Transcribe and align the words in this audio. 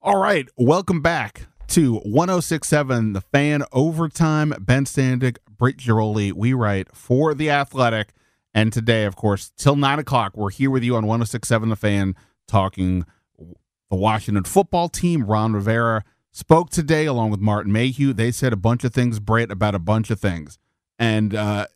All 0.00 0.18
right, 0.18 0.48
welcome 0.56 1.02
back 1.02 1.48
to 1.66 1.96
1067 1.96 3.14
The 3.14 3.20
Fan 3.20 3.64
Overtime. 3.72 4.54
Ben 4.60 4.84
Standig, 4.84 5.38
Britt 5.50 5.78
Ghiroli, 5.78 6.32
we 6.32 6.52
write 6.52 6.94
for 6.94 7.34
The 7.34 7.50
Athletic. 7.50 8.10
And 8.54 8.72
today, 8.72 9.06
of 9.06 9.16
course, 9.16 9.50
till 9.56 9.74
9 9.74 9.98
o'clock, 9.98 10.36
we're 10.36 10.50
here 10.50 10.70
with 10.70 10.84
you 10.84 10.94
on 10.94 11.04
1067 11.04 11.68
The 11.68 11.74
Fan 11.74 12.14
talking 12.46 13.06
the 13.90 13.96
Washington 13.96 14.44
football 14.44 14.88
team. 14.88 15.24
Ron 15.24 15.52
Rivera 15.52 16.04
spoke 16.30 16.70
today 16.70 17.04
along 17.06 17.32
with 17.32 17.40
Martin 17.40 17.72
Mayhew. 17.72 18.12
They 18.12 18.30
said 18.30 18.52
a 18.52 18.56
bunch 18.56 18.84
of 18.84 18.94
things, 18.94 19.18
Britt, 19.18 19.50
about 19.50 19.74
a 19.74 19.80
bunch 19.80 20.10
of 20.10 20.20
things. 20.20 20.60
And 21.00 21.34
uh, 21.34 21.66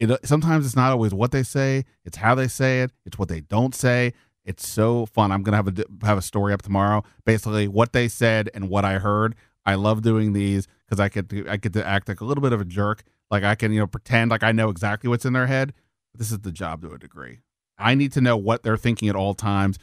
it, 0.00 0.26
sometimes 0.26 0.66
it's 0.66 0.76
not 0.76 0.90
always 0.90 1.14
what 1.14 1.30
they 1.30 1.44
say, 1.44 1.84
it's 2.04 2.16
how 2.16 2.34
they 2.34 2.48
say 2.48 2.82
it, 2.82 2.90
it's 3.04 3.20
what 3.20 3.28
they 3.28 3.40
don't 3.40 3.74
say. 3.74 4.14
It's 4.46 4.66
so 4.66 5.06
fun. 5.06 5.32
I'm 5.32 5.42
gonna 5.42 5.56
have 5.56 5.68
a 5.68 6.06
have 6.06 6.18
a 6.18 6.22
story 6.22 6.52
up 6.52 6.62
tomorrow, 6.62 7.02
basically 7.24 7.68
what 7.68 7.92
they 7.92 8.08
said 8.08 8.48
and 8.54 8.70
what 8.70 8.84
I 8.84 8.98
heard. 8.98 9.34
I 9.66 9.74
love 9.74 10.02
doing 10.02 10.32
these 10.32 10.68
because 10.86 11.00
I 11.00 11.08
get 11.08 11.28
to 11.30 11.46
I 11.48 11.56
get 11.56 11.72
to 11.74 11.86
act 11.86 12.08
like 12.08 12.20
a 12.20 12.24
little 12.24 12.42
bit 12.42 12.52
of 12.52 12.60
a 12.60 12.64
jerk. 12.64 13.02
Like 13.30 13.42
I 13.42 13.56
can 13.56 13.72
you 13.72 13.80
know 13.80 13.88
pretend 13.88 14.30
like 14.30 14.44
I 14.44 14.52
know 14.52 14.70
exactly 14.70 15.08
what's 15.08 15.24
in 15.24 15.32
their 15.32 15.48
head. 15.48 15.74
This 16.14 16.30
is 16.30 16.38
the 16.38 16.52
job 16.52 16.80
to 16.82 16.92
a 16.92 16.98
degree. 16.98 17.40
I 17.76 17.94
need 17.94 18.12
to 18.12 18.20
know 18.20 18.36
what 18.36 18.62
they're 18.62 18.76
thinking 18.78 19.08
at 19.08 19.16
all 19.16 19.34
times, 19.34 19.78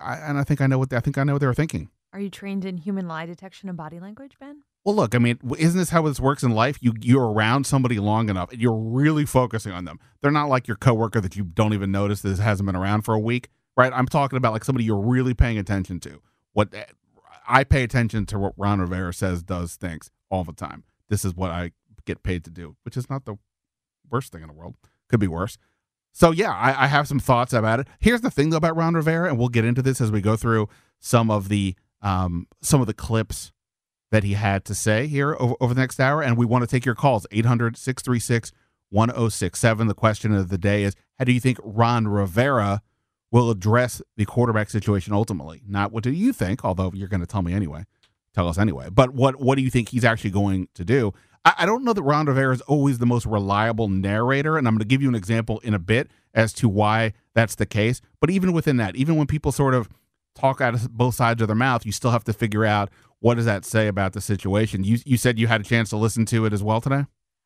I, 0.00 0.16
and 0.16 0.38
I 0.38 0.44
think 0.44 0.60
I 0.60 0.66
know 0.66 0.78
what 0.78 0.90
they, 0.90 0.96
I 0.96 1.00
think 1.00 1.18
I 1.18 1.24
know 1.24 1.32
what 1.32 1.40
they're 1.40 1.54
thinking. 1.54 1.88
Are 2.12 2.20
you 2.20 2.30
trained 2.30 2.64
in 2.64 2.76
human 2.76 3.08
lie 3.08 3.26
detection 3.26 3.68
and 3.68 3.78
body 3.78 3.98
language, 3.98 4.36
Ben? 4.38 4.62
Well, 4.84 4.94
look, 4.94 5.14
I 5.14 5.18
mean, 5.18 5.38
isn't 5.58 5.78
this 5.78 5.90
how 5.90 6.02
this 6.02 6.20
works 6.20 6.42
in 6.42 6.52
life? 6.52 6.78
You 6.80 6.94
you're 7.00 7.30
around 7.30 7.64
somebody 7.64 7.98
long 7.98 8.30
enough, 8.30 8.50
and 8.50 8.60
you're 8.60 8.76
really 8.76 9.26
focusing 9.26 9.72
on 9.72 9.84
them. 9.84 10.00
They're 10.22 10.30
not 10.30 10.48
like 10.48 10.66
your 10.66 10.76
coworker 10.76 11.20
that 11.20 11.36
you 11.36 11.44
don't 11.44 11.74
even 11.74 11.92
notice 11.92 12.22
that 12.22 12.38
hasn't 12.38 12.66
been 12.66 12.76
around 12.76 13.02
for 13.02 13.14
a 13.14 13.18
week, 13.18 13.50
right? 13.76 13.92
I'm 13.94 14.06
talking 14.06 14.38
about 14.38 14.52
like 14.52 14.64
somebody 14.64 14.84
you're 14.84 14.98
really 14.98 15.34
paying 15.34 15.58
attention 15.58 16.00
to. 16.00 16.22
What 16.54 16.74
I 17.46 17.64
pay 17.64 17.82
attention 17.82 18.24
to 18.26 18.38
what 18.38 18.54
Ron 18.56 18.80
Rivera 18.80 19.12
says, 19.12 19.42
does, 19.42 19.76
thinks 19.76 20.10
all 20.30 20.44
the 20.44 20.52
time. 20.52 20.84
This 21.08 21.24
is 21.24 21.34
what 21.34 21.50
I 21.50 21.72
get 22.06 22.22
paid 22.22 22.44
to 22.44 22.50
do, 22.50 22.76
which 22.84 22.96
is 22.96 23.10
not 23.10 23.26
the 23.26 23.36
worst 24.10 24.32
thing 24.32 24.42
in 24.42 24.48
the 24.48 24.54
world. 24.54 24.76
Could 25.08 25.20
be 25.20 25.28
worse. 25.28 25.58
So 26.12 26.30
yeah, 26.30 26.52
I, 26.52 26.84
I 26.84 26.86
have 26.86 27.06
some 27.06 27.20
thoughts 27.20 27.52
about 27.52 27.80
it. 27.80 27.88
Here's 27.98 28.22
the 28.22 28.30
thing 28.30 28.50
though 28.50 28.56
about 28.56 28.76
Ron 28.76 28.94
Rivera, 28.94 29.28
and 29.28 29.38
we'll 29.38 29.48
get 29.48 29.64
into 29.64 29.82
this 29.82 30.00
as 30.00 30.10
we 30.10 30.20
go 30.20 30.36
through 30.36 30.68
some 30.98 31.30
of 31.30 31.48
the 31.48 31.74
um, 32.02 32.46
some 32.62 32.80
of 32.80 32.86
the 32.86 32.94
clips 32.94 33.52
that 34.10 34.24
he 34.24 34.34
had 34.34 34.64
to 34.66 34.74
say 34.74 35.06
here 35.06 35.36
over, 35.38 35.54
over 35.60 35.74
the 35.74 35.80
next 35.80 36.00
hour. 36.00 36.22
And 36.22 36.36
we 36.36 36.46
want 36.46 36.62
to 36.62 36.68
take 36.68 36.84
your 36.84 36.94
calls 36.94 37.26
800 37.30 37.76
636 37.76 38.52
1067. 38.90 39.86
The 39.86 39.94
question 39.94 40.34
of 40.34 40.48
the 40.48 40.58
day 40.58 40.82
is 40.82 40.94
How 41.18 41.24
do 41.24 41.32
you 41.32 41.40
think 41.40 41.58
Ron 41.62 42.08
Rivera 42.08 42.82
will 43.30 43.50
address 43.50 44.02
the 44.16 44.24
quarterback 44.24 44.70
situation 44.70 45.12
ultimately? 45.12 45.62
Not 45.66 45.92
what 45.92 46.02
do 46.02 46.10
you 46.10 46.32
think, 46.32 46.64
although 46.64 46.90
you're 46.94 47.08
going 47.08 47.20
to 47.20 47.26
tell 47.26 47.42
me 47.42 47.52
anyway. 47.52 47.84
Tell 48.34 48.48
us 48.48 48.58
anyway. 48.58 48.88
But 48.90 49.10
what, 49.10 49.40
what 49.40 49.56
do 49.56 49.62
you 49.62 49.70
think 49.70 49.88
he's 49.88 50.04
actually 50.04 50.30
going 50.30 50.68
to 50.74 50.84
do? 50.84 51.12
I, 51.44 51.54
I 51.58 51.66
don't 51.66 51.84
know 51.84 51.92
that 51.92 52.02
Ron 52.02 52.26
Rivera 52.26 52.54
is 52.54 52.60
always 52.62 52.98
the 52.98 53.06
most 53.06 53.26
reliable 53.26 53.88
narrator. 53.88 54.56
And 54.56 54.66
I'm 54.66 54.74
going 54.74 54.80
to 54.80 54.84
give 54.84 55.02
you 55.02 55.08
an 55.08 55.14
example 55.14 55.58
in 55.60 55.74
a 55.74 55.78
bit 55.78 56.10
as 56.34 56.52
to 56.54 56.68
why 56.68 57.12
that's 57.34 57.56
the 57.56 57.66
case. 57.66 58.00
But 58.20 58.30
even 58.30 58.52
within 58.52 58.76
that, 58.76 58.96
even 58.96 59.16
when 59.16 59.26
people 59.26 59.52
sort 59.52 59.74
of 59.74 59.88
talk 60.34 60.60
out 60.60 60.74
of 60.74 60.92
both 60.92 61.14
sides 61.14 61.40
of 61.42 61.48
their 61.48 61.56
mouth, 61.56 61.84
you 61.84 61.92
still 61.92 62.10
have 62.10 62.24
to 62.24 62.32
figure 62.32 62.64
out 62.64 62.90
what 63.20 63.34
does 63.34 63.44
that 63.44 63.64
say 63.64 63.86
about 63.86 64.12
the 64.12 64.20
situation. 64.20 64.84
You 64.84 64.98
you 65.04 65.16
said 65.16 65.38
you 65.38 65.46
had 65.46 65.60
a 65.60 65.64
chance 65.64 65.90
to 65.90 65.96
listen 65.96 66.24
to 66.26 66.44
it 66.46 66.52
as 66.52 66.62
well 66.62 66.80
today. 66.80 67.04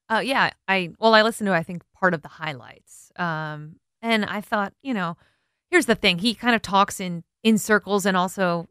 Uh, 0.08 0.22
yeah, 0.24 0.50
I 0.68 0.92
well, 0.98 1.14
I 1.14 1.22
listened 1.22 1.46
to 1.48 1.54
I 1.54 1.62
think 1.62 1.82
part 1.94 2.14
of 2.14 2.22
the 2.22 2.28
highlights, 2.28 3.10
um, 3.16 3.76
and 4.02 4.24
I 4.24 4.40
thought, 4.40 4.72
you 4.82 4.94
know, 4.94 5.16
here's 5.70 5.86
the 5.86 5.94
thing: 5.94 6.18
he 6.18 6.34
kind 6.34 6.54
of 6.54 6.62
talks 6.62 7.00
in 7.00 7.24
in 7.42 7.58
circles, 7.58 8.06
and 8.06 8.16
also, 8.16 8.68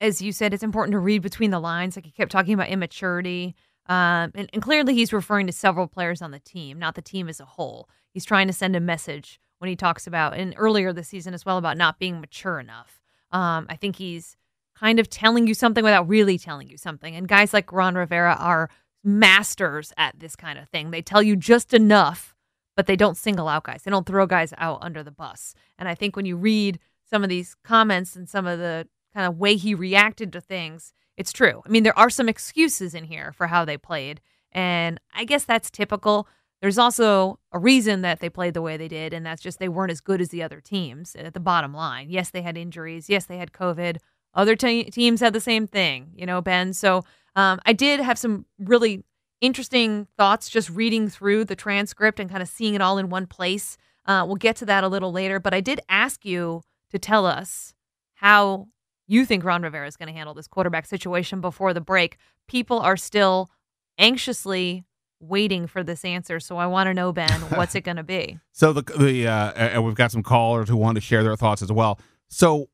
as 0.00 0.22
you 0.22 0.32
said, 0.32 0.54
it's 0.54 0.62
important 0.62 0.92
to 0.92 0.98
read 0.98 1.22
between 1.22 1.50
the 1.50 1.60
lines. 1.60 1.96
Like 1.96 2.06
he 2.06 2.12
kept 2.12 2.30
talking 2.30 2.54
about 2.54 2.68
immaturity, 2.68 3.54
um, 3.86 4.30
and, 4.34 4.48
and 4.52 4.62
clearly 4.62 4.94
he's 4.94 5.12
referring 5.12 5.46
to 5.46 5.52
several 5.52 5.86
players 5.88 6.22
on 6.22 6.30
the 6.30 6.38
team, 6.38 6.78
not 6.78 6.94
the 6.94 7.02
team 7.02 7.28
as 7.28 7.40
a 7.40 7.44
whole. 7.44 7.88
He's 8.12 8.24
trying 8.24 8.46
to 8.46 8.52
send 8.52 8.76
a 8.76 8.80
message 8.80 9.40
when 9.58 9.68
he 9.68 9.76
talks 9.76 10.06
about, 10.06 10.34
and 10.36 10.54
earlier 10.56 10.92
this 10.92 11.08
season 11.08 11.34
as 11.34 11.46
well, 11.46 11.56
about 11.56 11.76
not 11.76 11.98
being 11.98 12.20
mature 12.20 12.60
enough. 12.60 13.01
Um, 13.32 13.66
I 13.68 13.76
think 13.76 13.96
he's 13.96 14.36
kind 14.78 14.98
of 14.98 15.08
telling 15.08 15.46
you 15.46 15.54
something 15.54 15.84
without 15.84 16.08
really 16.08 16.38
telling 16.38 16.68
you 16.68 16.76
something. 16.76 17.14
And 17.14 17.28
guys 17.28 17.52
like 17.52 17.72
Ron 17.72 17.94
Rivera 17.94 18.36
are 18.38 18.68
masters 19.04 19.92
at 19.96 20.18
this 20.18 20.36
kind 20.36 20.58
of 20.58 20.68
thing. 20.68 20.90
They 20.90 21.02
tell 21.02 21.22
you 21.22 21.36
just 21.36 21.74
enough, 21.74 22.34
but 22.76 22.86
they 22.86 22.96
don't 22.96 23.16
single 23.16 23.48
out 23.48 23.64
guys. 23.64 23.82
They 23.82 23.90
don't 23.90 24.06
throw 24.06 24.26
guys 24.26 24.52
out 24.58 24.78
under 24.82 25.02
the 25.02 25.10
bus. 25.10 25.54
And 25.78 25.88
I 25.88 25.94
think 25.94 26.16
when 26.16 26.26
you 26.26 26.36
read 26.36 26.78
some 27.08 27.22
of 27.22 27.28
these 27.28 27.54
comments 27.64 28.16
and 28.16 28.28
some 28.28 28.46
of 28.46 28.58
the 28.58 28.88
kind 29.14 29.26
of 29.26 29.38
way 29.38 29.56
he 29.56 29.74
reacted 29.74 30.32
to 30.32 30.40
things, 30.40 30.92
it's 31.16 31.32
true. 31.32 31.62
I 31.64 31.68
mean, 31.68 31.82
there 31.82 31.98
are 31.98 32.10
some 32.10 32.28
excuses 32.28 32.94
in 32.94 33.04
here 33.04 33.32
for 33.32 33.46
how 33.48 33.64
they 33.64 33.76
played. 33.76 34.20
And 34.52 35.00
I 35.14 35.24
guess 35.24 35.44
that's 35.44 35.70
typical. 35.70 36.26
There's 36.62 36.78
also 36.78 37.40
a 37.50 37.58
reason 37.58 38.02
that 38.02 38.20
they 38.20 38.30
played 38.30 38.54
the 38.54 38.62
way 38.62 38.76
they 38.76 38.86
did, 38.86 39.12
and 39.12 39.26
that's 39.26 39.42
just 39.42 39.58
they 39.58 39.68
weren't 39.68 39.90
as 39.90 40.00
good 40.00 40.20
as 40.20 40.28
the 40.28 40.44
other 40.44 40.60
teams 40.60 41.16
at 41.16 41.34
the 41.34 41.40
bottom 41.40 41.74
line. 41.74 42.08
Yes, 42.08 42.30
they 42.30 42.40
had 42.40 42.56
injuries. 42.56 43.10
Yes, 43.10 43.26
they 43.26 43.36
had 43.36 43.52
COVID. 43.52 43.96
Other 44.32 44.54
te- 44.54 44.84
teams 44.84 45.20
had 45.20 45.32
the 45.32 45.40
same 45.40 45.66
thing, 45.66 46.12
you 46.14 46.24
know, 46.24 46.40
Ben. 46.40 46.72
So 46.72 47.02
um, 47.34 47.60
I 47.66 47.72
did 47.72 47.98
have 47.98 48.16
some 48.16 48.46
really 48.60 49.02
interesting 49.40 50.06
thoughts 50.16 50.48
just 50.48 50.70
reading 50.70 51.08
through 51.08 51.46
the 51.46 51.56
transcript 51.56 52.20
and 52.20 52.30
kind 52.30 52.42
of 52.42 52.48
seeing 52.48 52.74
it 52.74 52.80
all 52.80 52.96
in 52.96 53.10
one 53.10 53.26
place. 53.26 53.76
Uh, 54.06 54.22
we'll 54.24 54.36
get 54.36 54.54
to 54.56 54.66
that 54.66 54.84
a 54.84 54.88
little 54.88 55.10
later, 55.10 55.40
but 55.40 55.52
I 55.52 55.60
did 55.60 55.80
ask 55.88 56.24
you 56.24 56.62
to 56.90 56.98
tell 56.98 57.26
us 57.26 57.74
how 58.14 58.68
you 59.08 59.26
think 59.26 59.42
Ron 59.42 59.62
Rivera 59.62 59.88
is 59.88 59.96
going 59.96 60.06
to 60.06 60.14
handle 60.14 60.32
this 60.32 60.46
quarterback 60.46 60.86
situation 60.86 61.40
before 61.40 61.74
the 61.74 61.80
break. 61.80 62.18
People 62.46 62.78
are 62.78 62.96
still 62.96 63.50
anxiously 63.98 64.84
waiting 65.22 65.66
for 65.66 65.82
this 65.82 66.04
answer. 66.04 66.40
So 66.40 66.56
I 66.56 66.66
want 66.66 66.88
to 66.88 66.94
know, 66.94 67.12
Ben, 67.12 67.30
what's 67.54 67.74
it 67.74 67.80
going 67.84 67.96
to 67.96 68.02
be? 68.02 68.38
So 68.52 68.72
the 68.72 68.82
the 68.82 69.28
uh, 69.28 69.52
and 69.52 69.84
we've 69.84 69.94
got 69.94 70.12
some 70.12 70.22
callers 70.22 70.68
who 70.68 70.76
want 70.76 70.96
to 70.96 71.00
share 71.00 71.22
their 71.22 71.36
thoughts 71.36 71.62
as 71.62 71.72
well. 71.72 71.98
So 72.28 72.68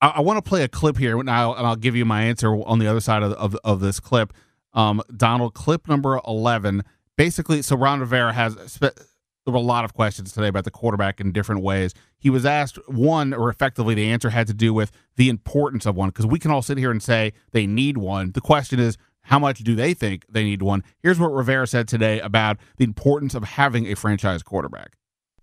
I, 0.00 0.08
I 0.16 0.20
want 0.20 0.42
to 0.42 0.48
play 0.48 0.62
a 0.62 0.68
clip 0.68 0.98
here 0.98 1.20
now, 1.22 1.54
and 1.54 1.66
I'll 1.66 1.76
give 1.76 1.96
you 1.96 2.04
my 2.04 2.22
answer 2.22 2.54
on 2.54 2.78
the 2.78 2.86
other 2.86 3.00
side 3.00 3.22
of 3.22 3.32
of, 3.32 3.56
of 3.64 3.80
this 3.80 4.00
clip. 4.00 4.32
Um, 4.72 5.02
Donald, 5.16 5.54
clip 5.54 5.88
number 5.88 6.20
eleven. 6.26 6.82
Basically, 7.16 7.62
so 7.62 7.76
Ron 7.76 8.00
Rivera 8.00 8.32
has 8.32 8.56
spe- 8.66 8.98
there 9.44 9.52
were 9.52 9.58
a 9.58 9.62
lot 9.62 9.84
of 9.84 9.94
questions 9.94 10.32
today 10.32 10.48
about 10.48 10.64
the 10.64 10.70
quarterback 10.70 11.20
in 11.20 11.30
different 11.30 11.62
ways. 11.62 11.92
He 12.18 12.30
was 12.30 12.46
asked 12.46 12.78
one, 12.88 13.34
or 13.34 13.50
effectively 13.50 13.94
the 13.94 14.10
answer 14.10 14.30
had 14.30 14.46
to 14.46 14.54
do 14.54 14.72
with 14.72 14.90
the 15.16 15.28
importance 15.28 15.86
of 15.86 15.96
one, 15.96 16.08
because 16.08 16.26
we 16.26 16.38
can 16.38 16.50
all 16.50 16.62
sit 16.62 16.78
here 16.78 16.90
and 16.90 17.02
say 17.02 17.34
they 17.52 17.66
need 17.66 17.98
one. 17.98 18.32
The 18.32 18.40
question 18.40 18.80
is, 18.80 18.96
how 19.24 19.38
much 19.38 19.60
do 19.60 19.74
they 19.74 19.94
think 19.94 20.24
they 20.28 20.44
need 20.44 20.62
one? 20.62 20.84
Here's 21.02 21.18
what 21.18 21.32
Rivera 21.32 21.66
said 21.66 21.88
today 21.88 22.20
about 22.20 22.58
the 22.76 22.84
importance 22.84 23.34
of 23.34 23.44
having 23.44 23.86
a 23.86 23.94
franchise 23.94 24.42
quarterback. 24.42 24.96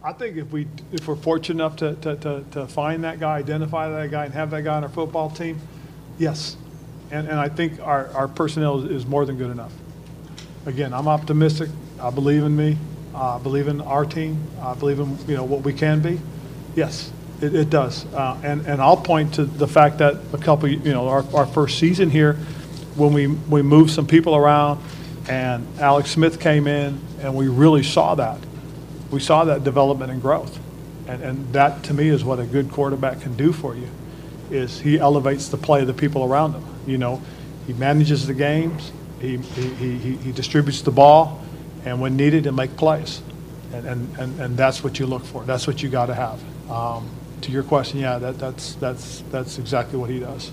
I 0.03 0.13
think 0.13 0.37
if 0.37 0.51
we 0.51 0.67
if 0.91 1.07
we're 1.07 1.15
fortunate 1.15 1.63
enough 1.63 1.75
to, 1.77 1.95
to, 1.95 2.15
to, 2.15 2.45
to, 2.51 2.67
find 2.67 3.03
that 3.03 3.19
guy, 3.19 3.37
identify 3.37 3.87
that 3.89 4.09
guy, 4.09 4.25
and 4.25 4.33
have 4.33 4.49
that 4.49 4.63
guy 4.63 4.75
on 4.75 4.83
our 4.83 4.89
football 4.89 5.29
team, 5.29 5.59
yes. 6.17 6.57
And, 7.11 7.27
and 7.27 7.39
I 7.39 7.49
think 7.49 7.79
our, 7.81 8.07
our 8.13 8.27
personnel 8.27 8.83
is, 8.85 9.05
more 9.05 9.25
than 9.25 9.37
good 9.37 9.51
enough. 9.51 9.73
Again, 10.65 10.93
I'm 10.93 11.07
optimistic. 11.07 11.69
I 11.99 12.09
believe 12.09 12.43
in 12.43 12.55
me. 12.55 12.77
I 13.13 13.37
believe 13.37 13.67
in 13.67 13.81
our 13.81 14.05
team. 14.05 14.41
I 14.61 14.73
believe 14.73 14.99
in 14.99 15.17
you 15.27 15.35
know 15.35 15.43
what 15.43 15.61
we 15.61 15.73
can 15.73 16.01
be. 16.01 16.19
Yes, 16.75 17.11
it, 17.41 17.53
it 17.53 17.69
does. 17.69 18.05
Uh, 18.13 18.39
and 18.43 18.65
and 18.65 18.81
I'll 18.81 18.97
point 18.97 19.35
to 19.35 19.45
the 19.45 19.67
fact 19.67 19.99
that 19.99 20.15
a 20.33 20.37
couple 20.37 20.69
you 20.69 20.93
know 20.93 21.09
our, 21.09 21.25
our 21.35 21.45
first 21.45 21.77
season 21.77 22.09
here, 22.09 22.37
when 22.95 23.13
we 23.13 23.27
we 23.27 23.61
moved 23.61 23.91
some 23.91 24.07
people 24.07 24.35
around, 24.35 24.83
and 25.29 25.67
Alex 25.79 26.11
Smith 26.11 26.39
came 26.39 26.67
in, 26.67 26.99
and 27.21 27.35
we 27.35 27.47
really 27.47 27.83
saw 27.83 28.15
that 28.15 28.37
we 29.11 29.19
saw 29.19 29.43
that 29.43 29.63
development 29.63 30.11
and 30.11 30.21
growth. 30.21 30.57
And, 31.07 31.21
and 31.21 31.53
that, 31.53 31.83
to 31.83 31.93
me, 31.93 32.07
is 32.07 32.23
what 32.23 32.39
a 32.39 32.45
good 32.45 32.71
quarterback 32.71 33.21
can 33.21 33.35
do 33.35 33.51
for 33.51 33.75
you, 33.75 33.89
is 34.49 34.79
he 34.79 34.97
elevates 34.97 35.49
the 35.49 35.57
play 35.57 35.81
of 35.81 35.87
the 35.87 35.93
people 35.93 36.23
around 36.23 36.53
him. 36.53 36.65
You 36.87 36.97
know, 36.97 37.21
he 37.67 37.73
manages 37.73 38.25
the 38.25 38.33
games, 38.33 38.91
he, 39.19 39.37
he, 39.37 39.97
he, 39.97 40.15
he 40.17 40.31
distributes 40.31 40.81
the 40.81 40.91
ball, 40.91 41.43
and 41.85 41.99
when 41.99 42.15
needed, 42.15 42.45
he 42.45 42.51
make 42.51 42.77
plays. 42.77 43.21
And, 43.73 43.85
and, 43.85 44.17
and, 44.17 44.39
and 44.39 44.57
that's 44.57 44.83
what 44.83 44.99
you 44.99 45.05
look 45.05 45.23
for. 45.25 45.43
That's 45.43 45.67
what 45.67 45.81
you 45.83 45.89
got 45.89 46.07
to 46.07 46.15
have. 46.15 46.41
Um, 46.69 47.09
to 47.41 47.51
your 47.51 47.63
question, 47.63 47.99
yeah, 47.99 48.17
that, 48.19 48.37
that's, 48.37 48.75
that's, 48.75 49.21
that's 49.31 49.57
exactly 49.57 49.97
what 49.97 50.09
he 50.09 50.19
does. 50.19 50.51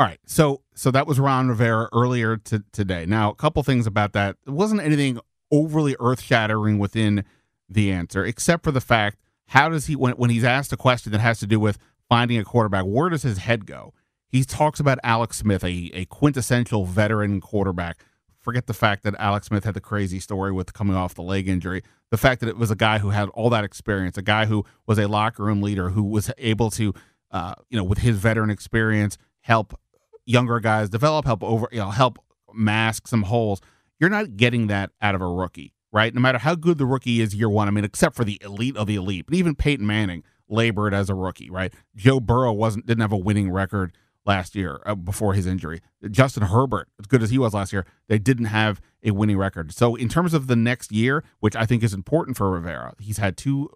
All 0.00 0.06
right, 0.06 0.18
so 0.24 0.62
so 0.74 0.90
that 0.92 1.06
was 1.06 1.20
Ron 1.20 1.48
Rivera 1.48 1.90
earlier 1.92 2.38
to, 2.38 2.64
today. 2.72 3.04
Now, 3.04 3.32
a 3.32 3.34
couple 3.34 3.62
things 3.62 3.86
about 3.86 4.14
that. 4.14 4.36
It 4.46 4.50
wasn't 4.50 4.80
anything 4.80 5.20
overly 5.50 5.94
earth 6.00 6.22
shattering 6.22 6.78
within 6.78 7.22
the 7.68 7.92
answer, 7.92 8.24
except 8.24 8.64
for 8.64 8.72
the 8.72 8.80
fact 8.80 9.18
how 9.48 9.68
does 9.68 9.88
he 9.88 9.96
when 9.96 10.14
when 10.14 10.30
he's 10.30 10.42
asked 10.42 10.72
a 10.72 10.78
question 10.78 11.12
that 11.12 11.20
has 11.20 11.38
to 11.40 11.46
do 11.46 11.60
with 11.60 11.76
finding 12.08 12.38
a 12.38 12.44
quarterback, 12.44 12.86
where 12.86 13.10
does 13.10 13.24
his 13.24 13.36
head 13.36 13.66
go? 13.66 13.92
He 14.26 14.42
talks 14.42 14.80
about 14.80 14.98
Alex 15.04 15.36
Smith, 15.36 15.62
a, 15.62 15.90
a 15.92 16.06
quintessential 16.06 16.86
veteran 16.86 17.42
quarterback. 17.42 17.98
Forget 18.38 18.68
the 18.68 18.72
fact 18.72 19.02
that 19.02 19.14
Alex 19.18 19.48
Smith 19.48 19.64
had 19.64 19.74
the 19.74 19.82
crazy 19.82 20.18
story 20.18 20.50
with 20.50 20.72
coming 20.72 20.96
off 20.96 21.14
the 21.14 21.20
leg 21.20 21.46
injury. 21.46 21.82
The 22.10 22.16
fact 22.16 22.40
that 22.40 22.48
it 22.48 22.56
was 22.56 22.70
a 22.70 22.74
guy 22.74 23.00
who 23.00 23.10
had 23.10 23.28
all 23.30 23.50
that 23.50 23.64
experience, 23.64 24.16
a 24.16 24.22
guy 24.22 24.46
who 24.46 24.64
was 24.86 24.98
a 24.98 25.08
locker 25.08 25.44
room 25.44 25.60
leader, 25.60 25.90
who 25.90 26.04
was 26.04 26.30
able 26.38 26.70
to, 26.70 26.94
uh, 27.32 27.52
you 27.68 27.76
know, 27.76 27.84
with 27.84 27.98
his 27.98 28.16
veteran 28.16 28.48
experience, 28.48 29.18
help 29.42 29.78
younger 30.26 30.60
guys 30.60 30.88
develop, 30.90 31.26
help 31.26 31.42
over, 31.42 31.68
you 31.72 31.78
know, 31.78 31.90
help 31.90 32.18
mask 32.52 33.08
some 33.08 33.22
holes. 33.22 33.60
You're 33.98 34.10
not 34.10 34.36
getting 34.36 34.68
that 34.68 34.90
out 35.00 35.14
of 35.14 35.20
a 35.20 35.28
rookie, 35.28 35.74
right? 35.92 36.14
No 36.14 36.20
matter 36.20 36.38
how 36.38 36.54
good 36.54 36.78
the 36.78 36.86
rookie 36.86 37.20
is 37.20 37.34
year 37.34 37.48
one, 37.48 37.68
I 37.68 37.70
mean, 37.70 37.84
except 37.84 38.16
for 38.16 38.24
the 38.24 38.38
elite 38.42 38.76
of 38.76 38.86
the 38.86 38.96
elite, 38.96 39.26
but 39.26 39.34
even 39.34 39.54
Peyton 39.54 39.86
Manning 39.86 40.22
labored 40.48 40.94
as 40.94 41.08
a 41.08 41.14
rookie, 41.14 41.50
right? 41.50 41.72
Joe 41.96 42.20
Burrow 42.20 42.52
wasn't 42.52 42.86
didn't 42.86 43.02
have 43.02 43.12
a 43.12 43.16
winning 43.16 43.50
record 43.50 43.92
last 44.26 44.54
year 44.54 44.80
uh, 44.84 44.94
before 44.94 45.34
his 45.34 45.46
injury. 45.46 45.80
Justin 46.10 46.44
Herbert, 46.44 46.88
as 46.98 47.06
good 47.06 47.22
as 47.22 47.30
he 47.30 47.38
was 47.38 47.54
last 47.54 47.72
year, 47.72 47.86
they 48.08 48.18
didn't 48.18 48.46
have 48.46 48.80
a 49.02 49.12
winning 49.12 49.38
record. 49.38 49.72
So 49.72 49.94
in 49.94 50.08
terms 50.08 50.34
of 50.34 50.46
the 50.46 50.56
next 50.56 50.92
year, 50.92 51.24
which 51.40 51.56
I 51.56 51.64
think 51.64 51.82
is 51.82 51.94
important 51.94 52.36
for 52.36 52.50
Rivera, 52.50 52.94
he's 52.98 53.18
had 53.18 53.36
two 53.36 53.68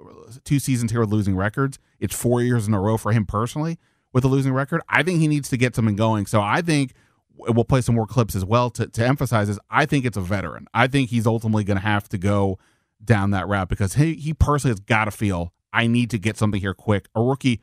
two 0.44 0.58
seasons 0.58 0.90
here 0.90 1.00
with 1.00 1.10
losing 1.10 1.36
records. 1.36 1.78
It's 1.98 2.14
four 2.14 2.42
years 2.42 2.66
in 2.66 2.74
a 2.74 2.80
row 2.80 2.96
for 2.96 3.12
him 3.12 3.24
personally 3.24 3.78
with 4.14 4.24
a 4.24 4.28
losing 4.28 4.54
record. 4.54 4.80
I 4.88 5.02
think 5.02 5.20
he 5.20 5.28
needs 5.28 5.50
to 5.50 5.58
get 5.58 5.76
something 5.76 5.96
going. 5.96 6.24
So 6.24 6.40
I 6.40 6.62
think 6.62 6.94
we'll 7.36 7.64
play 7.64 7.82
some 7.82 7.96
more 7.96 8.06
clips 8.06 8.34
as 8.34 8.44
well 8.44 8.70
to, 8.70 8.86
to 8.86 9.04
emphasize 9.04 9.48
is 9.48 9.58
I 9.68 9.84
think 9.84 10.06
it's 10.06 10.16
a 10.16 10.22
veteran. 10.22 10.66
I 10.72 10.86
think 10.86 11.10
he's 11.10 11.26
ultimately 11.26 11.64
going 11.64 11.76
to 11.76 11.82
have 11.82 12.08
to 12.10 12.18
go 12.18 12.58
down 13.04 13.32
that 13.32 13.46
route 13.48 13.68
because 13.68 13.94
he, 13.94 14.14
he 14.14 14.32
personally 14.32 14.70
has 14.70 14.80
got 14.80 15.06
to 15.06 15.10
feel 15.10 15.52
I 15.72 15.88
need 15.88 16.08
to 16.10 16.18
get 16.18 16.38
something 16.38 16.60
here 16.60 16.72
quick. 16.72 17.08
A 17.14 17.20
rookie 17.20 17.60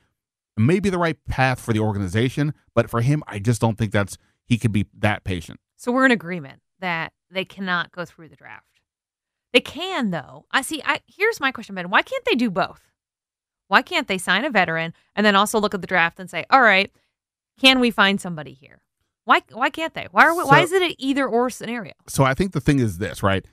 may 0.58 0.82
be 0.82 0.90
the 0.90 1.00
right 1.00 1.18
path 1.28 1.60
for 1.60 1.74
the 1.74 1.80
organization, 1.80 2.54
but 2.76 2.90
for 2.90 3.02
him, 3.02 3.24
I 3.26 3.40
just 3.40 3.62
don't 3.62 3.78
think 3.78 3.94
that's 3.94 4.18
he 4.46 4.58
could 4.58 4.74
be 4.74 4.86
that 5.00 5.24
patient. 5.24 5.60
So 5.78 5.92
we're 5.92 6.06
in 6.06 6.12
agreement 6.12 6.62
that 6.82 7.14
they 7.32 7.46
cannot 7.46 7.94
go 7.94 8.04
through 8.04 8.28
the 8.28 8.36
draft. 8.36 8.66
They 9.54 9.62
can 9.62 10.12
though. 10.12 10.46
I 10.52 10.62
see. 10.62 10.82
I 10.86 11.00
here's 11.08 11.40
my 11.40 11.52
question, 11.52 11.76
Ben. 11.76 11.90
Why 11.90 12.02
can't 12.02 12.24
they 12.26 12.36
do 12.36 12.52
both? 12.52 12.91
Why 13.72 13.82
can't 13.82 14.10
they 14.10 14.18
sign 14.18 14.44
a 14.44 14.50
veteran 14.50 14.94
and 15.16 15.26
then 15.26 15.38
also 15.38 15.58
look 15.58 15.74
at 15.74 15.80
the 15.80 15.88
draft 15.88 16.20
and 16.20 16.30
say, 16.30 16.46
all 16.50 16.62
right, 16.62 16.92
can 17.58 17.80
we 17.80 17.90
find 17.90 18.20
somebody 18.20 18.52
here? 18.52 18.82
Why 19.24 19.44
why 19.54 19.70
can't 19.70 19.94
they? 19.94 20.10
Why 20.12 20.26
are 20.26 20.36
we, 20.36 20.42
so, 20.42 20.50
why 20.50 20.60
is 20.60 20.74
it 20.74 20.82
an 20.82 20.94
either 20.98 21.26
or 21.26 21.50
scenario? 21.50 21.94
So 22.06 22.26
I 22.26 22.34
think 22.34 22.52
the 22.52 22.60
thing 22.60 22.80
is 22.80 22.98
this, 22.98 23.24
right? 23.24 23.46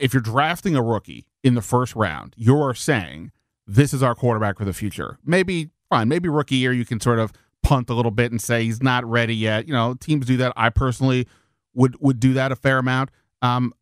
If 0.00 0.12
you're 0.12 0.20
drafting 0.20 0.74
a 0.74 0.82
rookie 0.82 1.28
in 1.44 1.54
the 1.54 1.62
first 1.62 1.94
round, 1.94 2.34
you're 2.36 2.74
saying 2.74 3.30
this 3.68 3.94
is 3.94 4.02
our 4.02 4.16
quarterback 4.16 4.58
for 4.58 4.64
the 4.64 4.72
future. 4.72 5.20
Maybe 5.24 5.70
fine, 5.88 6.08
maybe 6.08 6.28
rookie 6.28 6.56
year 6.56 6.72
you 6.72 6.84
can 6.84 6.98
sort 6.98 7.20
of 7.20 7.32
punt 7.62 7.88
a 7.88 7.94
little 7.94 8.10
bit 8.10 8.32
and 8.32 8.42
say 8.42 8.64
he's 8.64 8.82
not 8.82 9.04
ready 9.04 9.36
yet. 9.36 9.68
You 9.68 9.74
know, 9.74 9.94
teams 9.94 10.26
do 10.26 10.38
that. 10.38 10.52
I 10.56 10.70
personally 10.70 11.28
would 11.72 11.94
would 12.00 12.18
do 12.18 12.32
that 12.32 12.50
a 12.50 12.56
fair 12.56 12.78
amount. 12.78 13.10
Um, 13.42 13.74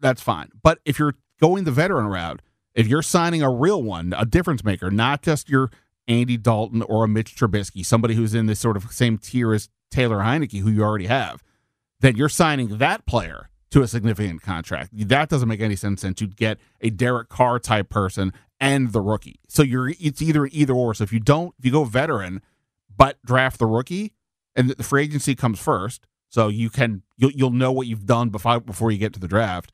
that's 0.00 0.20
fine. 0.20 0.50
But 0.62 0.80
if 0.84 0.98
you're 0.98 1.14
going 1.40 1.64
the 1.64 1.72
veteran 1.72 2.08
route, 2.08 2.42
if 2.76 2.86
you're 2.86 3.02
signing 3.02 3.42
a 3.42 3.50
real 3.50 3.82
one, 3.82 4.14
a 4.16 4.26
difference 4.26 4.62
maker, 4.62 4.90
not 4.90 5.22
just 5.22 5.48
your 5.48 5.70
Andy 6.06 6.36
Dalton 6.36 6.82
or 6.82 7.04
a 7.04 7.08
Mitch 7.08 7.34
Trubisky, 7.34 7.84
somebody 7.84 8.14
who's 8.14 8.34
in 8.34 8.46
this 8.46 8.60
sort 8.60 8.76
of 8.76 8.92
same 8.92 9.18
tier 9.18 9.52
as 9.52 9.68
Taylor 9.90 10.18
Heinicke, 10.18 10.60
who 10.60 10.70
you 10.70 10.84
already 10.84 11.06
have, 11.06 11.42
then 12.00 12.16
you're 12.16 12.28
signing 12.28 12.78
that 12.78 13.06
player 13.06 13.48
to 13.70 13.82
a 13.82 13.88
significant 13.88 14.42
contract. 14.42 14.90
That 14.92 15.28
doesn't 15.28 15.48
make 15.48 15.60
any 15.60 15.74
sense 15.74 16.02
since 16.02 16.20
you'd 16.20 16.36
get 16.36 16.58
a 16.80 16.90
Derek 16.90 17.30
Carr 17.30 17.58
type 17.58 17.88
person 17.88 18.32
and 18.60 18.92
the 18.92 19.00
rookie. 19.00 19.40
So 19.48 19.62
you're 19.62 19.88
it's 19.98 20.20
either 20.22 20.46
either 20.46 20.74
or. 20.74 20.94
So 20.94 21.04
if 21.04 21.12
you 21.12 21.20
don't, 21.20 21.54
if 21.58 21.64
you 21.64 21.72
go 21.72 21.84
veteran, 21.84 22.42
but 22.94 23.18
draft 23.24 23.58
the 23.58 23.66
rookie, 23.66 24.12
and 24.54 24.70
the 24.70 24.82
free 24.82 25.04
agency 25.04 25.34
comes 25.34 25.58
first, 25.58 26.06
so 26.28 26.48
you 26.48 26.70
can 26.70 27.02
you'll 27.16 27.32
you'll 27.32 27.50
know 27.50 27.72
what 27.72 27.86
you've 27.86 28.06
done 28.06 28.28
before 28.28 28.60
before 28.60 28.90
you 28.90 28.98
get 28.98 29.12
to 29.14 29.20
the 29.20 29.28
draft. 29.28 29.72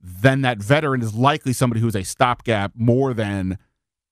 Then 0.00 0.42
that 0.42 0.58
veteran 0.58 1.02
is 1.02 1.14
likely 1.14 1.52
somebody 1.52 1.80
who's 1.80 1.96
a 1.96 2.04
stopgap 2.04 2.72
more 2.74 3.14
than 3.14 3.58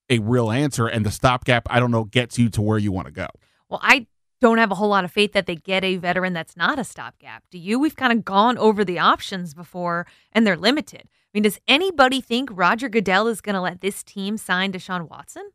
a 0.09 0.19
real 0.19 0.51
answer, 0.51 0.87
and 0.87 1.05
the 1.05 1.11
stopgap 1.11 1.67
I 1.71 1.81
don't 1.81 1.91
know 1.91 2.05
gets 2.05 2.39
you 2.39 2.49
to 2.51 2.63
where 2.63 2.79
you 2.79 2.93
want 2.93 3.07
to 3.07 3.13
go. 3.13 3.27
Well, 3.69 3.81
I 3.83 4.07
don't 4.41 4.59
have 4.59 4.71
a 4.71 4.75
whole 4.75 4.89
lot 4.89 5.05
of 5.05 5.11
faith 5.11 5.33
that 5.33 5.47
they 5.47 5.57
get 5.57 5.85
a 5.85 5.97
veteran 5.97 6.33
that's 6.33 6.57
not 6.57 6.79
a 6.79 6.85
stopgap. 6.85 7.45
Do 7.51 7.59
you? 7.59 7.79
We've 7.79 7.97
kind 7.97 8.13
of 8.13 8.25
gone 8.25 8.59
over 8.59 8.85
the 8.85 8.99
options 8.99 9.55
before 9.55 10.07
and 10.33 10.47
they're 10.47 10.57
limited. 10.57 11.03
I 11.05 11.29
mean, 11.35 11.43
does 11.43 11.59
anybody 11.67 12.21
think 12.21 12.51
Roger 12.53 12.89
Goodell 12.89 13.29
is 13.29 13.41
going 13.41 13.55
to 13.55 13.61
let 13.61 13.81
this 13.81 14.03
team 14.03 14.37
sign 14.37 14.73
Deshaun 14.73 15.09
Watson? 15.09 15.51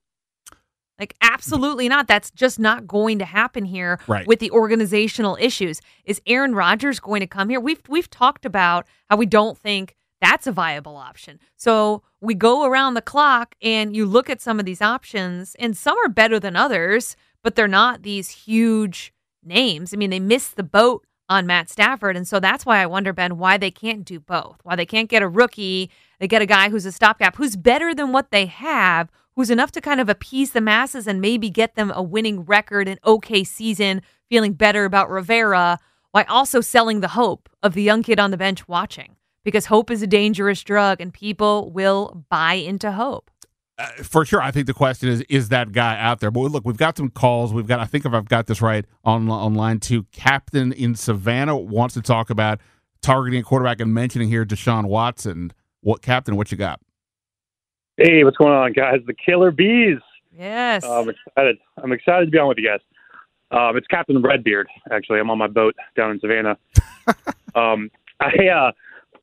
Like, 1.00 1.15
absolutely 1.22 1.89
not. 1.89 2.08
That's 2.08 2.29
just 2.29 2.60
not 2.60 2.86
going 2.86 3.17
to 3.20 3.25
happen 3.25 3.65
here 3.65 4.00
right. 4.08 4.27
with 4.27 4.39
the 4.39 4.51
organizational 4.51 5.36
issues. 5.39 5.82
Is 6.05 6.22
Aaron 6.27 6.53
Rodgers 6.53 7.00
going 7.00 7.22
to 7.22 7.27
come 7.27 7.50
here? 7.50 7.60
We've 7.60 7.82
we've 7.88 8.10
talked 8.10 8.46
about 8.46 8.86
how 9.10 9.17
we 9.17 9.25
don't 9.25 9.58
think 9.58 9.96
that's 10.22 10.48
a 10.48 10.51
viable 10.51 10.96
option. 10.96 11.40
So 11.58 12.04
we 12.22 12.36
go 12.36 12.63
around 12.66 12.94
the 12.94 13.01
clock 13.01 13.56
and 13.62 13.96
you 13.96 14.06
look 14.06 14.30
at 14.30 14.42
some 14.42 14.60
of 14.60 14.66
these 14.66 14.82
options, 14.82 15.56
and 15.60 15.75
some 15.75 15.98
are 16.06 16.10
better 16.10 16.40
than 16.40 16.56
others 16.56 17.16
but 17.44 17.56
they're 17.56 17.68
not 17.68 18.04
these 18.04 18.30
huge 18.30 19.13
names. 19.44 19.94
I 19.94 19.98
mean, 19.98 20.10
they 20.10 20.20
missed 20.20 20.56
the 20.56 20.63
boat 20.63 21.06
on 21.30 21.48
Matt 21.48 21.70
Stafford. 21.70 22.18
And 22.18 22.28
so 22.28 22.40
that's 22.40 22.66
why 22.66 22.80
I 22.80 22.86
wonder, 22.86 23.13
Ben, 23.13 23.38
why 23.38 23.58
they 23.58 23.72
can't 23.72 24.04
do 24.04 24.20
both. 24.20 24.60
Why 24.63 24.75
they 24.75 24.86
can't 24.86 25.10
get 25.10 25.24
a 25.24 25.28
rookie, 25.28 25.90
they 26.20 26.28
get 26.28 26.42
a 26.42 26.48
guy 26.48 26.70
who's 26.70 26.86
a 26.86 26.92
stopgap, 26.92 27.38
who's 27.38 27.56
better 27.56 27.96
than 27.96 28.12
what 28.12 28.32
they 28.32 28.46
have, 28.48 29.10
who's 29.36 29.50
enough 29.50 29.72
to 29.72 29.82
kind 29.82 30.01
of 30.01 30.10
appease 30.10 30.51
the 30.51 30.62
masses 30.62 31.08
and 31.08 31.22
maybe 31.22 31.50
get 31.50 31.75
them 31.75 31.92
a 31.96 32.04
winning 32.04 32.42
record, 32.42 32.88
an 32.88 33.00
okay 33.06 33.44
season, 33.44 34.01
feeling 34.30 34.54
better 34.54 34.84
about 34.84 35.10
Rivera, 35.10 35.80
while 36.12 36.25
also 36.28 36.60
selling 36.60 37.00
the 37.00 37.10
hope 37.10 37.50
of 37.63 37.74
the 37.74 37.82
young 37.82 38.04
kid 38.04 38.20
on 38.20 38.32
the 38.32 38.38
bench 38.38 38.68
watching. 38.68 39.16
Because 39.43 39.65
hope 39.65 39.89
is 39.89 40.01
a 40.01 40.07
dangerous 40.07 40.63
drug 40.63 41.01
and 41.01 41.13
people 41.13 41.71
will 41.71 42.24
buy 42.29 42.53
into 42.53 42.91
hope. 42.91 43.31
Uh, 43.77 43.88
for 44.03 44.25
sure, 44.25 44.41
I 44.41 44.51
think 44.51 44.67
the 44.67 44.74
question 44.74 45.10
is: 45.10 45.21
Is 45.21 45.50
that 45.50 45.71
guy 45.71 45.98
out 46.00 46.19
there? 46.19 46.29
But 46.29 46.41
look, 46.41 46.65
we've 46.65 46.77
got 46.77 46.98
some 46.98 47.10
calls. 47.10 47.51
We've 47.51 47.65
got, 47.65 47.79
I 47.79 47.86
think, 47.86 48.05
if 48.05 48.13
I've 48.13 48.27
got 48.27 48.45
this 48.45 48.62
right 48.62 48.86
on 49.03 49.29
on 49.29 49.55
line 49.55 49.79
two, 49.79 50.03
Captain 50.12 50.71
in 50.71 50.93
Savannah 50.93 51.57
wants 51.57 51.95
to 51.95 52.01
talk 52.01 52.29
about 52.29 52.60
targeting 53.01 53.39
a 53.39 53.43
quarterback 53.43 53.79
and 53.79 53.93
mentioning 53.93 54.29
here 54.29 54.45
Deshaun 54.45 54.86
Watson. 54.86 55.51
What, 55.81 56.03
Captain? 56.03 56.36
What 56.36 56.51
you 56.51 56.57
got? 56.57 56.79
Hey, 57.98 58.24
what's 58.24 58.38
going 58.38 58.53
on, 58.53 58.74
guys? 58.74 59.00
The 59.05 59.13
Killer 59.13 59.51
Bees. 59.51 59.98
Yes. 60.31 60.83
Uh, 60.83 61.01
I'm 61.01 61.10
excited. 61.10 61.57
I'm 61.83 61.91
excited 61.91 62.25
to 62.25 62.31
be 62.31 62.38
on 62.38 62.48
with 62.48 62.57
you 62.57 62.67
guys. 62.67 62.79
Um, 63.51 63.75
it's 63.75 63.88
Captain 63.88 64.21
Redbeard. 64.21 64.67
Actually, 64.91 65.19
I'm 65.19 65.29
on 65.29 65.38
my 65.38 65.48
boat 65.48 65.75
down 65.95 66.12
in 66.12 66.19
Savannah. 66.19 66.57
um, 67.55 67.91
I 68.19 68.48
uh, 68.48 68.71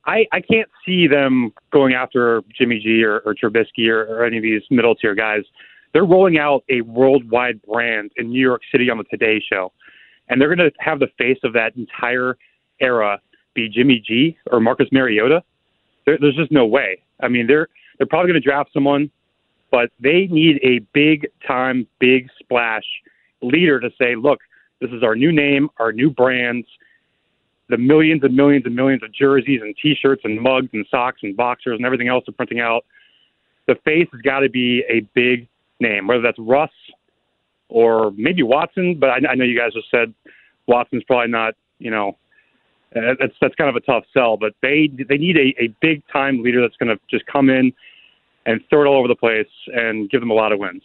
I, 0.09 0.27
I 0.33 0.41
can't 0.41 0.71
see 0.87 1.07
them 1.07 1.53
going 1.71 1.93
after 1.93 2.43
Jimmy 2.57 2.81
G 2.81 3.05
or, 3.05 3.19
or 3.21 3.35
Trubisky 3.35 3.89
or, 3.89 4.05
or 4.07 4.25
any 4.25 4.39
of 4.39 4.43
these 4.43 4.63
middle 4.71 4.95
tier 4.95 5.15
guys. 5.15 5.43
They're 5.93 6.07
rolling 6.07 6.39
out 6.39 6.65
a 6.71 6.81
worldwide 6.81 7.61
brand 7.63 8.13
in 8.17 8.31
New 8.31 8.41
York 8.41 8.63
City 8.73 8.89
on 8.89 8.97
the 8.97 9.05
Today 9.05 9.43
Show, 9.47 9.71
and 10.29 10.41
they're 10.41 10.55
going 10.55 10.71
to 10.71 10.73
have 10.79 10.99
the 10.99 11.09
face 11.19 11.39
of 11.45 11.53
that 11.53 11.77
entire 11.77 12.39
era 12.81 13.21
be 13.53 13.69
Jimmy 13.69 14.03
G 14.05 14.37
or 14.51 14.61
Marcus 14.61 14.89
Mariota. 14.93 15.43
There, 16.07 16.17
there's 16.19 16.37
just 16.37 16.51
no 16.51 16.65
way. 16.65 17.03
I 17.21 17.29
mean, 17.29 17.47
they're 17.47 17.69
they're 17.99 18.07
probably 18.07 18.31
going 18.31 18.41
to 18.41 18.49
draft 18.49 18.71
someone, 18.73 19.11
but 19.71 19.91
they 20.01 20.27
need 20.29 20.59
a 20.63 20.79
big 20.95 21.29
time, 21.47 21.87
big 21.99 22.29
splash 22.39 22.85
leader 23.43 23.79
to 23.79 23.91
say, 24.01 24.17
look, 24.17 24.41
this 24.81 24.91
is 24.91 25.03
our 25.03 25.17
new 25.17 25.33
name, 25.33 25.69
our 25.79 25.93
new 25.93 26.09
brands 26.09 26.67
the 27.69 27.77
millions 27.77 28.23
and 28.25 28.35
millions 28.35 28.65
and 28.67 28.75
millions 28.75 29.03
of 29.03 29.13
jerseys 29.13 29.61
and 29.63 29.75
T-shirts 29.81 30.23
and 30.25 30.41
mugs 30.41 30.69
and 30.73 30.87
socks 30.91 31.21
and 31.23 31.37
boxers 31.37 31.77
and 31.77 31.85
everything 31.85 32.09
else 32.09 32.25
they're 32.27 32.33
printing 32.33 32.61
out. 32.61 32.85
The 33.67 33.75
face 33.85 34.09
has 34.13 34.21
got 34.23 34.41
to 34.41 34.49
be 34.49 34.83
a 34.89 35.01
big 35.15 35.47
name, 35.81 36.07
whether 36.07 36.23
that's 36.23 36.39
Russ 36.39 36.71
or 37.69 38.13
maybe 38.17 38.43
Watson. 38.43 38.99
But 38.99 39.11
I, 39.11 39.17
I 39.31 39.35
know 39.35 39.45
you 39.45 39.59
guys 39.59 39.75
just 39.75 39.91
said 39.91 40.15
Watson's 40.67 41.05
probably 41.05 41.31
not. 41.31 41.55
You 41.79 41.91
know, 41.91 42.17
uh, 42.97 43.15
that's 43.21 43.35
that's 43.41 43.55
kind 43.55 43.69
of 43.69 43.77
a 43.77 43.81
tough 43.81 44.05
sell. 44.15 44.37
But 44.37 44.55
they 44.63 44.91
they 45.09 45.19
need 45.19 45.37
a, 45.37 45.55
a 45.63 45.69
big 45.81 46.03
time 46.11 46.43
leader 46.43 46.63
that's 46.63 46.77
going 46.77 46.89
to 46.89 46.99
just 47.11 47.27
come 47.27 47.51
in 47.51 47.73
and 48.47 48.61
throw 48.71 48.83
it 48.83 48.87
all 48.87 48.99
over 48.99 49.09
the 49.09 49.15
place 49.15 49.47
and 49.67 50.09
give 50.09 50.21
them 50.21 50.31
a 50.31 50.35
lot 50.35 50.53
of 50.53 50.59
wins. 50.59 50.83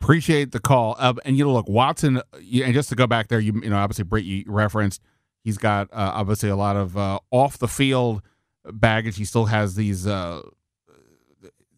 Appreciate 0.00 0.52
the 0.52 0.60
call. 0.60 0.96
Uh, 0.98 1.14
and 1.24 1.36
you 1.36 1.44
know, 1.44 1.52
look, 1.52 1.68
Watson. 1.68 2.22
And 2.32 2.74
just 2.74 2.88
to 2.88 2.94
go 2.94 3.06
back 3.06 3.28
there, 3.28 3.40
you 3.40 3.52
you 3.62 3.68
know, 3.68 3.76
obviously, 3.76 4.04
Britt, 4.04 4.24
you 4.24 4.44
referenced 4.46 5.02
He's 5.46 5.58
got 5.58 5.86
uh, 5.92 6.10
obviously 6.12 6.48
a 6.48 6.56
lot 6.56 6.74
of 6.74 6.96
uh, 6.96 7.20
off 7.30 7.56
the 7.58 7.68
field 7.68 8.20
baggage. 8.64 9.16
He 9.16 9.24
still 9.24 9.44
has 9.44 9.76
these 9.76 10.04
uh, 10.04 10.42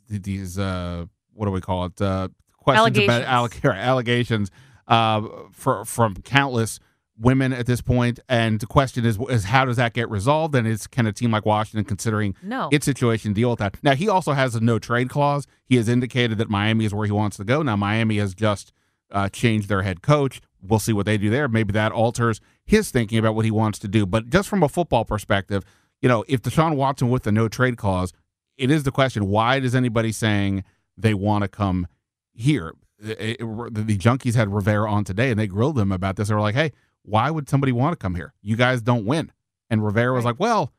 these 0.09 0.59
uh, 0.59 1.05
what 1.35 1.45
do 1.47 1.53
we 1.53 1.61
call 1.61 1.85
it? 1.85 2.01
Uh, 2.01 2.29
questions 2.57 2.87
allegations. 2.99 3.05
about 3.25 3.51
alleg- 3.51 3.75
allegations 3.77 4.51
uh, 4.87 5.23
for, 5.53 5.85
from 5.85 6.15
countless 6.23 6.81
women 7.21 7.53
at 7.53 7.67
this 7.67 7.83
point. 7.83 8.21
And 8.29 8.59
the 8.59 8.67
question 8.67 9.05
is, 9.05 9.19
is 9.29 9.45
how 9.45 9.67
does 9.67 9.77
that 9.77 9.93
get 9.93 10.09
resolved? 10.09 10.55
And 10.55 10.67
is 10.67 10.87
can 10.87 11.07
a 11.07 11.13
team 11.13 11.31
like 11.33 11.45
Washington, 11.45 11.85
considering 11.85 12.35
No. 12.43 12.69
its 12.73 12.87
situation, 12.87 13.35
deal 13.35 13.51
with 13.51 13.59
that? 13.59 13.77
Now 13.83 13.95
he 13.95 14.09
also 14.09 14.33
has 14.33 14.55
a 14.55 14.61
no 14.61 14.79
trade 14.79 15.11
clause. 15.11 15.47
He 15.67 15.77
has 15.77 15.89
indicated 15.91 16.39
that 16.39 16.49
Miami 16.49 16.87
is 16.87 16.95
where 16.95 17.05
he 17.07 17.13
wants 17.13 17.37
to 17.37 17.45
go. 17.45 17.63
Now 17.63 17.77
Miami 17.77 18.17
has 18.17 18.35
just 18.35 18.73
uh, 19.11 19.29
changed 19.29 19.69
their 19.69 19.83
head 19.83 20.03
coach. 20.03 20.41
We'll 20.63 20.79
see 20.81 20.93
what 20.93 21.07
they 21.07 21.19
do 21.19 21.31
there. 21.31 21.49
Maybe 21.49 21.73
that 21.73 21.93
alters 21.93 22.41
his 22.65 22.91
thinking 22.91 23.19
about 23.19 23.35
what 23.35 23.45
he 23.45 23.51
wants 23.51 23.79
to 23.81 23.89
do. 23.89 24.05
But 24.07 24.29
just 24.31 24.49
from 24.49 24.63
a 24.63 24.69
football 24.69 25.05
perspective, 25.05 25.65
you 26.03 26.09
know, 26.09 26.25
if 26.29 26.43
Deshaun 26.43 26.77
Watson 26.77 27.09
with 27.11 27.23
the 27.23 27.33
no 27.33 27.49
trade 27.49 27.77
clause, 27.77 28.13
it 28.57 28.71
is 28.71 28.83
the 28.83 28.91
question: 28.91 29.27
Why 29.29 29.61
does 29.61 29.75
anybody 29.75 30.13
saying 30.13 30.65
they 30.97 31.15
want 31.15 31.43
to 31.43 31.49
come 31.49 31.87
here? 32.33 32.73
It- 33.01 33.39
it- 33.41 33.75
the 33.75 33.97
junkies 33.97 34.35
had 34.35 34.53
Rivera 34.53 34.91
on 34.91 35.05
today, 35.05 35.31
and 35.31 35.39
they 35.39 35.47
grilled 35.47 35.79
him 35.79 35.93
about 35.93 36.17
this. 36.17 36.29
They 36.29 36.35
were 36.35 36.41
like, 36.41 36.57
"Hey, 36.57 36.73
why 37.03 37.31
would 37.31 37.49
somebody 37.49 37.71
want 37.73 37.93
to 37.93 37.97
come 37.97 38.17
here? 38.17 38.35
You 38.43 38.57
guys 38.57 38.83
don't 38.83 39.05
win." 39.07 39.31
And 39.71 39.85
Rivera 39.85 40.13
was 40.13 40.25
like, 40.25 40.41
"Well, 40.41 40.73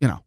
you 0.00 0.08
know, 0.08 0.20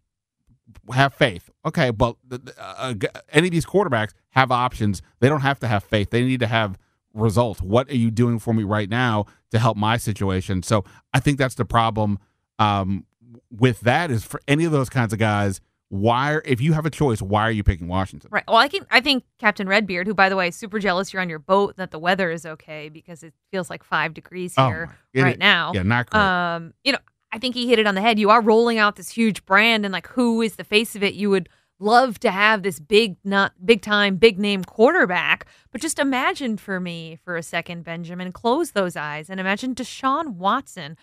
have 0.94 1.14
faith. 1.16 1.50
Okay, 1.66 1.90
but 1.90 2.16
the- 2.28 2.38
the- 2.38 2.54
uh, 2.62 2.94
any 3.32 3.48
of 3.48 3.52
these 3.52 3.66
quarterbacks 3.66 4.14
have 4.32 4.52
options. 4.52 5.02
They 5.20 5.30
don't 5.30 5.42
have 5.42 5.60
to 5.62 5.68
have 5.68 5.84
faith. 5.84 6.12
They 6.12 6.24
need 6.24 6.40
to 6.42 6.48
have 6.48 6.78
results. 7.20 7.62
What 7.62 7.90
are 7.90 7.96
you 7.96 8.12
doing 8.12 8.40
for 8.40 8.54
me 8.54 8.64
right 8.64 8.90
now 8.90 9.26
to 9.52 9.60
help 9.60 9.78
my 9.78 9.98
situation? 9.98 10.64
So 10.64 10.84
I 11.14 11.20
think 11.20 11.38
that's 11.38 11.56
the 11.56 11.66
problem 11.66 12.20
um, 12.60 13.06
with 13.52 13.82
that 13.82 14.12
is 14.12 14.24
for 14.24 14.42
any 14.48 14.66
of 14.66 14.72
those 14.72 14.90
kinds 14.90 15.14
of 15.14 15.20
guys. 15.20 15.62
Why, 15.92 16.34
are- 16.34 16.44
if 16.46 16.62
you 16.62 16.74
have 16.74 16.86
a 16.86 16.92
choice, 16.92 17.20
why 17.20 17.42
are 17.44 17.52
you 17.52 17.64
picking 17.64 17.88
Washington? 17.88 18.30
Right. 18.32 18.44
Well, 18.48 18.58
I 18.58 18.68
can. 18.68 18.86
I 18.92 19.02
think 19.02 19.24
Captain 19.40 19.68
Redbeard, 19.68 20.06
who 20.06 20.14
by 20.14 20.30
the 20.30 20.36
way, 20.36 20.50
is 20.50 20.56
super 20.56 20.78
jealous 20.78 21.12
you're 21.12 21.22
on 21.22 21.30
your 21.30 21.40
boat, 21.40 21.78
that 21.78 21.90
the 21.90 21.98
weather 21.98 22.30
is 22.30 22.46
okay 22.46 22.90
because 22.90 23.24
it 23.24 23.34
feels 23.52 23.72
like 23.72 23.84
five 23.84 24.14
degrees 24.14 24.54
Oh, 24.56 24.68
here 24.68 24.96
it- 25.14 25.24
right 25.24 25.40
now. 25.40 25.72
Yeah, 25.74 25.82
not 25.84 26.10
great. 26.12 26.22
Um, 26.22 26.74
you 26.84 26.92
know, 26.92 27.00
I 27.32 27.40
think 27.40 27.56
he 27.56 27.68
hit 27.68 27.80
it 27.80 27.88
on 27.88 27.96
the 27.96 28.02
head. 28.02 28.20
You 28.20 28.30
are 28.30 28.40
rolling 28.42 28.78
out 28.78 28.98
this 28.98 29.10
huge 29.10 29.44
brand, 29.48 29.84
and 29.84 29.92
like, 29.92 30.06
who 30.10 30.44
is 30.44 30.58
the 30.58 30.64
face 30.64 30.96
of 30.96 31.02
it? 31.02 31.16
You 31.16 31.32
would 31.32 31.50
love 31.80 32.20
to 32.20 32.32
have 32.32 32.64
this 32.64 32.80
big, 32.80 33.18
not 33.24 33.54
big 33.66 33.82
time, 33.82 34.18
big 34.18 34.38
name 34.38 34.64
quarterback. 34.64 35.46
But 35.72 35.82
just 35.82 36.00
imagine 36.00 36.58
for 36.58 36.80
me 36.80 37.18
for 37.24 37.38
a 37.38 37.44
second, 37.44 37.84
Benjamin, 37.84 38.32
close 38.32 38.72
those 38.72 38.96
eyes 38.96 39.30
and 39.30 39.40
imagine 39.40 39.74
Deshaun 39.74 40.36
Watson 40.36 40.98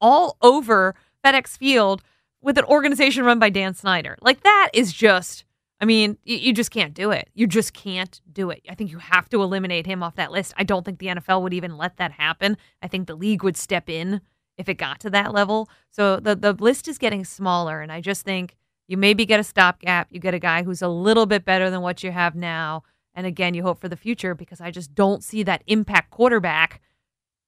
all 0.00 0.36
over 0.42 0.94
FedEx 1.24 1.56
Field 1.56 2.02
with 2.40 2.58
an 2.58 2.64
organization 2.64 3.24
run 3.24 3.38
by 3.38 3.50
Dan 3.50 3.74
Snyder. 3.74 4.16
Like 4.20 4.42
that 4.42 4.70
is 4.72 4.92
just. 4.92 5.44
I 5.80 5.84
mean, 5.84 6.18
you, 6.24 6.36
you 6.38 6.52
just 6.52 6.72
can't 6.72 6.92
do 6.92 7.12
it. 7.12 7.30
You 7.34 7.46
just 7.46 7.72
can't 7.72 8.20
do 8.32 8.50
it. 8.50 8.62
I 8.68 8.74
think 8.74 8.90
you 8.90 8.98
have 8.98 9.28
to 9.28 9.40
eliminate 9.42 9.86
him 9.86 10.02
off 10.02 10.16
that 10.16 10.32
list. 10.32 10.52
I 10.56 10.64
don't 10.64 10.84
think 10.84 10.98
the 10.98 11.06
NFL 11.06 11.40
would 11.42 11.54
even 11.54 11.76
let 11.76 11.98
that 11.98 12.10
happen. 12.10 12.56
I 12.82 12.88
think 12.88 13.06
the 13.06 13.14
league 13.14 13.44
would 13.44 13.56
step 13.56 13.88
in 13.88 14.20
if 14.56 14.68
it 14.68 14.74
got 14.74 14.98
to 15.00 15.10
that 15.10 15.32
level. 15.32 15.70
So 15.90 16.16
the 16.16 16.34
the 16.34 16.52
list 16.52 16.88
is 16.88 16.98
getting 16.98 17.24
smaller, 17.24 17.80
and 17.80 17.92
I 17.92 18.00
just 18.00 18.24
think 18.24 18.56
you 18.88 18.96
maybe 18.96 19.24
get 19.24 19.38
a 19.38 19.44
stopgap. 19.44 20.08
You 20.10 20.18
get 20.18 20.34
a 20.34 20.38
guy 20.38 20.64
who's 20.64 20.82
a 20.82 20.88
little 20.88 21.26
bit 21.26 21.44
better 21.44 21.70
than 21.70 21.82
what 21.82 22.02
you 22.02 22.10
have 22.10 22.34
now, 22.34 22.82
and 23.14 23.26
again, 23.26 23.54
you 23.54 23.62
hope 23.62 23.80
for 23.80 23.88
the 23.88 23.96
future 23.96 24.34
because 24.34 24.60
I 24.60 24.70
just 24.70 24.94
don't 24.94 25.22
see 25.22 25.42
that 25.44 25.62
impact 25.66 26.10
quarterback 26.10 26.80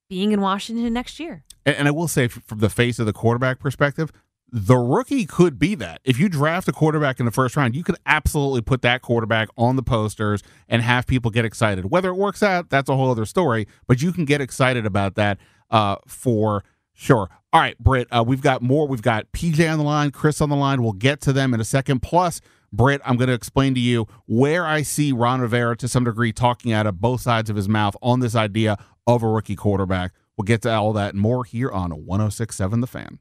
being 0.08 0.32
in 0.32 0.40
Washington 0.40 0.92
next 0.92 1.18
year. 1.18 1.44
And, 1.64 1.76
and 1.76 1.88
I 1.88 1.90
will 1.90 2.08
say, 2.08 2.28
from 2.28 2.58
the 2.58 2.70
face 2.70 2.98
of 2.98 3.06
the 3.06 3.12
quarterback 3.12 3.60
perspective, 3.60 4.12
the 4.52 4.76
rookie 4.76 5.26
could 5.26 5.58
be 5.58 5.76
that. 5.76 6.00
If 6.04 6.18
you 6.18 6.28
draft 6.28 6.66
a 6.66 6.72
quarterback 6.72 7.20
in 7.20 7.26
the 7.26 7.32
first 7.32 7.56
round, 7.56 7.76
you 7.76 7.84
could 7.84 7.94
absolutely 8.04 8.62
put 8.62 8.82
that 8.82 9.00
quarterback 9.00 9.48
on 9.56 9.76
the 9.76 9.82
posters 9.82 10.42
and 10.68 10.82
have 10.82 11.06
people 11.06 11.30
get 11.30 11.44
excited. 11.44 11.90
Whether 11.90 12.08
it 12.08 12.16
works 12.16 12.42
out, 12.42 12.68
that's 12.68 12.88
a 12.88 12.96
whole 12.96 13.10
other 13.10 13.26
story. 13.26 13.68
But 13.86 14.02
you 14.02 14.12
can 14.12 14.24
get 14.24 14.40
excited 14.40 14.84
about 14.86 15.14
that 15.14 15.38
uh, 15.70 15.96
for 16.08 16.64
sure. 17.00 17.30
All 17.52 17.60
right, 17.60 17.76
Britt, 17.78 18.06
uh, 18.12 18.22
we've 18.24 18.42
got 18.42 18.62
more. 18.62 18.86
We've 18.86 19.02
got 19.02 19.32
PJ 19.32 19.70
on 19.70 19.78
the 19.78 19.84
line, 19.84 20.10
Chris 20.12 20.40
on 20.40 20.50
the 20.50 20.56
line. 20.56 20.82
We'll 20.82 20.92
get 20.92 21.20
to 21.22 21.32
them 21.32 21.52
in 21.52 21.60
a 21.60 21.64
second. 21.64 22.00
Plus, 22.00 22.40
Britt, 22.72 23.00
I'm 23.04 23.16
going 23.16 23.28
to 23.28 23.34
explain 23.34 23.74
to 23.74 23.80
you 23.80 24.06
where 24.26 24.64
I 24.64 24.82
see 24.82 25.10
Ron 25.10 25.40
Rivera 25.40 25.76
to 25.78 25.88
some 25.88 26.04
degree 26.04 26.32
talking 26.32 26.72
out 26.72 26.86
of 26.86 27.00
both 27.00 27.22
sides 27.22 27.50
of 27.50 27.56
his 27.56 27.68
mouth 27.68 27.96
on 28.00 28.20
this 28.20 28.36
idea 28.36 28.76
of 29.06 29.24
a 29.24 29.28
rookie 29.28 29.56
quarterback. 29.56 30.12
We'll 30.36 30.44
get 30.44 30.62
to 30.62 30.72
all 30.72 30.92
that 30.92 31.14
and 31.14 31.20
more 31.20 31.44
here 31.44 31.70
on 31.70 31.90
1067 31.90 32.80
The 32.80 32.86
Fan. 32.86 33.18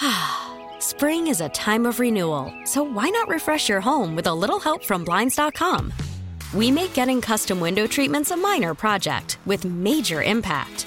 Spring 0.78 1.26
is 1.26 1.40
a 1.40 1.48
time 1.48 1.86
of 1.86 1.98
renewal, 1.98 2.52
so 2.64 2.84
why 2.84 3.08
not 3.08 3.28
refresh 3.28 3.68
your 3.68 3.80
home 3.80 4.14
with 4.14 4.28
a 4.28 4.34
little 4.34 4.60
help 4.60 4.84
from 4.84 5.04
Blinds.com? 5.04 5.92
We 6.54 6.70
make 6.70 6.94
getting 6.94 7.20
custom 7.20 7.58
window 7.58 7.86
treatments 7.86 8.30
a 8.30 8.36
minor 8.36 8.74
project 8.74 9.38
with 9.44 9.64
major 9.64 10.22
impact. 10.22 10.86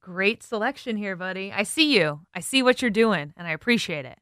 great 0.00 0.42
selection 0.42 0.96
here, 0.96 1.16
buddy. 1.16 1.52
I 1.52 1.62
see 1.62 1.96
you. 1.96 2.20
I 2.34 2.40
see 2.40 2.62
what 2.62 2.80
you're 2.80 2.90
doing, 2.90 3.32
and 3.36 3.46
I 3.46 3.52
appreciate 3.52 4.04
it. 4.04 4.18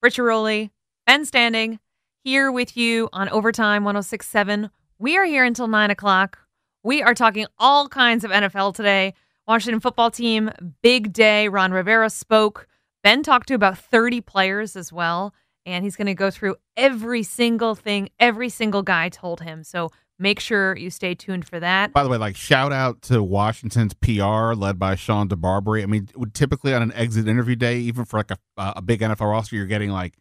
Britt 0.00 0.14
Ghiroli, 0.14 0.70
Ben 1.06 1.24
Standig, 1.24 1.78
here 2.22 2.50
with 2.52 2.76
you 2.76 3.08
on 3.12 3.28
Overtime 3.28 3.84
1067. 3.84 4.70
We 4.98 5.16
are 5.16 5.24
here 5.24 5.44
until 5.44 5.66
9 5.66 5.90
o'clock. 5.90 6.38
We 6.82 7.02
are 7.02 7.14
talking 7.14 7.46
all 7.58 7.88
kinds 7.88 8.24
of 8.24 8.30
NFL 8.30 8.74
today. 8.74 9.14
Washington 9.46 9.80
football 9.80 10.10
team, 10.10 10.50
big 10.82 11.12
day. 11.12 11.48
Ron 11.48 11.72
Rivera 11.72 12.08
spoke. 12.08 12.68
Ben 13.02 13.22
talked 13.22 13.48
to 13.48 13.54
about 13.54 13.78
30 13.78 14.20
players 14.20 14.76
as 14.76 14.92
well, 14.92 15.34
and 15.66 15.84
he's 15.84 15.96
going 15.96 16.06
to 16.06 16.14
go 16.14 16.30
through 16.30 16.56
every 16.76 17.22
single 17.22 17.74
thing 17.74 18.10
every 18.18 18.48
single 18.48 18.82
guy 18.82 19.08
told 19.08 19.40
him. 19.40 19.64
So 19.64 19.90
make 20.20 20.38
sure 20.38 20.76
you 20.76 20.90
stay 20.90 21.14
tuned 21.14 21.48
for 21.48 21.58
that. 21.58 21.92
By 21.92 22.02
the 22.02 22.08
way, 22.08 22.18
like 22.18 22.36
shout 22.36 22.72
out 22.72 23.02
to 23.02 23.22
Washington's 23.22 23.94
PR 23.94 24.54
led 24.54 24.78
by 24.78 24.94
Sean 24.94 25.28
DeBarbieri. 25.28 25.82
I 25.82 25.86
mean, 25.86 26.08
typically 26.34 26.74
on 26.74 26.82
an 26.82 26.92
exit 26.92 27.26
interview 27.26 27.56
day, 27.56 27.78
even 27.78 28.04
for 28.04 28.18
like 28.18 28.30
a, 28.30 28.38
a 28.56 28.82
big 28.82 29.00
NFL 29.00 29.30
roster, 29.30 29.56
you're 29.56 29.66
getting 29.66 29.90
like 29.90 30.14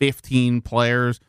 15 0.00 0.60
players, 0.60 1.20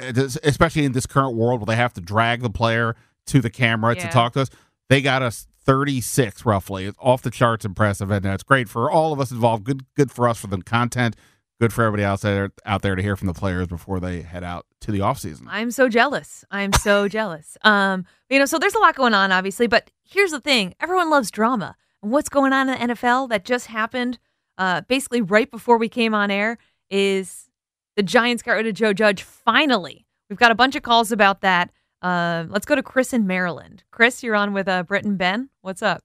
uh, 0.00 0.28
especially 0.42 0.84
in 0.84 0.92
this 0.92 1.06
current 1.06 1.36
world 1.36 1.60
where 1.60 1.66
they 1.66 1.76
have 1.76 1.92
to 1.94 2.00
drag 2.00 2.42
the 2.42 2.50
player 2.50 2.94
to 3.26 3.40
the 3.40 3.50
camera 3.50 3.94
yeah. 3.96 4.06
to 4.06 4.08
talk 4.08 4.32
to 4.34 4.42
us. 4.42 4.50
They 4.88 5.02
got 5.02 5.22
us 5.22 5.46
36 5.64 6.44
roughly. 6.46 6.86
It's 6.86 6.98
off 7.00 7.22
the 7.22 7.30
charts 7.30 7.64
impressive, 7.64 8.10
and 8.10 8.24
it's 8.26 8.42
great 8.42 8.68
for 8.68 8.90
all 8.90 9.12
of 9.12 9.20
us 9.20 9.30
involved. 9.30 9.64
Good, 9.64 9.84
good 9.94 10.10
for 10.10 10.28
us 10.28 10.38
for 10.38 10.46
the 10.46 10.58
content. 10.62 11.16
Good 11.60 11.74
for 11.74 11.84
everybody 11.84 12.04
else 12.04 12.22
there 12.22 12.52
out 12.64 12.80
there 12.80 12.94
to 12.96 13.02
hear 13.02 13.16
from 13.16 13.26
the 13.26 13.34
players 13.34 13.66
before 13.66 14.00
they 14.00 14.22
head 14.22 14.42
out 14.42 14.64
to 14.80 14.90
the 14.90 15.02
off 15.02 15.18
season. 15.18 15.46
I'm 15.46 15.70
so 15.70 15.90
jealous. 15.90 16.42
I'm 16.50 16.72
so 16.72 17.06
jealous. 17.16 17.58
Um, 17.62 18.06
you 18.30 18.38
know, 18.38 18.46
so 18.46 18.58
there's 18.58 18.74
a 18.74 18.78
lot 18.78 18.94
going 18.94 19.12
on, 19.12 19.30
obviously, 19.30 19.66
but 19.66 19.90
here's 20.02 20.30
the 20.30 20.40
thing: 20.40 20.74
everyone 20.80 21.10
loves 21.10 21.30
drama, 21.30 21.76
and 22.02 22.10
what's 22.10 22.30
going 22.30 22.54
on 22.54 22.70
in 22.70 22.88
the 22.88 22.94
NFL 22.94 23.28
that 23.28 23.44
just 23.44 23.66
happened, 23.66 24.18
uh, 24.56 24.80
basically 24.88 25.20
right 25.20 25.50
before 25.50 25.76
we 25.76 25.90
came 25.90 26.14
on 26.14 26.30
air, 26.30 26.56
is 26.90 27.50
the 27.94 28.02
Giants 28.02 28.42
got 28.42 28.52
rid 28.52 28.66
of 28.66 28.72
Joe 28.72 28.94
Judge. 28.94 29.22
Finally, 29.22 30.06
we've 30.30 30.38
got 30.38 30.50
a 30.50 30.54
bunch 30.54 30.76
of 30.76 30.82
calls 30.82 31.12
about 31.12 31.42
that. 31.42 31.70
Uh, 32.00 32.46
let's 32.48 32.64
go 32.64 32.74
to 32.74 32.82
Chris 32.82 33.12
in 33.12 33.26
Maryland. 33.26 33.84
Chris, 33.90 34.22
you're 34.22 34.34
on 34.34 34.54
with 34.54 34.66
uh, 34.66 34.82
Britt 34.84 35.04
and 35.04 35.18
Ben. 35.18 35.50
What's 35.60 35.82
up? 35.82 36.02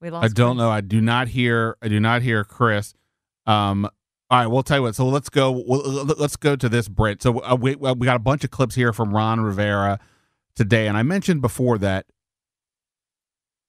We 0.00 0.08
lost. 0.08 0.24
I 0.24 0.28
don't 0.28 0.56
Chris. 0.56 0.58
know. 0.62 0.70
I 0.70 0.80
do 0.80 1.02
not 1.02 1.28
hear. 1.28 1.76
I 1.82 1.88
do 1.88 2.00
not 2.00 2.22
hear 2.22 2.44
Chris. 2.44 2.94
Um, 3.46 3.90
all 4.34 4.40
right, 4.40 4.46
we'll 4.48 4.64
tell 4.64 4.78
you 4.78 4.82
what. 4.82 4.96
So 4.96 5.06
let's 5.06 5.28
go. 5.28 5.52
We'll, 5.52 6.06
let's 6.06 6.34
go 6.34 6.56
to 6.56 6.68
this 6.68 6.88
Britt. 6.88 7.22
So 7.22 7.38
uh, 7.38 7.54
we 7.54 7.76
we 7.76 8.04
got 8.04 8.16
a 8.16 8.18
bunch 8.18 8.42
of 8.42 8.50
clips 8.50 8.74
here 8.74 8.92
from 8.92 9.14
Ron 9.14 9.40
Rivera 9.40 10.00
today, 10.56 10.88
and 10.88 10.96
I 10.96 11.04
mentioned 11.04 11.40
before 11.40 11.78
that 11.78 12.06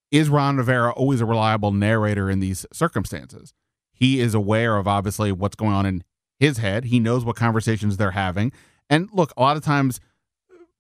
is 0.10 0.28
Ron 0.28 0.58
Rivera 0.58 0.92
always 0.92 1.22
a 1.22 1.26
reliable 1.26 1.72
narrator 1.72 2.32
in 2.32 2.40
these 2.40 2.66
circumstances? 2.74 3.54
He 3.94 4.20
is 4.20 4.34
aware 4.34 4.78
of 4.78 4.88
obviously 4.88 5.32
what's 5.32 5.56
going 5.56 5.74
on 5.74 5.86
in 5.86 6.04
his 6.40 6.58
head. 6.58 6.86
He 6.86 7.00
knows 7.00 7.24
what 7.24 7.36
conversations 7.36 7.98
they're 7.98 8.12
having, 8.12 8.52
and 8.90 9.08
look, 9.14 9.34
a 9.38 9.42
lot 9.42 9.58
of 9.58 9.64
times 9.64 10.00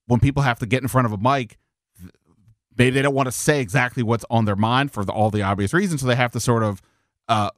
when 0.07 0.19
people 0.19 0.41
have 0.41 0.57
to 0.57 0.65
get 0.65 0.81
in 0.81 0.87
front 0.87 1.05
of 1.05 1.13
a 1.13 1.17
mic, 1.19 1.59
maybe 2.75 2.89
they 2.89 3.03
don't 3.03 3.13
want 3.13 3.27
to 3.27 3.31
say 3.31 3.61
exactly 3.61 4.01
what's 4.01 4.25
on 4.31 4.45
their 4.45 4.55
mind 4.55 4.91
for 4.91 5.05
the, 5.05 5.11
all 5.11 5.29
the 5.29 5.43
obvious 5.43 5.75
reasons, 5.75 6.01
so 6.01 6.07
they 6.07 6.15
have 6.15 6.31
to 6.31 6.39
sort 6.39 6.63
of 6.63 6.81
uh, 7.27 7.51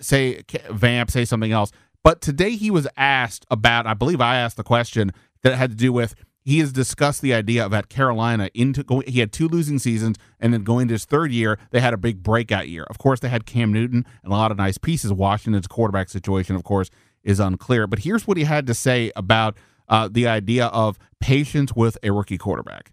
say 0.00 0.42
vamp, 0.70 1.10
say 1.10 1.24
something 1.24 1.52
else. 1.52 1.70
But 2.04 2.20
today 2.20 2.56
he 2.56 2.70
was 2.70 2.86
asked 2.96 3.44
about, 3.50 3.86
I 3.86 3.94
believe 3.94 4.20
I 4.20 4.36
asked 4.36 4.56
the 4.56 4.64
question 4.64 5.12
that 5.42 5.54
had 5.54 5.70
to 5.70 5.76
do 5.76 5.92
with 5.92 6.14
he 6.48 6.60
has 6.60 6.72
discussed 6.72 7.20
the 7.20 7.34
idea 7.34 7.66
of 7.66 7.74
at 7.74 7.90
Carolina 7.90 8.48
into 8.54 8.82
going. 8.82 9.06
He 9.06 9.20
had 9.20 9.32
two 9.32 9.48
losing 9.48 9.78
seasons, 9.78 10.16
and 10.40 10.54
then 10.54 10.64
going 10.64 10.88
to 10.88 10.94
his 10.94 11.04
third 11.04 11.30
year, 11.30 11.58
they 11.72 11.80
had 11.80 11.92
a 11.92 11.98
big 11.98 12.22
breakout 12.22 12.68
year. 12.68 12.84
Of 12.84 12.96
course, 12.96 13.20
they 13.20 13.28
had 13.28 13.44
Cam 13.44 13.70
Newton 13.70 14.06
and 14.22 14.32
a 14.32 14.34
lot 14.34 14.50
of 14.50 14.56
nice 14.56 14.78
pieces. 14.78 15.12
Washington's 15.12 15.66
quarterback 15.66 16.08
situation, 16.08 16.56
of 16.56 16.64
course, 16.64 16.88
is 17.22 17.38
unclear. 17.38 17.86
But 17.86 17.98
here's 17.98 18.26
what 18.26 18.38
he 18.38 18.44
had 18.44 18.66
to 18.66 18.72
say 18.72 19.12
about 19.14 19.58
uh, 19.90 20.08
the 20.10 20.26
idea 20.26 20.68
of 20.68 20.98
patience 21.20 21.74
with 21.76 21.98
a 22.02 22.12
rookie 22.12 22.38
quarterback. 22.38 22.92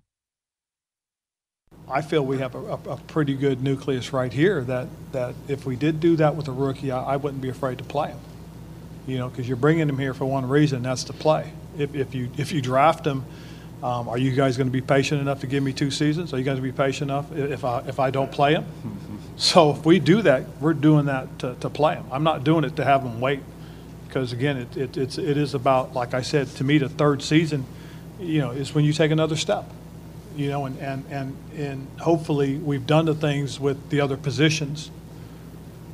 I 1.89 2.01
feel 2.01 2.25
we 2.25 2.39
have 2.39 2.55
a, 2.55 2.59
a, 2.59 2.73
a, 2.73 2.97
pretty 3.07 3.35
good 3.35 3.61
nucleus 3.61 4.11
right 4.11 4.33
here 4.33 4.63
that, 4.63 4.87
that 5.11 5.35
if 5.47 5.65
we 5.65 5.75
did 5.75 5.99
do 5.99 6.15
that 6.15 6.35
with 6.35 6.47
a 6.47 6.51
rookie, 6.51 6.91
I, 6.91 7.13
I 7.13 7.15
wouldn't 7.17 7.41
be 7.41 7.49
afraid 7.49 7.77
to 7.77 7.83
play 7.83 8.09
him. 8.09 8.19
You 9.05 9.19
know, 9.19 9.29
because 9.29 9.47
you're 9.47 9.57
bringing 9.57 9.87
him 9.87 9.99
here 9.99 10.15
for 10.15 10.25
one 10.25 10.49
reason, 10.49 10.81
that's 10.81 11.03
to 11.05 11.13
play. 11.13 11.51
If, 11.77 11.93
if 11.93 12.15
you 12.15 12.31
if 12.37 12.51
you 12.51 12.59
draft 12.59 13.05
him, 13.05 13.23
um, 13.83 14.09
are 14.09 14.17
you 14.17 14.31
guys 14.31 14.57
going 14.57 14.65
to 14.65 14.73
be 14.73 14.81
patient 14.81 15.21
enough 15.21 15.41
to 15.41 15.47
give 15.47 15.61
me 15.61 15.73
two 15.73 15.91
seasons? 15.91 16.33
Are 16.33 16.39
you 16.39 16.43
guys 16.43 16.59
going 16.59 16.71
to 16.71 16.73
be 16.73 16.83
patient 16.83 17.11
enough 17.11 17.31
if 17.31 17.63
I 17.63 17.81
if 17.81 17.99
I 17.99 18.09
don't 18.09 18.31
play 18.31 18.53
him? 18.53 18.65
So 19.37 19.71
if 19.71 19.85
we 19.85 19.99
do 19.99 20.21
that, 20.21 20.45
we're 20.61 20.73
doing 20.73 21.07
that 21.07 21.39
to, 21.39 21.55
to 21.55 21.69
play 21.69 21.95
him. 21.95 22.05
I'm 22.09 22.23
not 22.23 22.45
doing 22.45 22.63
it 22.63 22.77
to 22.77 22.85
have 22.85 23.01
him 23.01 23.19
wait, 23.19 23.41
because 24.07 24.31
again, 24.31 24.55
it, 24.55 24.77
it 24.77 24.97
it's 24.97 25.17
it 25.17 25.35
is 25.35 25.53
about 25.53 25.93
like 25.93 26.13
I 26.13 26.21
said 26.21 26.47
to 26.55 26.63
me, 26.63 26.77
the 26.77 26.87
third 26.87 27.21
season, 27.21 27.65
you 28.17 28.39
know, 28.39 28.51
is 28.51 28.73
when 28.73 28.85
you 28.85 28.93
take 28.93 29.11
another 29.11 29.35
step 29.35 29.65
you 30.35 30.49
know, 30.49 30.65
and, 30.65 30.77
and, 30.79 31.05
and, 31.09 31.37
and 31.55 31.87
hopefully 31.99 32.57
we've 32.57 32.85
done 32.85 33.05
the 33.05 33.15
things 33.15 33.59
with 33.59 33.89
the 33.89 34.01
other 34.01 34.17
positions 34.17 34.91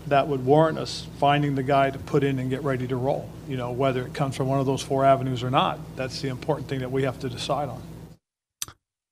that 0.07 0.27
would 0.27 0.45
warrant 0.45 0.77
us 0.77 1.07
finding 1.19 1.55
the 1.55 1.63
guy 1.63 1.89
to 1.89 1.97
put 1.99 2.23
in 2.23 2.37
and 2.39 2.49
get 2.49 2.63
ready 2.63 2.87
to 2.87 2.95
roll. 2.95 3.29
You 3.47 3.57
know, 3.57 3.71
whether 3.71 4.05
it 4.05 4.13
comes 4.13 4.35
from 4.35 4.47
one 4.47 4.59
of 4.59 4.65
those 4.65 4.81
four 4.81 5.05
avenues 5.05 5.41
or 5.43 5.49
not, 5.49 5.79
that's 5.95 6.21
the 6.21 6.27
important 6.27 6.67
thing 6.67 6.79
that 6.79 6.91
we 6.91 7.03
have 7.03 7.19
to 7.21 7.29
decide 7.29 7.69
on. 7.69 7.81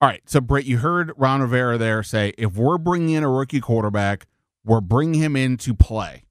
All 0.02 0.08
right. 0.08 0.22
So, 0.26 0.40
Britt, 0.40 0.66
you 0.66 0.78
heard 0.78 1.12
Ron 1.18 1.42
Rivera 1.42 1.78
there 1.78 2.04
say 2.04 2.34
if 2.38 2.56
we're 2.56 2.78
bringing 2.78 3.16
in 3.16 3.24
a 3.24 3.30
rookie 3.30 3.60
quarterback, 3.60 4.28
we're 4.64 4.82
bringing 4.82 5.22
him 5.22 5.36
in 5.36 5.58
to 5.58 5.74
play. 5.74 6.24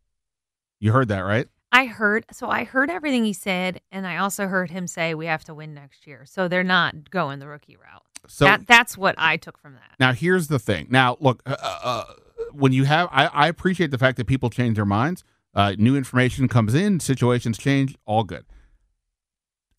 You 0.81 0.93
heard 0.93 1.09
that, 1.09 1.21
right? 1.21 1.49
I 1.71 1.85
heard. 1.85 2.25
So, 2.33 2.49
I 2.49 2.65
heard 2.65 2.89
everything 2.89 3.25
he 3.25 3.35
said, 3.35 3.81
and 3.93 4.07
I 4.07 4.17
also 4.17 4.49
heard 4.49 4.71
him 4.71 4.87
say 4.87 5.15
we 5.15 5.27
have 5.27 5.45
to 5.45 5.55
win 5.55 5.75
next 5.75 6.07
year. 6.07 6.25
So, 6.25 6.49
they're 6.49 6.65
not 6.65 7.11
going 7.11 7.41
the 7.41 7.49
rookie 7.49 7.77
route. 7.77 8.03
So 8.27 8.45
that, 8.45 8.67
that's 8.67 8.97
what 8.97 9.15
I 9.19 9.37
took 9.37 9.59
from 9.59 9.75
that. 9.75 9.95
Now, 10.01 10.13
here's 10.13 10.49
the 10.49 10.59
thing. 10.59 10.87
Now, 10.91 11.17
look, 11.21 11.43
uh, 11.47 11.57
uh, 11.61 12.05
when 12.53 12.73
you 12.73 12.85
have, 12.85 13.09
I, 13.13 13.27
I, 13.27 13.49
appreciate 13.49 13.91
the 13.91 13.99
fact 13.99 14.17
that 14.17 14.27
people 14.27 14.51
change 14.51 14.77
their 14.77 14.85
minds. 14.85 15.25
Uh, 15.55 15.75
new 15.79 15.97
information 15.97 16.49
comes 16.49 16.75
in, 16.75 17.01
situations 17.01 17.59
change, 17.59 17.97
all 18.07 18.25
good. 18.25 18.45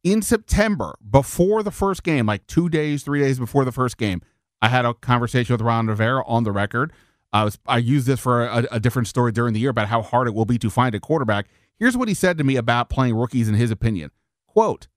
In 0.04 0.22
September, 0.22 0.98
before 1.10 1.64
the 1.64 1.72
first 1.72 2.04
game, 2.04 2.26
like 2.26 2.48
two 2.48 2.70
days, 2.70 3.04
three 3.04 3.20
days 3.20 3.40
before 3.40 3.66
the 3.66 3.72
first 3.72 3.98
game, 3.98 4.22
I 4.62 4.70
had 4.70 4.86
a 4.86 4.94
conversation 4.94 5.54
with 5.54 5.62
Ron 5.62 5.88
Rivera 5.88 6.24
on 6.26 6.44
the 6.44 6.52
record. 6.52 6.92
I 7.32 7.44
was 7.44 7.60
I 7.66 7.78
used 7.78 8.08
this 8.08 8.20
for 8.20 8.46
a, 8.46 8.68
a 8.72 8.80
different 8.80 9.08
story 9.08 9.32
during 9.32 9.54
the 9.54 9.60
year 9.60 9.70
about 9.70 9.88
how 9.88 10.02
hard 10.02 10.28
it 10.28 10.34
will 10.34 10.46
be 10.46 10.58
to 10.60 10.70
find 10.70 10.96
a 10.96 11.00
quarterback. 11.00 11.48
Here's 11.78 11.96
what 11.96 12.08
he 12.08 12.14
said 12.14 12.38
to 12.38 12.44
me 12.44 12.56
about 12.56 12.90
playing 12.90 13.16
rookies 13.16 13.48
in 13.48 13.56
his 13.56 13.72
opinion. 13.72 14.12
Quote, 14.48 14.88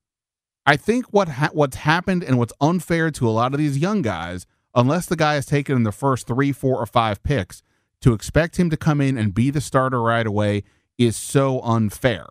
I 0.64 0.76
think 0.76 1.06
what 1.06 1.28
ha- 1.28 1.50
what's 1.52 1.76
happened 1.76 2.22
and 2.22 2.38
what's 2.38 2.52
unfair 2.60 3.10
to 3.12 3.28
a 3.28 3.30
lot 3.30 3.52
of 3.52 3.58
these 3.58 3.78
young 3.78 4.02
guys, 4.02 4.46
unless 4.74 5.06
the 5.06 5.16
guy 5.16 5.36
is 5.36 5.46
taken 5.46 5.76
in 5.76 5.82
the 5.82 5.92
first 5.92 6.26
three, 6.26 6.52
four, 6.52 6.78
or 6.78 6.86
five 6.86 7.22
picks, 7.22 7.62
to 8.00 8.12
expect 8.12 8.58
him 8.58 8.70
to 8.70 8.76
come 8.76 9.00
in 9.00 9.16
and 9.16 9.34
be 9.34 9.50
the 9.50 9.60
starter 9.60 10.02
right 10.02 10.26
away 10.26 10.64
is 10.98 11.16
so 11.16 11.60
unfair. 11.62 12.26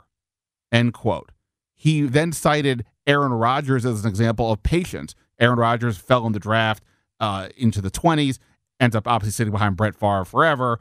End 0.72 0.94
quote. 0.94 1.32
He 1.74 2.02
then 2.02 2.32
cited 2.32 2.86
Aaron 3.08 3.34
Rodgers 3.34 3.86
as 3.86 4.04
an 4.04 4.10
example 4.10 4.52
of 4.52 4.64
patience. 4.64 5.16
Aaron 5.40 5.60
Rodgers 5.60 5.98
fell 5.98 6.26
in 6.28 6.34
the 6.34 6.40
draft 6.40 6.84
uh, 7.20 7.50
into 7.58 7.82
the 7.82 7.92
20s, 7.92 8.38
ends 8.80 8.96
up 8.96 9.08
obviously 9.08 9.32
sitting 9.32 9.52
behind 9.52 9.76
Brett 9.76 9.96
Favre 9.96 10.26
forever, 10.26 10.80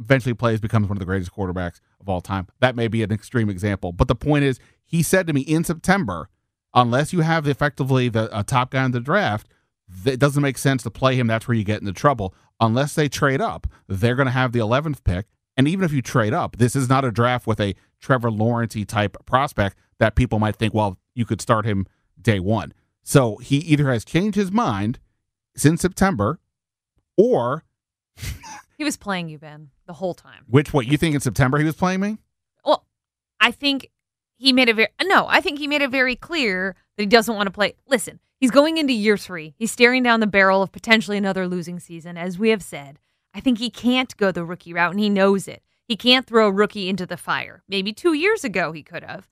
eventually 0.00 0.34
plays, 0.34 0.60
becomes 0.60 0.88
one 0.88 0.96
of 0.96 1.00
the 1.00 1.04
greatest 1.04 1.32
quarterbacks 1.32 1.80
of 2.00 2.08
all 2.08 2.20
time. 2.20 2.46
That 2.60 2.74
may 2.74 2.88
be 2.88 3.02
an 3.02 3.12
extreme 3.12 3.50
example. 3.50 3.92
But 3.92 4.08
the 4.08 4.14
point 4.14 4.44
is, 4.44 4.58
he 4.90 5.02
said 5.04 5.26
to 5.28 5.32
me 5.32 5.42
in 5.42 5.62
September, 5.62 6.28
unless 6.74 7.12
you 7.12 7.20
have 7.20 7.46
effectively 7.46 8.08
the 8.08 8.28
a 8.36 8.42
top 8.42 8.72
guy 8.72 8.84
in 8.84 8.90
the 8.90 8.98
draft, 9.00 9.48
it 10.04 10.18
doesn't 10.18 10.42
make 10.42 10.58
sense 10.58 10.82
to 10.82 10.90
play 10.90 11.14
him. 11.14 11.28
That's 11.28 11.46
where 11.46 11.56
you 11.56 11.62
get 11.64 11.80
into 11.80 11.92
trouble. 11.92 12.34
Unless 12.58 12.94
they 12.94 13.08
trade 13.08 13.40
up, 13.40 13.66
they're 13.88 14.16
going 14.16 14.26
to 14.26 14.32
have 14.32 14.52
the 14.52 14.58
11th 14.58 15.04
pick. 15.04 15.26
And 15.56 15.68
even 15.68 15.84
if 15.84 15.92
you 15.92 16.02
trade 16.02 16.32
up, 16.34 16.56
this 16.56 16.74
is 16.74 16.88
not 16.88 17.04
a 17.04 17.12
draft 17.12 17.46
with 17.46 17.60
a 17.60 17.74
Trevor 18.00 18.30
Lawrence 18.30 18.76
type 18.86 19.16
prospect 19.26 19.76
that 19.98 20.16
people 20.16 20.38
might 20.38 20.56
think, 20.56 20.74
well, 20.74 20.98
you 21.14 21.24
could 21.24 21.40
start 21.40 21.64
him 21.64 21.86
day 22.20 22.40
one. 22.40 22.72
So 23.02 23.36
he 23.36 23.58
either 23.58 23.90
has 23.92 24.04
changed 24.04 24.36
his 24.36 24.50
mind 24.50 24.98
since 25.56 25.82
September, 25.82 26.40
or 27.16 27.64
He 28.76 28.84
was 28.84 28.96
playing 28.96 29.28
you, 29.28 29.38
Ben, 29.38 29.70
the 29.86 29.92
whole 29.92 30.14
time. 30.14 30.44
which 30.48 30.72
what 30.72 30.86
you 30.86 30.96
think 30.96 31.14
in 31.14 31.20
September 31.20 31.58
he 31.58 31.64
was 31.64 31.76
playing 31.76 32.00
me? 32.00 32.18
Well, 32.64 32.86
I 33.38 33.50
think 33.50 33.90
he 34.40 34.54
made 34.54 34.70
it 34.70 34.76
very 34.76 34.88
no. 35.02 35.26
I 35.28 35.40
think 35.40 35.58
he 35.58 35.68
made 35.68 35.82
it 35.82 35.90
very 35.90 36.16
clear 36.16 36.74
that 36.96 37.02
he 37.02 37.06
doesn't 37.06 37.34
want 37.34 37.46
to 37.46 37.52
play. 37.52 37.74
Listen, 37.86 38.20
he's 38.38 38.50
going 38.50 38.78
into 38.78 38.92
year 38.92 39.18
three. 39.18 39.54
He's 39.58 39.70
staring 39.70 40.02
down 40.02 40.20
the 40.20 40.26
barrel 40.26 40.62
of 40.62 40.72
potentially 40.72 41.18
another 41.18 41.46
losing 41.46 41.78
season, 41.78 42.16
as 42.16 42.38
we 42.38 42.48
have 42.48 42.62
said. 42.62 42.98
I 43.34 43.40
think 43.40 43.58
he 43.58 43.70
can't 43.70 44.16
go 44.16 44.32
the 44.32 44.44
rookie 44.44 44.72
route, 44.72 44.92
and 44.92 45.00
he 45.00 45.10
knows 45.10 45.46
it. 45.46 45.62
He 45.86 45.94
can't 45.94 46.26
throw 46.26 46.48
a 46.48 46.52
rookie 46.52 46.88
into 46.88 47.04
the 47.04 47.18
fire. 47.18 47.62
Maybe 47.68 47.92
two 47.92 48.14
years 48.14 48.42
ago 48.42 48.72
he 48.72 48.82
could 48.82 49.04
have, 49.04 49.28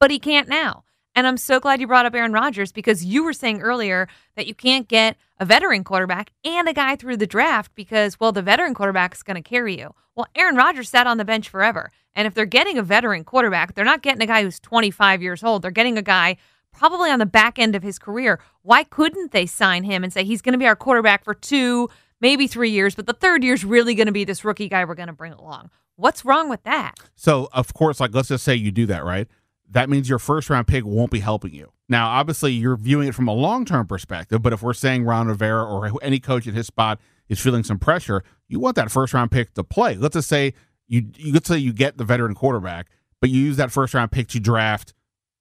but 0.00 0.10
he 0.10 0.18
can't 0.18 0.48
now. 0.48 0.84
And 1.14 1.26
I'm 1.26 1.36
so 1.36 1.60
glad 1.60 1.80
you 1.80 1.86
brought 1.86 2.06
up 2.06 2.14
Aaron 2.14 2.32
Rodgers 2.32 2.72
because 2.72 3.04
you 3.04 3.24
were 3.24 3.32
saying 3.32 3.60
earlier 3.62 4.06
that 4.36 4.46
you 4.46 4.54
can't 4.54 4.88
get 4.88 5.16
a 5.38 5.44
veteran 5.44 5.82
quarterback 5.82 6.30
and 6.44 6.68
a 6.68 6.72
guy 6.72 6.96
through 6.96 7.16
the 7.16 7.26
draft 7.26 7.72
because, 7.74 8.20
well, 8.20 8.32
the 8.32 8.42
veteran 8.42 8.74
quarterback 8.74 9.14
is 9.14 9.22
going 9.22 9.42
to 9.42 9.48
carry 9.48 9.78
you. 9.78 9.94
Well, 10.14 10.26
Aaron 10.34 10.56
Rodgers 10.56 10.88
sat 10.90 11.06
on 11.06 11.18
the 11.18 11.24
bench 11.24 11.48
forever. 11.48 11.90
And 12.16 12.26
if 12.26 12.34
they're 12.34 12.46
getting 12.46 12.78
a 12.78 12.82
veteran 12.82 13.22
quarterback, 13.22 13.74
they're 13.74 13.84
not 13.84 14.02
getting 14.02 14.22
a 14.22 14.26
guy 14.26 14.42
who's 14.42 14.58
25 14.58 15.22
years 15.22 15.44
old. 15.44 15.62
They're 15.62 15.70
getting 15.70 15.98
a 15.98 16.02
guy 16.02 16.38
probably 16.72 17.10
on 17.10 17.18
the 17.18 17.26
back 17.26 17.58
end 17.58 17.76
of 17.76 17.82
his 17.82 17.98
career. 17.98 18.40
Why 18.62 18.84
couldn't 18.84 19.32
they 19.32 19.46
sign 19.46 19.84
him 19.84 20.02
and 20.02 20.12
say 20.12 20.24
he's 20.24 20.42
going 20.42 20.54
to 20.54 20.58
be 20.58 20.66
our 20.66 20.74
quarterback 20.74 21.24
for 21.24 21.34
two, 21.34 21.88
maybe 22.20 22.46
three 22.46 22.70
years, 22.70 22.94
but 22.94 23.06
the 23.06 23.12
third 23.12 23.44
year's 23.44 23.64
really 23.64 23.94
going 23.94 24.06
to 24.06 24.12
be 24.12 24.24
this 24.24 24.44
rookie 24.44 24.68
guy 24.68 24.84
we're 24.84 24.94
going 24.94 25.08
to 25.08 25.12
bring 25.12 25.34
along? 25.34 25.70
What's 25.96 26.24
wrong 26.24 26.48
with 26.48 26.62
that? 26.64 26.94
So 27.14 27.48
of 27.52 27.72
course, 27.74 28.00
like 28.00 28.14
let's 28.14 28.28
just 28.28 28.44
say 28.44 28.54
you 28.54 28.72
do 28.72 28.86
that, 28.86 29.04
right? 29.04 29.28
That 29.70 29.90
means 29.90 30.08
your 30.08 30.18
first 30.18 30.48
round 30.48 30.66
pick 30.66 30.84
won't 30.86 31.10
be 31.10 31.20
helping 31.20 31.52
you. 31.52 31.72
Now, 31.88 32.08
obviously, 32.08 32.52
you're 32.52 32.76
viewing 32.76 33.08
it 33.08 33.14
from 33.14 33.28
a 33.28 33.32
long 33.32 33.64
term 33.64 33.86
perspective, 33.86 34.42
but 34.42 34.52
if 34.52 34.62
we're 34.62 34.74
saying 34.74 35.04
Ron 35.04 35.28
Rivera 35.28 35.64
or 35.64 35.92
any 36.02 36.18
coach 36.18 36.46
at 36.46 36.54
his 36.54 36.66
spot 36.66 37.00
is 37.28 37.40
feeling 37.40 37.62
some 37.62 37.78
pressure, 37.78 38.22
you 38.48 38.58
want 38.58 38.76
that 38.76 38.90
first 38.90 39.12
round 39.14 39.30
pick 39.30 39.54
to 39.54 39.64
play. 39.64 39.96
Let's 39.96 40.14
just 40.14 40.28
say 40.28 40.54
you 40.88 41.06
you 41.16 41.32
let's 41.32 41.48
say 41.48 41.58
you 41.58 41.72
get 41.72 41.98
the 41.98 42.04
veteran 42.04 42.34
quarterback, 42.34 42.88
but 43.20 43.30
you 43.30 43.40
use 43.40 43.56
that 43.56 43.72
first 43.72 43.94
round 43.94 44.12
pick 44.12 44.28
to 44.28 44.40
draft, 44.40 44.92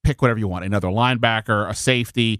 pick 0.04 0.22
whatever 0.22 0.40
you 0.40 0.48
want, 0.48 0.66
another 0.66 0.88
linebacker, 0.88 1.70
a 1.70 1.74
safety, 1.74 2.40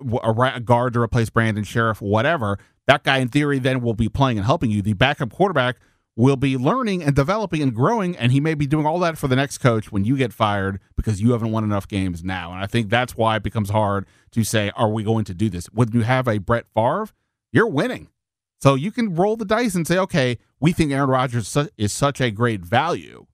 a, 0.00 0.30
a 0.54 0.60
guard 0.60 0.92
to 0.94 1.00
replace 1.00 1.30
Brandon 1.30 1.64
Scherff, 1.64 2.00
whatever. 2.00 2.58
That 2.86 3.04
guy, 3.04 3.18
in 3.18 3.28
theory, 3.28 3.58
then 3.58 3.80
will 3.80 3.94
be 3.94 4.08
playing 4.08 4.38
and 4.38 4.46
helping 4.46 4.70
you. 4.70 4.82
The 4.82 4.94
backup 4.94 5.32
quarterback 5.32 5.76
will 6.16 6.36
be 6.36 6.56
learning 6.56 7.02
and 7.02 7.14
developing 7.14 7.62
and 7.62 7.74
growing, 7.74 8.16
and 8.16 8.32
he 8.32 8.40
may 8.40 8.54
be 8.54 8.66
doing 8.66 8.84
all 8.84 8.98
that 8.98 9.16
for 9.16 9.28
the 9.28 9.36
next 9.36 9.58
coach 9.58 9.92
when 9.92 10.04
you 10.04 10.16
get 10.16 10.32
fired 10.32 10.80
because 10.96 11.20
you 11.20 11.32
haven't 11.32 11.52
won 11.52 11.64
enough 11.64 11.86
games 11.86 12.24
now. 12.24 12.52
And 12.52 12.62
I 12.62 12.66
think 12.66 12.90
that's 12.90 13.16
why 13.16 13.36
it 13.36 13.42
becomes 13.42 13.70
hard 13.70 14.06
to 14.32 14.44
say, 14.44 14.70
are 14.74 14.90
we 14.90 15.02
going 15.02 15.24
to 15.26 15.34
do 15.34 15.48
this? 15.48 15.66
When 15.66 15.92
you 15.92 16.02
have 16.02 16.26
a 16.26 16.38
Brett 16.38 16.66
Favre, 16.74 17.08
you're 17.52 17.68
winning. 17.68 18.08
So 18.60 18.74
you 18.74 18.92
can 18.92 19.14
roll 19.14 19.36
the 19.36 19.44
dice 19.44 19.74
and 19.74 19.86
say, 19.86 19.98
okay, 19.98 20.38
we 20.60 20.72
think 20.72 20.92
Aaron 20.92 21.08
Rodgers 21.08 21.56
is 21.78 21.92
such 21.92 22.20
a 22.20 22.30
great 22.30 22.60
value. 22.60 23.26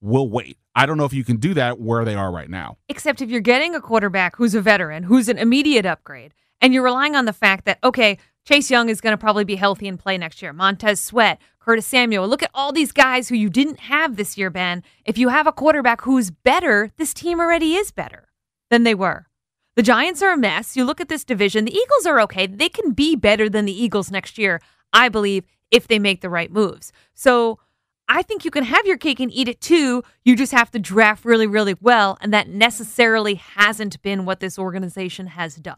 We'll 0.00 0.28
wait. 0.28 0.58
I 0.74 0.86
don't 0.86 0.96
know 0.96 1.04
if 1.04 1.12
you 1.12 1.24
can 1.24 1.36
do 1.36 1.54
that 1.54 1.80
where 1.80 2.04
they 2.04 2.14
are 2.14 2.30
right 2.30 2.48
now. 2.48 2.78
Except 2.88 3.20
if 3.20 3.30
you're 3.30 3.40
getting 3.40 3.74
a 3.74 3.80
quarterback 3.80 4.36
who's 4.36 4.54
a 4.54 4.60
veteran, 4.60 5.02
who's 5.02 5.28
an 5.28 5.38
immediate 5.38 5.84
upgrade, 5.84 6.32
and 6.60 6.72
you're 6.72 6.84
relying 6.84 7.14
on 7.14 7.24
the 7.24 7.32
fact 7.32 7.66
that, 7.66 7.78
okay, 7.84 8.16
Chase 8.46 8.70
Young 8.70 8.88
is 8.88 9.00
going 9.00 9.12
to 9.12 9.18
probably 9.18 9.44
be 9.44 9.56
healthy 9.56 9.86
and 9.88 9.98
play 9.98 10.16
next 10.16 10.40
year. 10.40 10.52
Montez 10.54 11.00
Sweat, 11.00 11.38
Curtis 11.60 11.86
Samuel. 11.86 12.26
Look 12.26 12.42
at 12.42 12.50
all 12.54 12.72
these 12.72 12.92
guys 12.92 13.28
who 13.28 13.34
you 13.34 13.50
didn't 13.50 13.80
have 13.80 14.16
this 14.16 14.38
year, 14.38 14.48
Ben. 14.48 14.82
If 15.04 15.18
you 15.18 15.28
have 15.28 15.46
a 15.46 15.52
quarterback 15.52 16.00
who's 16.02 16.30
better, 16.30 16.90
this 16.96 17.12
team 17.12 17.40
already 17.40 17.74
is 17.74 17.90
better 17.90 18.28
than 18.70 18.84
they 18.84 18.94
were. 18.94 19.27
The 19.78 19.84
Giants 19.84 20.22
are 20.22 20.32
a 20.32 20.36
mess. 20.36 20.76
You 20.76 20.84
look 20.84 21.00
at 21.00 21.08
this 21.08 21.22
division, 21.22 21.64
the 21.64 21.72
Eagles 21.72 22.04
are 22.04 22.20
okay. 22.22 22.48
They 22.48 22.68
can 22.68 22.90
be 22.90 23.14
better 23.14 23.48
than 23.48 23.64
the 23.64 23.72
Eagles 23.72 24.10
next 24.10 24.36
year, 24.36 24.60
I 24.92 25.08
believe, 25.08 25.44
if 25.70 25.86
they 25.86 26.00
make 26.00 26.20
the 26.20 26.28
right 26.28 26.50
moves. 26.50 26.90
So 27.14 27.60
I 28.08 28.22
think 28.22 28.44
you 28.44 28.50
can 28.50 28.64
have 28.64 28.84
your 28.86 28.96
cake 28.96 29.20
and 29.20 29.32
eat 29.32 29.46
it 29.46 29.60
too. 29.60 30.02
You 30.24 30.34
just 30.34 30.50
have 30.50 30.72
to 30.72 30.80
draft 30.80 31.24
really, 31.24 31.46
really 31.46 31.76
well. 31.80 32.18
And 32.20 32.34
that 32.34 32.48
necessarily 32.48 33.36
hasn't 33.36 34.02
been 34.02 34.24
what 34.24 34.40
this 34.40 34.58
organization 34.58 35.28
has 35.28 35.54
done. 35.54 35.76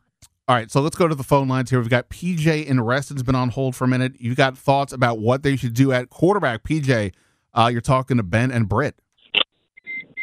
All 0.49 0.57
right, 0.57 0.71
so 0.71 0.81
let's 0.81 0.97
go 0.97 1.07
to 1.07 1.15
the 1.15 1.23
phone 1.23 1.47
lines 1.47 1.69
here. 1.69 1.79
We've 1.79 1.91
got 1.91 2.09
PJ 2.09 2.65
in 2.65 2.81
Reston's 2.81 3.23
been 3.23 3.35
on 3.35 3.51
hold 3.51 3.77
for 3.77 3.85
a 3.85 3.89
minute. 3.89 4.15
You 4.19 4.35
got 4.35 4.57
thoughts 4.57 4.95
about 4.95 5.19
what 5.19 5.43
they 5.43 5.57
should 5.57 5.75
do 5.75 5.93
at 5.93 6.09
quarterback? 6.09 6.63
PJ, 6.63 7.13
uh, 7.53 7.69
you're 7.71 7.83
talking 7.83 8.17
to 8.17 8.23
Ben 8.23 8.51
and 8.51 8.67
Britt. 8.67 8.99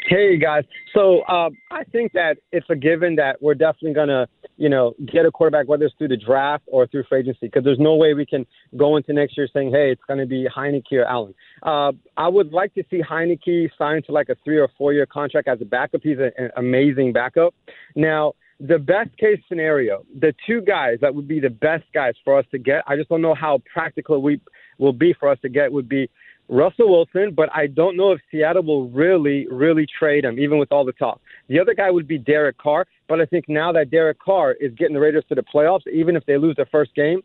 Hey 0.07 0.37
guys, 0.37 0.63
so 0.93 1.19
uh, 1.23 1.49
I 1.69 1.83
think 1.83 2.13
that 2.13 2.37
it's 2.53 2.65
a 2.69 2.77
given 2.77 3.17
that 3.17 3.41
we're 3.41 3.55
definitely 3.55 3.93
gonna, 3.93 4.29
you 4.55 4.69
know, 4.69 4.93
get 5.05 5.25
a 5.25 5.31
quarterback 5.31 5.67
whether 5.67 5.83
it's 5.83 5.95
through 5.97 6.07
the 6.07 6.15
draft 6.15 6.63
or 6.67 6.87
through 6.87 7.03
free 7.09 7.19
agency 7.19 7.39
because 7.41 7.65
there's 7.65 7.77
no 7.77 7.95
way 7.95 8.13
we 8.13 8.25
can 8.25 8.45
go 8.77 8.95
into 8.95 9.11
next 9.11 9.35
year 9.35 9.49
saying, 9.53 9.69
hey, 9.69 9.91
it's 9.91 10.01
gonna 10.07 10.25
be 10.25 10.47
Heinicke 10.47 10.93
or 10.93 11.03
Allen. 11.03 11.33
Uh, 11.61 11.91
I 12.15 12.29
would 12.29 12.53
like 12.53 12.73
to 12.75 12.85
see 12.89 13.01
Heinicke 13.01 13.69
signed 13.77 14.05
to 14.05 14.13
like 14.13 14.29
a 14.29 14.37
three 14.45 14.57
or 14.57 14.69
four 14.77 14.93
year 14.93 15.05
contract 15.05 15.49
as 15.49 15.59
a 15.59 15.65
backup. 15.65 15.99
He's 16.01 16.19
an 16.19 16.51
amazing 16.55 17.11
backup. 17.11 17.53
Now, 17.93 18.31
the 18.61 18.79
best 18.79 19.09
case 19.17 19.39
scenario, 19.49 20.03
the 20.17 20.33
two 20.47 20.61
guys 20.61 20.99
that 21.01 21.13
would 21.13 21.27
be 21.27 21.41
the 21.41 21.49
best 21.49 21.83
guys 21.93 22.13
for 22.23 22.39
us 22.39 22.45
to 22.51 22.57
get. 22.57 22.81
I 22.87 22.95
just 22.95 23.09
don't 23.09 23.21
know 23.21 23.35
how 23.35 23.59
practical 23.73 24.21
we 24.21 24.39
will 24.77 24.93
be 24.93 25.13
for 25.19 25.27
us 25.27 25.37
to 25.41 25.49
get. 25.49 25.69
Would 25.73 25.89
be 25.89 26.09
Russell 26.49 26.89
Wilson, 26.89 27.33
but 27.35 27.49
I 27.53 27.67
don't 27.67 27.97
know 27.97 28.11
if 28.13 28.21
Seattle 28.31 28.63
will 28.63 28.89
really, 28.89 29.47
really 29.51 29.85
trade 29.85 30.23
him, 30.23 30.39
even 30.39 30.57
with 30.57 30.71
all 30.71 30.85
the 30.85 30.93
talk. 30.93 31.19
The 31.49 31.59
other 31.59 31.73
guy 31.73 31.91
would 31.91 32.07
be 32.07 32.17
Derek 32.17 32.57
Carr, 32.57 32.85
but 33.07 33.19
I 33.19 33.25
think 33.25 33.49
now 33.49 33.71
that 33.73 33.91
Derek 33.91 34.19
Carr 34.19 34.53
is 34.53 34.73
getting 34.75 34.93
the 34.93 34.99
Raiders 34.99 35.25
to 35.29 35.35
the 35.35 35.43
playoffs, 35.43 35.87
even 35.91 36.15
if 36.15 36.25
they 36.25 36.37
lose 36.37 36.55
their 36.55 36.67
first 36.67 36.95
game, 36.95 37.21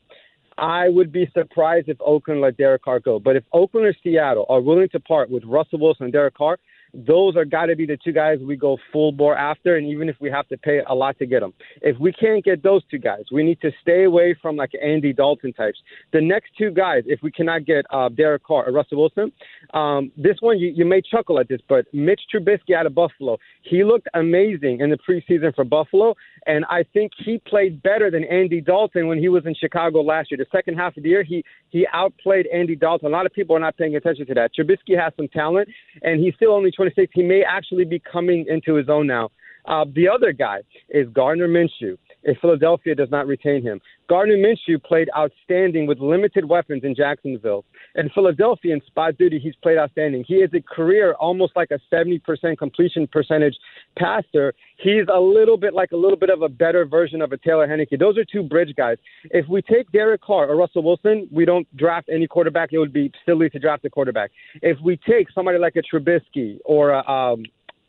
I 0.59 0.89
would 0.89 1.13
be 1.13 1.31
surprised 1.33 1.89
if 1.89 1.97
Oakland 2.01 2.41
let 2.41 2.57
Derek 2.57 2.83
Carr 2.83 3.01
go. 3.01 3.19
But 3.19 3.37
if 3.37 3.45
Oakland 3.53 3.87
or 3.87 3.95
Seattle 4.03 4.47
are 4.49 4.61
willing 4.61 4.89
to 4.91 5.01
part 5.01 5.31
with 5.31 5.45
Russell 5.45 5.79
Wilson 5.79 6.05
and 6.05 6.13
Derek 6.13 6.35
Carr, 6.35 6.59
those 6.95 7.37
are 7.37 7.45
got 7.45 7.67
to 7.67 7.77
be 7.77 7.87
the 7.87 7.97
two 7.97 8.13
guys 8.13 8.39
we 8.41 8.57
go 8.57 8.77
full 8.93 9.13
bore 9.13 9.37
after, 9.37 9.77
and 9.77 9.87
even 9.87 10.09
if 10.09 10.17
we 10.21 10.31
have 10.31 10.47
to 10.49 10.59
pay 10.59 10.81
a 10.87 10.95
lot 10.95 11.19
to 11.19 11.27
get 11.27 11.41
them. 11.41 11.55
If 11.81 11.99
we 11.99 12.13
can't 12.13 12.45
get 12.45 12.63
those 12.63 12.83
two 12.91 12.99
guys, 12.99 13.25
we 13.33 13.43
need 13.43 13.61
to 13.63 13.71
stay 13.81 14.05
away 14.05 14.37
from 14.41 14.57
like 14.57 14.73
Andy 14.83 15.13
Dalton 15.13 15.53
types. 15.53 15.79
The 16.13 16.21
next 16.21 16.51
two 16.59 16.71
guys, 16.71 17.05
if 17.07 17.21
we 17.23 17.31
cannot 17.31 17.65
get 17.65 17.87
uh, 17.91 18.09
Derek 18.11 18.45
Carr 18.45 18.69
or 18.69 18.73
Russell 18.73 18.99
Wilson, 18.99 19.33
um, 19.75 20.13
this 20.17 20.37
one 20.41 20.59
you, 20.59 20.69
you 20.75 20.85
may 20.85 21.01
chuckle 21.01 21.39
at 21.39 21.49
this, 21.49 21.61
but 21.69 21.87
Mitch 21.93 22.21
Trubisky 22.33 22.75
out 22.77 22.87
of 22.87 22.95
Buffalo, 22.95 23.39
he 23.63 23.85
looked 23.85 24.09
amazing 24.15 24.81
in 24.81 24.91
the 24.91 24.99
preseason 24.99 25.55
for 25.55 25.65
Buffalo, 25.65 26.15
and 26.47 26.65
I 26.67 26.85
think 26.93 27.13
he 27.25 27.39
played 27.39 27.83
better 27.83 28.11
than 28.11 28.25
Andy 28.25 28.61
Dalton 28.61 29.07
when 29.07 29.19
he 29.19 29.29
was 29.29 29.47
in 29.47 29.55
Chicago 29.55 30.01
last 30.01 30.31
year. 30.31 30.39
The 30.39 30.57
second 30.57 30.77
half 30.77 30.97
of 30.97 31.03
the 31.03 31.09
year, 31.09 31.23
he 31.23 31.45
he 31.71 31.87
outplayed 31.93 32.47
Andy 32.53 32.77
Dalton. 32.77 33.07
A 33.07 33.11
lot 33.11 33.27
of 33.27 33.33
people 33.33 33.57
are 33.57 33.61
not 33.61 33.77
paying 33.77 33.97
attention 33.97 34.27
to 34.27 34.35
that. 34.35 34.51
Trubisky 34.59 34.99
has 34.99 35.13
some 35.17 35.29
talent, 35.29 35.69
and 36.03 36.21
he's 36.21 36.35
still 36.35 36.53
only 36.53 36.71
26. 36.71 37.13
He 37.15 37.23
may 37.23 37.43
actually 37.43 37.85
be 37.85 38.01
coming 38.01 38.47
into 38.49 38.75
his 38.75 38.89
own 38.89 39.07
now. 39.07 39.31
Uh, 39.67 39.85
the 39.95 40.09
other 40.09 40.33
guy 40.33 40.59
is 40.91 41.09
Gardner 41.13 41.49
Minshew 41.49 41.97
if 42.23 42.39
Philadelphia 42.39 42.95
does 42.95 43.11
not 43.11 43.27
retain 43.27 43.63
him. 43.63 43.81
Gardner 44.09 44.37
Minshew 44.37 44.83
played 44.83 45.09
outstanding 45.17 45.87
with 45.87 45.99
limited 45.99 46.45
weapons 46.45 46.85
in 46.85 46.95
Jacksonville. 46.95 47.65
In 47.95 48.09
Philadelphia, 48.11 48.75
in 48.75 48.81
spot 48.87 49.17
duty, 49.19 49.39
he's 49.39 49.55
played 49.63 49.79
outstanding. 49.79 50.25
He 50.27 50.41
has 50.41 50.51
a 50.55 50.61
career 50.61 51.15
almost 51.15 51.55
like 51.57 51.71
a 51.71 51.79
70% 51.95 52.59
completion 52.59 53.07
percentage 53.07 53.57
passer. 53.99 54.55
He's 54.77 55.05
a 55.13 55.21
little 55.21 55.57
bit 55.57 55.75
like 55.75 55.93
a 55.93 55.97
little 55.97 56.17
bit 56.17 56.31
of 56.31 56.43
a 56.43 56.49
better 56.49 56.85
version 56.85 57.23
of 57.23 57.33
a 57.33 57.39
Taylor 57.39 57.67
Heinicke. 57.67 57.99
Those 57.99 58.19
are 58.19 58.25
two 58.25 58.43
bridge 58.43 58.75
guys. 58.77 58.99
If 59.31 59.49
we 59.49 59.63
take 59.63 59.91
Derek 59.93 60.21
Carr 60.21 60.49
or 60.49 60.57
Russell 60.57 60.83
Wilson, 60.83 61.29
we 61.31 61.45
don't 61.45 61.67
draft 61.77 62.09
any 62.13 62.27
quarterback. 62.27 62.73
It 62.73 62.79
would 62.79 62.93
be 62.93 63.11
silly 63.27 63.51
to 63.51 63.59
draft 63.59 63.85
a 63.85 63.91
quarterback. 63.91 64.31
If 64.61 64.79
we 64.81 64.99
take 65.09 65.31
somebody 65.31 65.59
like 65.59 65.77
a 65.77 65.83
Trubisky 65.83 66.59
or 66.65 66.91
a, 66.91 67.09
um, 67.09 67.45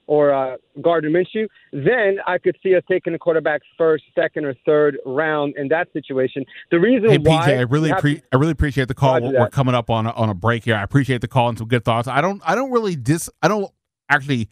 or 0.07 0.33
uh, 0.33 0.57
Gardner 0.81 1.09
Minshew, 1.09 1.47
then 1.71 2.17
I 2.27 2.37
could 2.37 2.57
see 2.61 2.75
us 2.75 2.83
taking 2.89 3.13
a 3.13 3.19
quarterback 3.19 3.61
first, 3.77 4.03
second, 4.15 4.45
or 4.45 4.55
third 4.65 4.97
round 5.05 5.55
in 5.57 5.67
that 5.69 5.91
situation. 5.93 6.45
The 6.71 6.79
reason 6.79 7.09
hey, 7.09 7.17
why 7.17 7.47
PJ, 7.47 7.57
I 7.57 7.61
really 7.61 7.91
appre- 7.91 8.21
I 8.31 8.35
really 8.35 8.51
appreciate 8.51 8.87
the 8.87 8.93
call. 8.93 9.21
We're, 9.21 9.39
we're 9.39 9.49
coming 9.49 9.75
up 9.75 9.89
on 9.89 10.05
a, 10.05 10.11
on 10.11 10.29
a 10.29 10.33
break 10.33 10.65
here. 10.65 10.75
I 10.75 10.83
appreciate 10.83 11.21
the 11.21 11.27
call 11.27 11.49
and 11.49 11.57
some 11.57 11.67
good 11.67 11.85
thoughts. 11.85 12.07
I 12.07 12.21
don't 12.21 12.41
I 12.45 12.55
don't 12.55 12.71
really 12.71 12.95
dis 12.95 13.29
I 13.41 13.47
don't 13.47 13.71
actually 14.09 14.49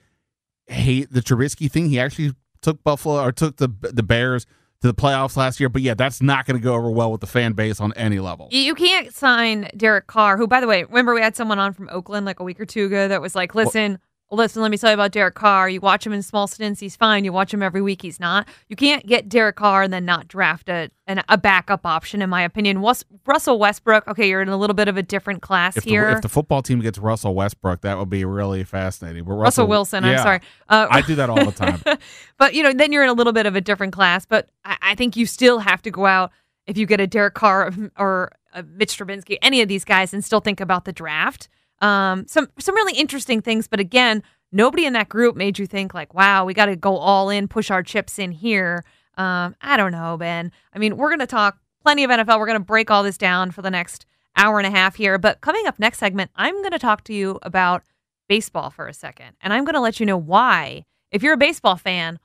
hate 0.68 1.12
the 1.12 1.22
Trubisky 1.22 1.70
thing. 1.70 1.90
He 1.90 2.00
actually 2.00 2.34
took 2.62 2.84
Buffalo 2.84 3.22
or 3.22 3.32
took 3.32 3.58
the 3.58 3.70
the 3.82 4.04
Bears 4.04 4.46
to 4.82 4.88
the 4.88 4.94
playoffs 4.94 5.38
last 5.38 5.60
year, 5.60 5.70
but 5.70 5.82
yeah, 5.82 5.94
that's 5.94 6.22
not 6.22 6.46
going 6.46 6.60
to 6.60 6.64
go 6.64 6.74
over 6.74 6.90
well 6.90 7.12
with 7.12 7.22
the 7.22 7.28
fan 7.28 7.54
base 7.54 7.80
on 7.80 7.94
any 7.94 8.20
level. 8.20 8.48
You 8.52 8.74
can't 8.74 9.14
sign 9.14 9.70
Derek 9.78 10.08
Carr, 10.08 10.38
who, 10.38 10.48
by 10.48 10.60
the 10.60 10.66
way, 10.66 10.84
remember 10.84 11.14
we 11.14 11.22
had 11.22 11.36
someone 11.36 11.60
on 11.60 11.74
from 11.74 11.88
Oakland 11.92 12.26
like 12.26 12.40
a 12.40 12.44
week 12.44 12.60
or 12.60 12.66
two 12.66 12.86
ago 12.86 13.08
that 13.08 13.22
was 13.22 13.36
like, 13.36 13.54
listen. 13.54 13.92
Well, 13.92 14.00
listen, 14.32 14.62
let 14.62 14.72
me 14.72 14.78
tell 14.78 14.90
you 14.90 14.94
about 14.94 15.12
Derek 15.12 15.36
Carr. 15.36 15.70
You 15.70 15.82
watch 15.82 16.06
him 16.06 16.14
in 16.14 16.22
small 16.22 16.48
stints, 16.48 16.80
he's 16.80 16.96
fine. 16.96 17.26
You 17.26 17.34
watch 17.34 17.54
him 17.54 17.62
every 17.62 17.82
week, 17.82 18.02
he's 18.02 18.20
not. 18.20 18.48
You 18.70 18.76
can't 18.76 19.06
get 19.06 19.30
Derek 19.30 19.58
Carr 19.58 19.84
and 19.84 19.94
then 19.94 20.06
not 20.06 20.28
draft 20.28 20.70
a 20.70 20.90
an, 21.08 21.22
a 21.28 21.38
backup 21.38 21.86
option, 21.86 22.22
in 22.22 22.30
my 22.30 22.42
opinion. 22.42 22.80
Was, 22.82 23.04
Russell 23.26 23.60
Westbrook, 23.60 24.08
okay, 24.08 24.30
you're 24.30 24.42
in 24.42 24.48
a 24.50 24.58
little 24.58 24.74
bit 24.74 24.88
of 24.88 24.96
a 24.96 25.04
different 25.04 25.42
class 25.42 25.76
If 25.76 25.84
the, 25.84 25.90
here. 25.90 26.10
if 26.10 26.22
the 26.22 26.30
football 26.30 26.62
team 26.62 26.80
gets 26.80 26.98
Russell 26.98 27.36
Westbrook, 27.36 27.82
that 27.82 27.98
would 27.98 28.10
be 28.10 28.24
really 28.24 28.64
fascinating. 28.64 29.26
But 29.26 29.34
Russell 29.34 29.68
Wilson, 29.68 30.06
I'm 30.06 30.18
sorry. 30.20 30.40
Uh, 30.70 30.88
I 30.90 31.02
do 31.02 31.16
that 31.16 31.30
all 31.30 31.44
the 31.44 31.52
time. 31.52 31.82
but 32.38 32.54
you 32.54 32.64
know, 32.64 32.72
then 32.74 32.92
you're 32.92 33.04
in 33.04 33.10
a 33.10 33.14
little 33.14 33.34
bit 33.34 33.46
of 33.46 33.56
a 33.56 33.62
different 33.62 33.94
class. 33.94 34.26
But 34.26 34.50
I, 34.64 34.78
I 34.82 34.96
think 34.96 35.16
you 35.18 35.26
still 35.26 35.60
have 35.60 35.82
to 35.82 35.92
go 35.92 36.06
out 36.06 36.32
if 36.68 36.78
you 36.78 36.86
get 36.86 37.02
a 37.02 37.08
Derek 37.08 37.34
Carr 37.34 37.74
or 37.98 38.32
a 38.54 38.64
Mitch 38.64 38.98
Trubisky, 38.98 39.38
any 39.42 39.62
of 39.62 39.68
these 39.68 39.84
guys, 39.84 40.14
and 40.14 40.24
still 40.24 40.40
think 40.40 40.62
about 40.62 40.86
the 40.86 40.94
draft. 40.94 41.50
Um, 41.82 42.28
some 42.28 42.48
some 42.60 42.76
really 42.76 42.98
interesting 42.98 43.42
things. 43.42 43.68
But 43.68 43.80
again, 43.80 44.24
nobody 44.52 44.86
in 44.86 44.94
that 44.94 45.10
group 45.10 45.36
made 45.36 45.60
you 45.60 45.66
think 45.68 45.94
like, 45.94 46.14
wow, 46.14 46.46
we 46.46 46.54
got 46.54 46.68
to 46.68 46.76
go 46.76 46.98
all 46.98 47.30
in, 47.30 47.48
push 47.48 47.72
our 47.72 47.84
chips 47.84 48.20
in 48.20 48.32
here. 48.32 48.84
Um, 49.18 49.56
I 49.62 49.78
don't 49.78 49.92
know, 49.92 50.18
Ben. 50.18 50.52
I 50.74 50.80
mean, 50.80 50.98
we're 50.98 51.10
gonna 51.10 51.28
talk 51.28 51.58
plenty 51.84 52.04
of 52.04 52.12
NFL. 52.12 52.40
We're 52.40 52.48
gonna 52.48 52.60
break 52.60 52.90
all 52.90 53.04
this 53.04 53.18
down 53.18 53.52
for 53.52 53.62
the 53.62 53.72
next 53.72 54.06
hour 54.38 54.60
and 54.60 54.68
a 54.68 54.72
half 54.72 54.96
here. 54.96 55.18
But 55.18 55.42
coming 55.42 55.68
up 55.68 55.80
next 55.80 55.98
segment, 55.98 56.32
I'm 56.36 56.62
gonna 56.64 56.80
talk 56.80 57.04
to 57.06 57.14
you 57.14 57.40
about 57.42 57.84
baseball 58.30 58.70
for 58.70 58.88
a 58.88 58.94
second, 58.94 59.36
and 59.42 59.54
I'm 59.54 59.66
gonna 59.66 59.82
let 59.82 60.00
you 60.00 60.06
know 60.06 60.18
why. 60.18 60.86
If 61.12 61.24
you're 61.24 61.34
a 61.34 61.38
baseball 61.38 61.76
fan, 61.76 62.20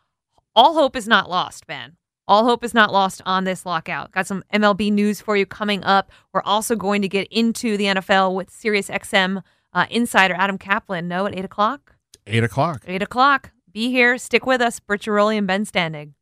all 0.54 0.74
hope 0.74 0.94
is 0.94 1.08
not 1.08 1.28
lost, 1.28 1.66
Ben. 1.66 1.96
All 2.28 2.44
hope 2.44 2.64
is 2.64 2.74
not 2.74 2.92
lost 2.92 3.22
on 3.24 3.44
this 3.44 3.64
lockout. 3.64 4.10
Got 4.10 4.26
some 4.26 4.42
MLB 4.52 4.92
news 4.92 5.20
for 5.20 5.36
you 5.36 5.46
coming 5.46 5.84
up. 5.84 6.10
We're 6.32 6.42
also 6.42 6.74
going 6.74 7.02
to 7.02 7.08
get 7.08 7.28
into 7.30 7.76
the 7.76 7.84
NFL 7.84 8.34
with 8.34 8.50
SiriusXM 8.50 9.42
uh, 9.72 9.86
insider 9.90 10.34
Adam 10.34 10.58
Caplan. 10.58 11.04
No, 11.04 11.26
at 11.26 11.38
eight 11.38 11.44
o'clock. 11.44 11.94
Eight 12.26 12.42
o'clock. 12.42 12.82
Eight 12.88 13.02
o'clock. 13.02 13.52
Be 13.72 13.90
here. 13.90 14.18
Stick 14.18 14.44
with 14.44 14.60
us. 14.60 14.80
Britt 14.80 15.02
Ghiroli 15.02 15.38
and 15.38 15.46
Ben 15.46 15.64
Standig. 15.64 16.12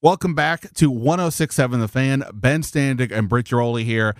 Welcome 0.00 0.34
back 0.34 0.72
to 0.74 0.90
1067 0.90 1.80
The 1.80 1.88
Fan. 1.88 2.24
Ben 2.32 2.60
Standig 2.60 3.10
and 3.10 3.26
Britt 3.26 3.46
Giroli 3.46 3.84
here. 3.84 4.14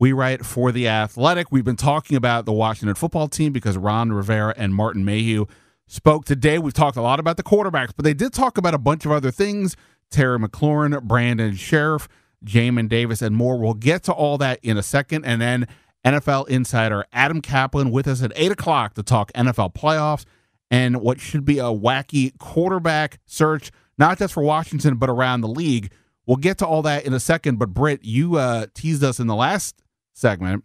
We 0.00 0.12
write 0.12 0.46
for 0.46 0.70
The 0.70 0.86
Athletic. 0.86 1.50
We've 1.50 1.64
been 1.64 1.74
talking 1.74 2.16
about 2.16 2.46
the 2.46 2.52
Washington 2.52 2.94
football 2.94 3.26
team 3.26 3.52
because 3.52 3.76
Ron 3.76 4.12
Rivera 4.12 4.54
and 4.56 4.72
Martin 4.72 5.04
Mayhew 5.04 5.46
spoke 5.88 6.24
today. 6.24 6.58
We've 6.58 6.72
talked 6.72 6.96
a 6.96 7.02
lot 7.02 7.18
about 7.18 7.36
the 7.36 7.42
quarterbacks, 7.42 7.90
but 7.96 8.04
they 8.04 8.14
did 8.14 8.32
talk 8.32 8.58
about 8.58 8.74
a 8.74 8.78
bunch 8.78 9.04
of 9.04 9.10
other 9.10 9.32
things. 9.32 9.74
Terry 10.08 10.38
McLaurin, 10.38 11.02
Brandon 11.02 11.56
Scherff, 11.56 12.06
Jamin 12.44 12.88
Davis, 12.88 13.22
and 13.22 13.34
more. 13.34 13.58
We'll 13.58 13.74
get 13.74 14.04
to 14.04 14.12
all 14.12 14.38
that 14.38 14.60
in 14.62 14.76
a 14.76 14.84
second. 14.84 15.24
And 15.24 15.40
then 15.40 15.66
NFL 16.04 16.48
insider 16.48 17.04
Adam 17.12 17.42
Caplan 17.42 17.90
with 17.90 18.06
us 18.06 18.22
at 18.22 18.32
8 18.36 18.52
o'clock 18.52 18.94
to 18.94 19.02
talk 19.02 19.32
NFL 19.32 19.74
playoffs 19.74 20.24
and 20.70 21.00
what 21.00 21.18
should 21.18 21.44
be 21.44 21.58
a 21.58 21.64
wacky 21.64 22.38
quarterback 22.38 23.18
search, 23.26 23.72
not 23.98 24.18
just 24.18 24.34
for 24.34 24.44
Washington, 24.44 24.94
but 24.94 25.10
around 25.10 25.40
the 25.40 25.48
league. 25.48 25.90
We'll 26.24 26.36
get 26.36 26.58
to 26.58 26.66
all 26.66 26.82
that 26.82 27.04
in 27.04 27.14
a 27.14 27.20
second. 27.20 27.58
But 27.58 27.74
Britt, 27.74 28.04
you 28.04 28.36
uh, 28.36 28.66
teased 28.74 29.02
us 29.02 29.18
in 29.18 29.26
the 29.26 29.34
last 29.34 29.82
segment 30.18 30.64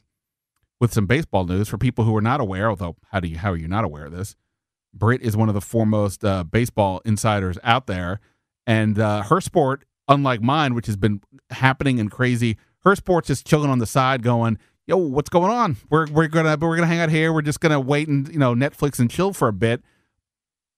with 0.79 0.93
some 0.93 1.05
baseball 1.05 1.45
news 1.45 1.69
for 1.69 1.77
people 1.77 2.03
who 2.03 2.15
are 2.15 2.21
not 2.21 2.41
aware. 2.41 2.69
Although, 2.69 2.97
how 3.11 3.19
do 3.19 3.27
you 3.27 3.37
how 3.37 3.51
are 3.51 3.57
you 3.57 3.67
not 3.67 3.83
aware 3.83 4.05
of 4.05 4.11
this? 4.11 4.35
Britt 4.93 5.21
is 5.21 5.35
one 5.35 5.49
of 5.49 5.55
the 5.55 5.61
foremost 5.61 6.23
uh, 6.23 6.43
baseball 6.43 7.01
insiders 7.05 7.57
out 7.63 7.87
there, 7.87 8.19
and 8.67 8.99
uh, 8.99 9.23
her 9.23 9.41
sport, 9.41 9.85
unlike 10.07 10.41
mine, 10.41 10.75
which 10.75 10.87
has 10.87 10.97
been 10.97 11.21
happening 11.49 11.99
and 11.99 12.11
crazy, 12.11 12.57
her 12.83 12.95
sport's 12.95 13.27
just 13.27 13.47
chilling 13.47 13.69
on 13.69 13.79
the 13.79 13.85
side, 13.85 14.23
going, 14.23 14.57
"Yo, 14.85 14.97
what's 14.97 15.29
going 15.29 15.51
on? 15.51 15.77
We're 15.89 16.07
we're 16.11 16.27
gonna 16.27 16.57
we're 16.59 16.75
gonna 16.75 16.87
hang 16.87 16.99
out 16.99 17.09
here. 17.09 17.31
We're 17.31 17.41
just 17.41 17.59
gonna 17.59 17.79
wait 17.79 18.07
and 18.07 18.27
you 18.27 18.39
know 18.39 18.53
Netflix 18.53 18.99
and 18.99 19.09
chill 19.09 19.33
for 19.33 19.47
a 19.47 19.53
bit." 19.53 19.81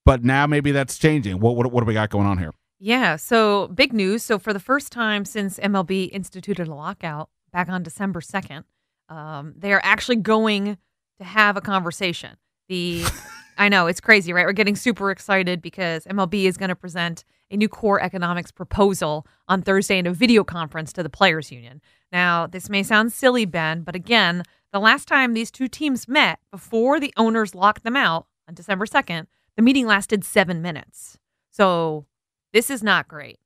But 0.06 0.24
now 0.24 0.46
maybe 0.46 0.72
that's 0.72 0.98
changing. 0.98 1.40
What 1.40 1.56
what 1.56 1.72
what 1.72 1.82
do 1.82 1.88
we 1.88 1.94
got 1.94 2.10
going 2.10 2.28
on 2.28 2.38
here? 2.38 2.52
Yeah, 2.80 3.16
so 3.16 3.70
big 3.70 3.92
news. 3.94 4.24
So 4.24 4.38
for 4.38 4.54
the 4.54 4.60
first 4.60 4.92
time 4.92 5.26
since 5.26 5.58
MLB 5.60 6.10
instituted 6.12 6.68
a 6.68 6.76
lockout 6.76 7.30
back 7.56 7.70
on 7.70 7.84
December 7.84 8.20
2nd, 8.20 8.66
um, 9.08 9.54
they 9.58 9.72
are 9.72 9.80
actually 9.82 10.18
going 10.18 10.78
to 11.18 11.24
have 11.24 11.56
a 11.56 11.62
conversation. 11.62 12.36
The 12.68 13.06
I 13.58 13.70
know 13.70 13.88
it's 13.88 14.02
crazy, 14.02 14.34
right? 14.34 14.46
We're 14.46 14.52
getting 14.52 14.76
super 14.76 15.10
excited 15.10 15.62
because 15.62 16.04
MLB 16.06 16.44
is 16.44 16.58
going 16.58 16.70
to 16.70 16.76
present 16.76 17.24
a 17.50 17.56
new 17.56 17.70
core 17.70 18.02
economics 18.02 18.52
proposal 18.52 19.26
on 19.48 19.62
Thursday 19.62 19.98
in 19.98 20.06
a 20.06 20.12
video 20.12 20.44
conference 20.44 20.92
to 20.92 21.04
the 21.04 21.10
players 21.10 21.52
union. 21.52 21.82
Now, 22.12 22.48
this 22.48 22.70
may 22.70 22.84
sound 22.84 23.14
silly, 23.14 23.46
Ben, 23.46 23.84
but 23.84 23.96
again, 23.96 24.44
the 24.74 24.80
last 24.80 25.08
time 25.08 25.34
these 25.34 25.52
two 25.52 25.70
teams 25.70 26.10
met 26.10 26.40
before 26.52 27.00
the 27.00 27.14
owners 27.16 27.56
locked 27.56 27.84
them 27.84 27.96
out 27.96 28.28
on 28.50 28.56
December 28.56 28.86
2nd, 28.86 29.28
the 29.56 29.62
meeting 29.62 29.86
lasted 29.86 30.26
7 30.26 30.62
minutes. 30.62 31.18
So, 31.50 32.06
this 32.52 32.70
is 32.70 32.84
not 32.84 33.08
great. 33.08 33.40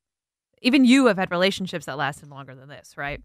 Even 0.63 0.85
you 0.85 1.05
have 1.05 1.17
had 1.17 1.29
relationships 1.29 1.85
that 1.85 1.97
lasted 1.97 2.29
longer 2.29 2.55
than 2.55 2.69
this, 2.69 2.97
right? 2.97 3.21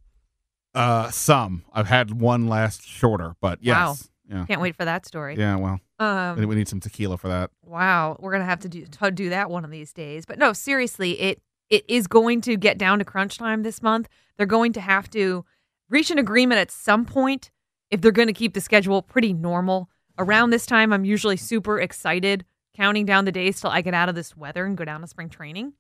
Uh, 0.75 1.11
some 1.11 1.65
I've 1.73 1.87
had 1.87 2.21
one 2.21 2.49
last 2.49 2.87
shorter, 2.87 3.37
but 3.41 3.59
yes, 3.63 4.11
yeah, 4.29 4.45
Can't 4.47 4.61
wait 4.61 4.75
for 4.77 4.85
that 4.85 5.07
story. 5.07 5.37
yeah. 5.39 5.57
Well, 5.57 5.81
Um, 5.99 6.37
we 6.49 6.55
need 6.57 6.67
some 6.69 6.81
tequila 6.81 7.17
for 7.19 7.29
that. 7.29 7.51
Wow, 7.65 8.17
we're 8.19 8.33
gonna 8.33 8.45
have 8.45 8.61
to 8.61 8.69
do 8.69 8.85
to 8.87 9.11
do 9.11 9.29
that 9.31 9.51
one 9.51 9.65
of 9.65 9.71
these 9.71 9.93
days. 9.93 10.27
But 10.27 10.39
no, 10.39 10.53
seriously, 10.53 11.21
it 11.21 11.41
it 11.71 11.85
is 11.89 12.07
going 12.07 12.41
to 12.43 12.57
get 12.57 12.77
down 12.79 12.99
to 12.99 13.05
crunch 13.05 13.39
time 13.39 13.63
this 13.63 13.83
month. 13.83 14.09
They're 14.37 14.47
going 14.47 14.73
to 14.75 14.81
have 14.81 15.09
to 15.11 15.45
reach 15.89 16.11
an 16.11 16.19
agreement 16.19 16.61
at 16.61 16.71
some 16.71 17.05
point 17.05 17.51
if 17.91 18.01
they're 18.01 18.11
going 18.13 18.29
to 18.29 18.35
keep 18.35 18.55
the 18.55 18.61
schedule 18.61 19.01
pretty 19.03 19.33
normal. 19.33 19.89
Around 20.19 20.51
this 20.51 20.67
time, 20.67 20.93
I'm 20.93 21.05
usually 21.05 21.37
super 21.37 21.81
excited, 21.81 22.45
counting 22.77 23.07
down 23.07 23.25
the 23.25 23.33
days 23.33 23.61
till 23.61 23.71
I 23.71 23.81
get 23.81 23.95
out 23.95 24.09
of 24.09 24.15
this 24.15 24.37
weather 24.37 24.67
and 24.67 24.77
go 24.77 24.85
down 24.85 25.01
to 25.01 25.07
spring 25.07 25.29
training. 25.29 25.73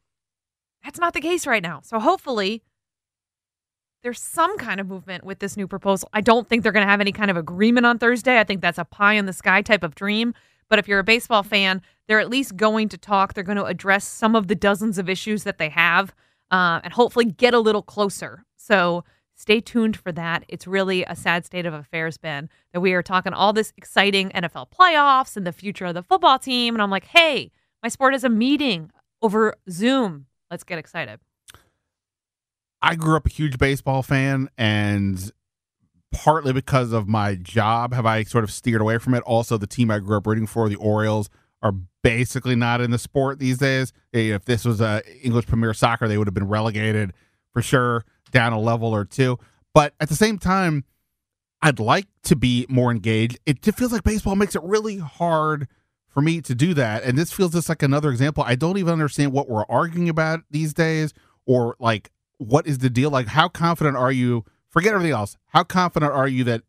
That's 0.82 0.98
not 0.98 1.12
the 1.14 1.20
case 1.20 1.46
right 1.46 1.62
now. 1.62 1.80
So 1.82 1.98
hopefully 2.00 2.62
there's 4.04 4.20
some 4.20 4.58
kind 4.58 4.80
of 4.80 4.86
movement 4.86 5.24
with 5.24 5.38
this 5.38 5.56
new 5.56 5.66
proposal. 5.66 6.10
I 6.12 6.20
don't 6.20 6.46
think 6.46 6.62
they're 6.62 6.72
going 6.72 6.86
to 6.86 6.90
have 6.90 7.00
any 7.00 7.10
kind 7.10 7.30
of 7.30 7.38
agreement 7.38 7.86
on 7.86 7.98
Thursday. 7.98 8.38
I 8.38 8.44
think 8.44 8.60
that's 8.60 8.78
a 8.78 8.84
pie 8.84 9.14
in 9.14 9.24
the 9.24 9.32
sky 9.32 9.62
type 9.62 9.82
of 9.82 9.94
dream. 9.94 10.34
But 10.68 10.78
if 10.78 10.86
you're 10.86 10.98
a 10.98 11.04
baseball 11.04 11.42
fan, 11.42 11.80
they're 12.06 12.20
at 12.20 12.28
least 12.28 12.54
going 12.54 12.90
to 12.90 12.98
talk. 12.98 13.32
They're 13.32 13.42
going 13.42 13.56
to 13.56 13.64
address 13.64 14.06
some 14.06 14.36
of 14.36 14.46
the 14.46 14.54
dozens 14.54 14.98
of 14.98 15.08
issues 15.08 15.44
that 15.44 15.56
they 15.56 15.70
have 15.70 16.14
uh, 16.50 16.80
and 16.84 16.92
hopefully 16.92 17.24
get 17.24 17.54
a 17.54 17.58
little 17.58 17.80
closer. 17.80 18.44
So 18.58 19.04
stay 19.36 19.60
tuned 19.60 19.96
for 19.96 20.12
that. 20.12 20.44
It's 20.48 20.66
really 20.66 21.04
a 21.04 21.16
sad 21.16 21.46
state 21.46 21.64
of 21.64 21.72
affairs, 21.72 22.18
Ben, 22.18 22.50
that 22.74 22.80
we 22.80 22.92
are 22.92 23.02
talking 23.02 23.32
all 23.32 23.54
this 23.54 23.72
exciting 23.78 24.28
NFL 24.30 24.66
playoffs 24.70 25.34
and 25.34 25.46
the 25.46 25.52
future 25.52 25.86
of 25.86 25.94
the 25.94 26.02
football 26.02 26.38
team. 26.38 26.74
And 26.74 26.82
I'm 26.82 26.90
like, 26.90 27.06
hey, 27.06 27.50
my 27.82 27.88
sport 27.88 28.14
is 28.14 28.24
a 28.24 28.28
meeting 28.28 28.90
over 29.22 29.54
Zoom. 29.70 30.26
Let's 30.50 30.64
get 30.64 30.78
excited. 30.78 31.20
I 32.84 32.96
grew 32.96 33.16
up 33.16 33.24
a 33.24 33.30
huge 33.30 33.56
baseball 33.56 34.02
fan, 34.02 34.50
and 34.58 35.32
partly 36.12 36.52
because 36.52 36.92
of 36.92 37.08
my 37.08 37.34
job, 37.34 37.94
have 37.94 38.04
I 38.04 38.24
sort 38.24 38.44
of 38.44 38.50
steered 38.50 38.82
away 38.82 38.98
from 38.98 39.14
it. 39.14 39.22
Also, 39.22 39.56
the 39.56 39.66
team 39.66 39.90
I 39.90 40.00
grew 40.00 40.18
up 40.18 40.26
rooting 40.26 40.46
for, 40.46 40.68
the 40.68 40.76
Orioles, 40.76 41.30
are 41.62 41.72
basically 42.02 42.54
not 42.54 42.82
in 42.82 42.90
the 42.90 42.98
sport 42.98 43.38
these 43.38 43.56
days. 43.56 43.94
If 44.12 44.44
this 44.44 44.66
was 44.66 44.82
a 44.82 45.02
English 45.22 45.46
Premier 45.46 45.72
Soccer, 45.72 46.06
they 46.06 46.18
would 46.18 46.26
have 46.26 46.34
been 46.34 46.46
relegated 46.46 47.14
for 47.54 47.62
sure 47.62 48.04
down 48.32 48.52
a 48.52 48.60
level 48.60 48.94
or 48.94 49.06
two. 49.06 49.38
But 49.72 49.94
at 49.98 50.10
the 50.10 50.14
same 50.14 50.36
time, 50.36 50.84
I'd 51.62 51.80
like 51.80 52.08
to 52.24 52.36
be 52.36 52.66
more 52.68 52.90
engaged. 52.90 53.38
It 53.46 53.62
just 53.62 53.78
feels 53.78 53.92
like 53.92 54.02
baseball 54.02 54.36
makes 54.36 54.54
it 54.54 54.62
really 54.62 54.98
hard 54.98 55.68
for 56.10 56.20
me 56.20 56.42
to 56.42 56.54
do 56.54 56.74
that. 56.74 57.02
And 57.02 57.16
this 57.16 57.32
feels 57.32 57.54
just 57.54 57.70
like 57.70 57.82
another 57.82 58.10
example. 58.10 58.44
I 58.46 58.56
don't 58.56 58.76
even 58.76 58.92
understand 58.92 59.32
what 59.32 59.48
we're 59.48 59.64
arguing 59.70 60.10
about 60.10 60.40
these 60.50 60.74
days 60.74 61.14
or 61.46 61.76
like 61.80 62.10
what 62.38 62.66
is 62.66 62.78
the 62.78 62.90
deal? 62.90 63.10
Like, 63.10 63.28
how 63.28 63.48
confident 63.48 63.96
are 63.96 64.12
you? 64.12 64.44
Forget 64.68 64.94
everything 64.94 65.12
else. 65.12 65.36
How 65.48 65.62
confident 65.62 66.12
are 66.12 66.28
you 66.28 66.44
that 66.44 66.62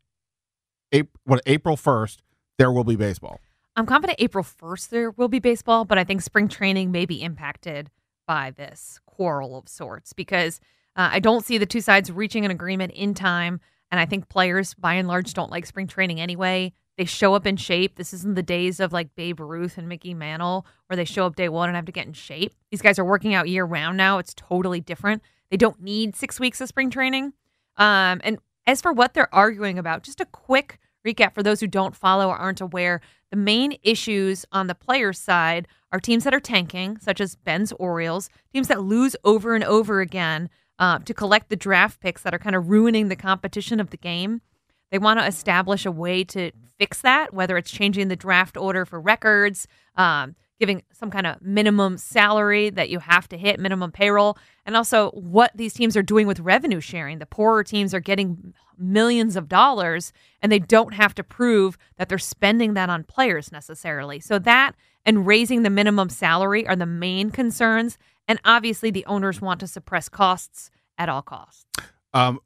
April, 0.92 1.20
what, 1.24 1.42
April 1.46 1.76
1st, 1.76 2.18
there 2.58 2.70
will 2.70 2.84
be 2.84 2.96
baseball? 2.96 3.40
I'm 3.74 3.86
confident 3.86 4.18
April 4.20 4.44
1st 4.44 4.88
there 4.88 5.10
will 5.10 5.28
be 5.28 5.38
baseball, 5.38 5.84
but 5.84 5.98
I 5.98 6.04
think 6.04 6.22
spring 6.22 6.48
training 6.48 6.92
may 6.92 7.04
be 7.04 7.22
impacted 7.22 7.90
by 8.26 8.50
this 8.50 9.00
quarrel 9.04 9.58
of 9.58 9.68
sorts 9.68 10.12
because 10.12 10.60
uh, 10.96 11.10
I 11.12 11.20
don't 11.20 11.44
see 11.44 11.58
the 11.58 11.66
two 11.66 11.80
sides 11.80 12.10
reaching 12.10 12.44
an 12.44 12.50
agreement 12.50 12.92
in 12.92 13.12
time. 13.12 13.60
And 13.90 14.00
I 14.00 14.06
think 14.06 14.28
players, 14.28 14.74
by 14.74 14.94
and 14.94 15.06
large, 15.06 15.34
don't 15.34 15.50
like 15.50 15.66
spring 15.66 15.86
training 15.86 16.20
anyway. 16.20 16.72
They 16.96 17.04
show 17.04 17.34
up 17.34 17.46
in 17.46 17.56
shape. 17.56 17.96
This 17.96 18.14
isn't 18.14 18.34
the 18.34 18.42
days 18.42 18.80
of 18.80 18.92
like 18.92 19.14
Babe 19.14 19.38
Ruth 19.40 19.76
and 19.76 19.88
Mickey 19.88 20.14
Mantle 20.14 20.66
where 20.86 20.96
they 20.96 21.04
show 21.04 21.26
up 21.26 21.36
day 21.36 21.48
one 21.48 21.68
and 21.68 21.76
have 21.76 21.84
to 21.84 21.92
get 21.92 22.06
in 22.06 22.14
shape. 22.14 22.54
These 22.70 22.82
guys 22.82 22.98
are 22.98 23.04
working 23.04 23.34
out 23.34 23.48
year 23.48 23.64
round 23.64 23.96
now. 23.96 24.18
It's 24.18 24.34
totally 24.34 24.80
different. 24.80 25.22
They 25.50 25.56
don't 25.56 25.80
need 25.82 26.16
six 26.16 26.40
weeks 26.40 26.60
of 26.60 26.68
spring 26.68 26.90
training. 26.90 27.32
Um, 27.76 28.20
and 28.24 28.38
as 28.66 28.80
for 28.80 28.92
what 28.92 29.14
they're 29.14 29.34
arguing 29.34 29.78
about, 29.78 30.02
just 30.02 30.20
a 30.20 30.26
quick 30.26 30.78
recap 31.06 31.34
for 31.34 31.42
those 31.42 31.60
who 31.60 31.66
don't 31.66 31.94
follow 31.94 32.28
or 32.28 32.36
aren't 32.36 32.60
aware. 32.60 33.00
The 33.30 33.36
main 33.36 33.78
issues 33.82 34.44
on 34.52 34.66
the 34.66 34.74
players' 34.74 35.18
side 35.18 35.68
are 35.92 36.00
teams 36.00 36.24
that 36.24 36.34
are 36.34 36.40
tanking, 36.40 36.98
such 36.98 37.20
as 37.20 37.36
Ben's 37.36 37.72
Orioles, 37.72 38.28
teams 38.52 38.68
that 38.68 38.82
lose 38.82 39.14
over 39.24 39.54
and 39.54 39.64
over 39.64 40.00
again, 40.00 40.50
uh, 40.78 40.98
to 41.00 41.14
collect 41.14 41.48
the 41.48 41.56
draft 41.56 42.00
picks 42.00 42.22
that 42.22 42.34
are 42.34 42.38
kind 42.38 42.56
of 42.56 42.68
ruining 42.68 43.08
the 43.08 43.16
competition 43.16 43.80
of 43.80 43.90
the 43.90 43.96
game. 43.96 44.42
They 44.90 44.98
want 44.98 45.18
to 45.20 45.26
establish 45.26 45.86
a 45.86 45.90
way 45.90 46.24
to 46.24 46.50
fix 46.78 47.00
that, 47.00 47.32
whether 47.32 47.56
it's 47.56 47.70
changing 47.70 48.08
the 48.08 48.16
draft 48.16 48.56
order 48.56 48.84
for 48.84 49.00
records, 49.00 49.66
um, 49.96 50.36
giving 50.58 50.82
some 50.92 51.10
kind 51.10 51.26
of 51.26 51.40
minimum 51.42 51.98
salary 51.98 52.70
that 52.70 52.88
you 52.88 52.98
have 52.98 53.28
to 53.28 53.36
hit, 53.36 53.60
minimum 53.60 53.92
payroll, 53.92 54.38
and 54.64 54.76
also 54.76 55.10
what 55.10 55.50
these 55.54 55.74
teams 55.74 55.96
are 55.96 56.02
doing 56.02 56.26
with 56.26 56.40
revenue 56.40 56.80
sharing. 56.80 57.18
The 57.18 57.26
poorer 57.26 57.62
teams 57.62 57.92
are 57.92 58.00
getting 58.00 58.54
millions 58.78 59.36
of 59.36 59.48
dollars 59.48 60.12
and 60.42 60.50
they 60.50 60.58
don't 60.58 60.94
have 60.94 61.14
to 61.14 61.24
prove 61.24 61.78
that 61.96 62.08
they're 62.08 62.18
spending 62.18 62.74
that 62.74 62.90
on 62.90 63.04
players 63.04 63.52
necessarily. 63.52 64.20
So 64.20 64.38
that 64.40 64.74
and 65.04 65.26
raising 65.26 65.62
the 65.62 65.70
minimum 65.70 66.08
salary 66.08 66.66
are 66.66 66.76
the 66.76 66.86
main 66.86 67.30
concerns. 67.30 67.96
And 68.28 68.40
obviously, 68.44 68.90
the 68.90 69.06
owners 69.06 69.40
want 69.40 69.60
to 69.60 69.68
suppress 69.68 70.08
costs 70.08 70.70
at 70.98 71.08
all 71.08 71.22
costs. 71.22 71.64
Um, 72.12 72.40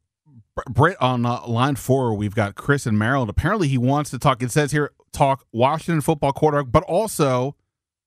Britt 0.68 1.00
on 1.00 1.24
uh, 1.24 1.46
line 1.46 1.76
four, 1.76 2.12
we've 2.14 2.34
got 2.34 2.54
Chris 2.54 2.86
in 2.86 2.98
Maryland. 2.98 3.30
Apparently, 3.30 3.68
he 3.68 3.78
wants 3.78 4.10
to 4.10 4.18
talk. 4.18 4.42
It 4.42 4.50
says 4.50 4.72
here, 4.72 4.92
talk 5.12 5.46
Washington 5.52 6.02
football 6.02 6.32
quarterback, 6.32 6.70
but 6.70 6.82
also 6.82 7.56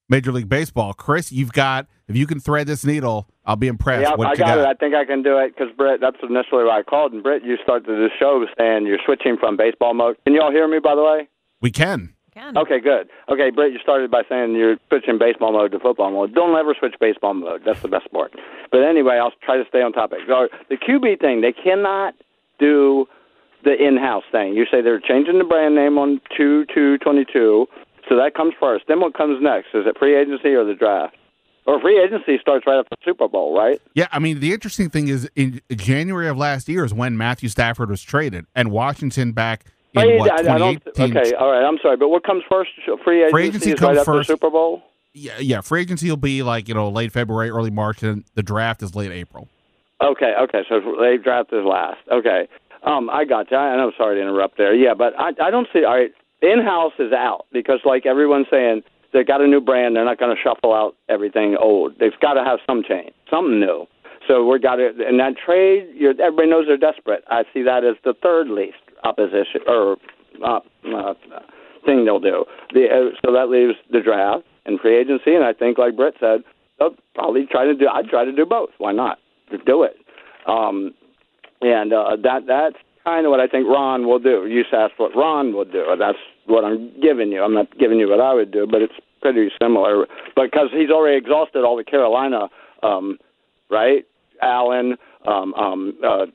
Major 0.09 0.31
League 0.31 0.49
Baseball. 0.49 0.93
Chris, 0.93 1.31
you've 1.31 1.53
got 1.53 1.87
if 2.07 2.15
you 2.15 2.27
can 2.27 2.39
thread 2.39 2.67
this 2.67 2.85
needle, 2.85 3.27
I'll 3.45 3.55
be 3.55 3.67
impressed. 3.67 4.03
Yeah, 4.03 4.15
What 4.15 4.27
I 4.27 4.31
you 4.31 4.37
got, 4.37 4.57
it. 4.59 4.65
I 4.65 4.73
think 4.73 4.93
I 4.93 5.05
can 5.05 5.23
do 5.23 5.37
it 5.37 5.55
because 5.55 5.73
Britt, 5.75 6.01
that's 6.01 6.17
initially 6.21 6.63
what 6.65 6.73
I 6.73 6.83
called. 6.83 7.13
And 7.13 7.23
Britt, 7.23 7.43
you 7.43 7.57
started 7.63 7.87
the 7.87 8.09
show 8.19 8.45
saying 8.57 8.85
you're 8.85 8.99
switching 9.05 9.37
from 9.37 9.55
baseball 9.57 9.93
mode. 9.93 10.17
Can 10.25 10.33
you 10.33 10.41
all 10.41 10.51
hear 10.51 10.67
me, 10.67 10.79
by 10.79 10.95
the 10.95 11.03
way? 11.03 11.27
We 11.61 11.71
can. 11.71 12.13
Can. 12.33 12.57
Okay, 12.57 12.79
good. 12.79 13.09
Okay, 13.29 13.51
Britt, 13.51 13.73
you 13.73 13.79
started 13.79 14.09
by 14.09 14.23
saying 14.27 14.55
you're 14.55 14.77
switching 14.89 15.19
baseball 15.19 15.53
mode 15.53 15.71
to 15.71 15.79
football 15.79 16.11
mode. 16.11 16.33
Don't 16.33 16.57
ever 16.57 16.73
switch 16.77 16.95
baseball 16.99 17.35
mode. 17.35 17.61
That's 17.63 17.81
the 17.81 17.87
best 17.87 18.05
sport. 18.05 18.33
But 18.71 18.81
anyway, 18.83 19.17
I'll 19.21 19.33
try 19.43 19.57
to 19.57 19.63
stay 19.69 19.81
on 19.83 19.93
topic. 19.93 20.19
So 20.27 20.47
the 20.67 20.75
QB 20.77 21.21
thing, 21.21 21.41
they 21.41 21.53
cannot 21.53 22.15
do 22.59 23.05
the 23.63 23.75
in-house 23.81 24.23
thing. 24.31 24.53
You 24.53 24.65
say 24.69 24.81
they're 24.81 24.99
changing 24.99 25.37
the 25.37 25.43
brand 25.45 25.75
name 25.75 25.97
on 25.97 26.19
two 26.35 26.65
two 26.73 26.97
twenty 26.97 27.23
two, 27.31 27.67
so 28.09 28.15
that 28.17 28.33
comes 28.35 28.53
first. 28.59 28.85
Then 28.87 28.99
what 28.99 29.13
comes 29.13 29.41
next? 29.41 29.67
Is 29.73 29.85
it 29.85 29.97
free 29.97 30.15
agency 30.15 30.49
or 30.49 30.63
the 30.63 30.75
draft? 30.75 31.15
Or 31.65 31.79
free 31.79 32.01
agency 32.03 32.37
starts 32.41 32.67
right 32.67 32.79
after 32.79 32.89
the 32.89 32.97
Super 33.05 33.29
Bowl, 33.29 33.57
right? 33.57 33.81
Yeah, 33.93 34.07
I 34.11 34.19
mean 34.19 34.41
the 34.41 34.51
interesting 34.53 34.89
thing 34.89 35.07
is 35.07 35.29
in 35.35 35.61
January 35.71 36.27
of 36.27 36.37
last 36.37 36.67
year 36.67 36.83
is 36.83 36.93
when 36.93 37.17
Matthew 37.17 37.47
Stafford 37.47 37.89
was 37.89 38.01
traded, 38.03 38.45
and 38.53 38.69
Washington 38.69 39.31
back 39.31 39.65
in 39.93 40.01
I, 40.01 40.17
what 40.17 40.31
I, 40.31 40.55
I 40.55 40.57
don't. 40.57 40.83
2018. 40.83 41.17
Okay, 41.17 41.33
all 41.35 41.51
right. 41.51 41.63
I'm 41.65 41.77
sorry, 41.81 41.95
but 41.95 42.09
what 42.09 42.25
comes 42.25 42.43
first? 42.49 42.71
Free 43.05 43.21
agency, 43.21 43.31
Free 43.31 43.47
agency 43.47 43.71
is 43.71 43.79
comes 43.79 43.87
right 43.95 43.97
after 43.99 44.11
first. 44.11 44.27
the 44.27 44.33
Super 44.33 44.49
Bowl. 44.49 44.83
Yeah, 45.13 45.37
yeah, 45.39 45.61
free 45.61 45.81
agency 45.81 46.09
will 46.09 46.17
be 46.17 46.43
like 46.43 46.67
you 46.67 46.73
know 46.73 46.89
late 46.89 47.13
February, 47.13 47.49
early 47.49 47.71
March, 47.71 48.03
and 48.03 48.25
the 48.35 48.43
draft 48.43 48.83
is 48.83 48.93
late 48.93 49.11
April. 49.11 49.47
Okay, 50.01 50.33
okay. 50.41 50.63
So 50.67 50.81
they 50.99 51.15
draft 51.17 51.53
is 51.53 51.63
last. 51.63 51.99
Okay. 52.11 52.49
Um, 52.83 53.09
I 53.09 53.23
got 53.23 53.49
you. 53.49 53.57
And 53.57 53.79
I'm 53.79 53.91
sorry 53.97 54.17
to 54.17 54.21
interrupt 54.21 54.57
there. 54.57 54.75
Yeah, 54.75 54.93
but 54.93 55.17
I, 55.17 55.29
I 55.41 55.49
don't 55.49 55.67
see. 55.71 55.85
All 55.85 55.93
right, 55.93 56.11
in-house 56.43 56.93
is 56.99 57.11
out 57.13 57.45
because, 57.51 57.79
like 57.85 58.05
everyone's 58.05 58.47
saying, 58.51 58.83
they 59.13 59.23
got 59.23 59.41
a 59.41 59.47
new 59.47 59.61
brand. 59.61 59.95
They're 59.95 60.05
not 60.05 60.19
going 60.19 60.35
to 60.35 60.41
shuffle 60.41 60.73
out 60.73 60.95
everything 61.07 61.55
old. 61.59 61.93
They've 61.99 62.19
got 62.19 62.33
to 62.33 62.43
have 62.43 62.59
some 62.67 62.83
change, 62.87 63.13
something 63.29 63.59
new. 63.59 63.87
So 64.27 64.45
we 64.45 64.59
got 64.59 64.79
it. 64.79 64.95
And 64.99 65.19
that 65.19 65.35
trade, 65.37 65.89
everybody 66.01 66.49
knows 66.49 66.65
they're 66.67 66.77
desperate. 66.77 67.23
I 67.27 67.43
see 67.53 67.61
that 67.63 67.83
as 67.83 67.95
the 68.03 68.13
third 68.21 68.47
least 68.47 68.77
opposition 69.03 69.61
or 69.67 69.97
uh, 70.43 70.59
uh, 70.95 71.13
thing 71.85 72.05
they'll 72.05 72.19
do. 72.19 72.45
The, 72.73 72.87
uh, 72.87 73.15
so 73.23 73.33
that 73.33 73.49
leaves 73.49 73.75
the 73.91 73.99
draft 73.99 74.45
and 74.65 74.79
free 74.79 74.97
agency. 74.97 75.35
And 75.35 75.43
I 75.43 75.53
think, 75.53 75.77
like 75.77 75.95
Britt 75.95 76.15
said, 76.19 76.41
they'll 76.79 76.95
probably 77.13 77.45
try 77.45 77.65
to 77.65 77.75
do. 77.75 77.87
I'd 77.87 78.07
try 78.07 78.25
to 78.25 78.31
do 78.31 78.45
both. 78.45 78.69
Why 78.77 78.93
not? 78.93 79.19
Just 79.51 79.65
do 79.65 79.83
it. 79.83 79.97
Um, 80.47 80.93
and 81.61 81.93
uh, 81.93 82.15
that 82.23 82.47
that's 82.47 82.75
kind 83.03 83.25
of 83.25 83.31
what 83.31 83.39
I 83.39 83.47
think 83.47 83.67
Ron 83.67 84.07
will 84.07 84.19
do. 84.19 84.47
You 84.47 84.63
asked 84.71 84.93
what 84.97 85.15
Ron 85.15 85.53
will 85.53 85.65
do. 85.65 85.85
That's 85.97 86.17
what 86.45 86.63
I'm 86.63 86.91
giving 87.01 87.31
you. 87.31 87.41
I'm 87.43 87.53
not 87.53 87.77
giving 87.77 87.99
you 87.99 88.09
what 88.09 88.19
I 88.19 88.33
would 88.33 88.51
do, 88.51 88.67
but 88.69 88.81
it's 88.81 88.93
pretty 89.21 89.49
similar. 89.61 90.05
Because 90.35 90.69
he's 90.71 90.89
already 90.89 91.17
exhausted 91.17 91.63
all 91.63 91.77
the 91.77 91.83
Carolina, 91.83 92.49
um, 92.81 93.17
right? 93.69 94.05
Allen, 94.41 94.95
um, 95.25 95.53
um, 95.53 95.93
uh, 96.05 96.25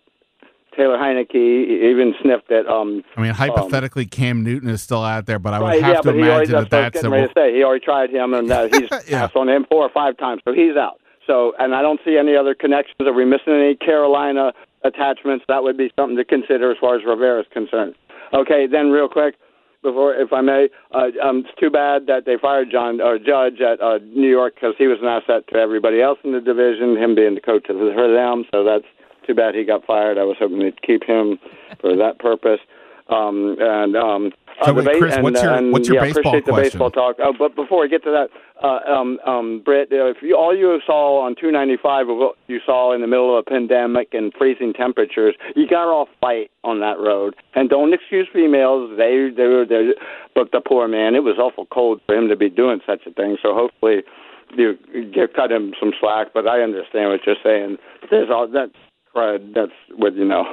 Taylor 0.76 0.96
Heinicke 0.96 1.34
even 1.34 2.14
sniffed 2.22 2.50
at. 2.52 2.66
Um, 2.66 3.02
I 3.16 3.20
mean, 3.20 3.32
hypothetically, 3.32 4.06
Cam 4.06 4.44
Newton 4.44 4.70
is 4.70 4.80
still 4.80 5.02
out 5.02 5.26
there, 5.26 5.38
but 5.38 5.52
I 5.52 5.58
would 5.58 5.66
right, 5.66 5.82
have 5.82 5.94
yeah, 5.96 6.00
to 6.12 6.12
he 6.12 6.20
already, 6.20 6.52
imagine 6.52 6.52
that 6.52 6.70
that's 6.70 6.72
what 6.72 6.78
I 6.78 6.84
was 6.84 6.92
getting 6.92 7.10
ready 7.10 7.26
to 7.26 7.32
say. 7.34 7.56
He 7.56 7.64
already 7.64 7.84
tried 7.84 8.10
him, 8.10 8.32
and 8.34 8.50
uh, 8.50 8.68
he's 8.68 8.88
Yeah. 9.08 9.20
passed 9.26 9.36
on 9.36 9.48
him 9.48 9.66
four 9.70 9.82
or 9.82 9.90
five 9.90 10.16
times, 10.16 10.40
so 10.46 10.54
he's 10.54 10.76
out. 10.76 11.00
So, 11.26 11.52
and 11.58 11.74
I 11.74 11.82
don't 11.82 12.00
see 12.04 12.16
any 12.16 12.36
other 12.36 12.54
connections. 12.54 12.96
Are 13.00 13.12
we 13.12 13.24
missing 13.24 13.52
any 13.52 13.74
Carolina 13.74 14.52
attachments? 14.84 15.44
That 15.48 15.62
would 15.62 15.76
be 15.76 15.90
something 15.98 16.16
to 16.16 16.24
consider 16.24 16.70
as 16.70 16.78
far 16.80 16.96
as 16.96 17.04
Rivera 17.04 17.40
is 17.40 17.46
concerned. 17.52 17.94
Okay, 18.32 18.66
then 18.66 18.90
real 18.90 19.08
quick, 19.08 19.34
before, 19.82 20.14
if 20.14 20.32
I 20.32 20.40
may, 20.40 20.68
uh, 20.92 21.10
um, 21.22 21.44
it's 21.46 21.60
too 21.60 21.70
bad 21.70 22.06
that 22.06 22.24
they 22.26 22.36
fired 22.40 22.70
John 22.70 23.00
or 23.00 23.18
Judge 23.18 23.60
at 23.60 23.80
uh, 23.80 23.98
New 24.02 24.28
York 24.28 24.54
because 24.54 24.74
he 24.78 24.86
was 24.86 24.98
an 25.00 25.06
asset 25.06 25.46
to 25.52 25.58
everybody 25.58 26.00
else 26.00 26.18
in 26.24 26.32
the 26.32 26.40
division. 26.40 26.96
Him 26.96 27.14
being 27.14 27.34
the 27.34 27.40
coach 27.40 27.66
of 27.68 27.76
for 27.76 28.12
them, 28.12 28.44
so 28.52 28.64
that's 28.64 28.86
too 29.26 29.34
bad 29.34 29.54
he 29.54 29.64
got 29.64 29.84
fired. 29.84 30.18
I 30.18 30.24
was 30.24 30.36
hoping 30.38 30.58
they'd 30.58 30.82
keep 30.82 31.04
him 31.04 31.38
for 31.80 31.94
that 31.96 32.18
purpose. 32.18 32.60
Um, 33.08 33.56
and 33.58 33.96
um, 33.96 34.32
So 34.64 34.70
uh, 34.70 34.72
the 34.72 34.82
wait, 34.82 34.98
Chris, 34.98 35.14
and, 35.14 35.24
what's 35.24 35.42
your- 35.42 35.54
and, 35.54 35.72
what's 35.72 35.88
your 35.88 35.96
yeah, 35.96 36.02
baseball 36.02 36.20
appreciate 36.20 36.44
the 36.44 36.52
question? 36.52 36.78
baseball 36.78 36.90
talk. 36.90 37.16
Uh, 37.18 37.32
but 37.38 37.54
before 37.56 37.84
I 37.84 37.86
get 37.86 38.02
to 38.04 38.10
that, 38.10 38.28
uh, 38.62 38.92
um, 38.92 39.18
um, 39.24 39.62
Britt, 39.64 39.90
uh, 39.92 40.06
if 40.10 40.18
you, 40.20 40.36
all 40.36 40.54
you 40.54 40.78
saw 40.84 41.24
on 41.24 41.34
295 41.36 42.08
of 42.08 42.16
what 42.18 42.36
you 42.48 42.60
saw 42.66 42.92
in 42.92 43.00
the 43.00 43.06
middle 43.06 43.38
of 43.38 43.44
a 43.46 43.48
pandemic 43.48 44.08
and 44.12 44.32
freezing 44.36 44.72
temperatures, 44.74 45.36
you 45.56 45.66
got 45.68 45.88
off 45.88 46.08
fight 46.20 46.50
on 46.64 46.80
that 46.80 46.98
road. 46.98 47.34
And 47.54 47.70
don't 47.70 47.94
excuse 47.94 48.28
females; 48.32 48.90
they 48.98 49.30
they 49.34 49.46
were 49.46 49.64
there. 49.64 49.94
But 50.34 50.52
the 50.52 50.60
poor 50.60 50.86
man, 50.88 51.14
it 51.14 51.22
was 51.22 51.38
awful 51.38 51.66
cold 51.66 52.00
for 52.04 52.14
him 52.14 52.28
to 52.28 52.36
be 52.36 52.50
doing 52.50 52.80
such 52.84 53.06
a 53.06 53.12
thing. 53.12 53.38
So 53.42 53.54
hopefully, 53.54 54.02
you 54.56 54.76
you 54.92 55.28
cut 55.34 55.50
him 55.50 55.72
some 55.80 55.92
slack. 55.98 56.28
But 56.34 56.46
I 56.46 56.60
understand 56.60 57.10
what 57.10 57.20
you're 57.26 57.36
saying. 57.42 57.78
There's 58.10 58.28
all 58.28 58.48
that's 58.48 58.72
crud. 59.14 59.54
That's 59.54 59.72
what 59.96 60.14
you 60.14 60.24
know. 60.24 60.44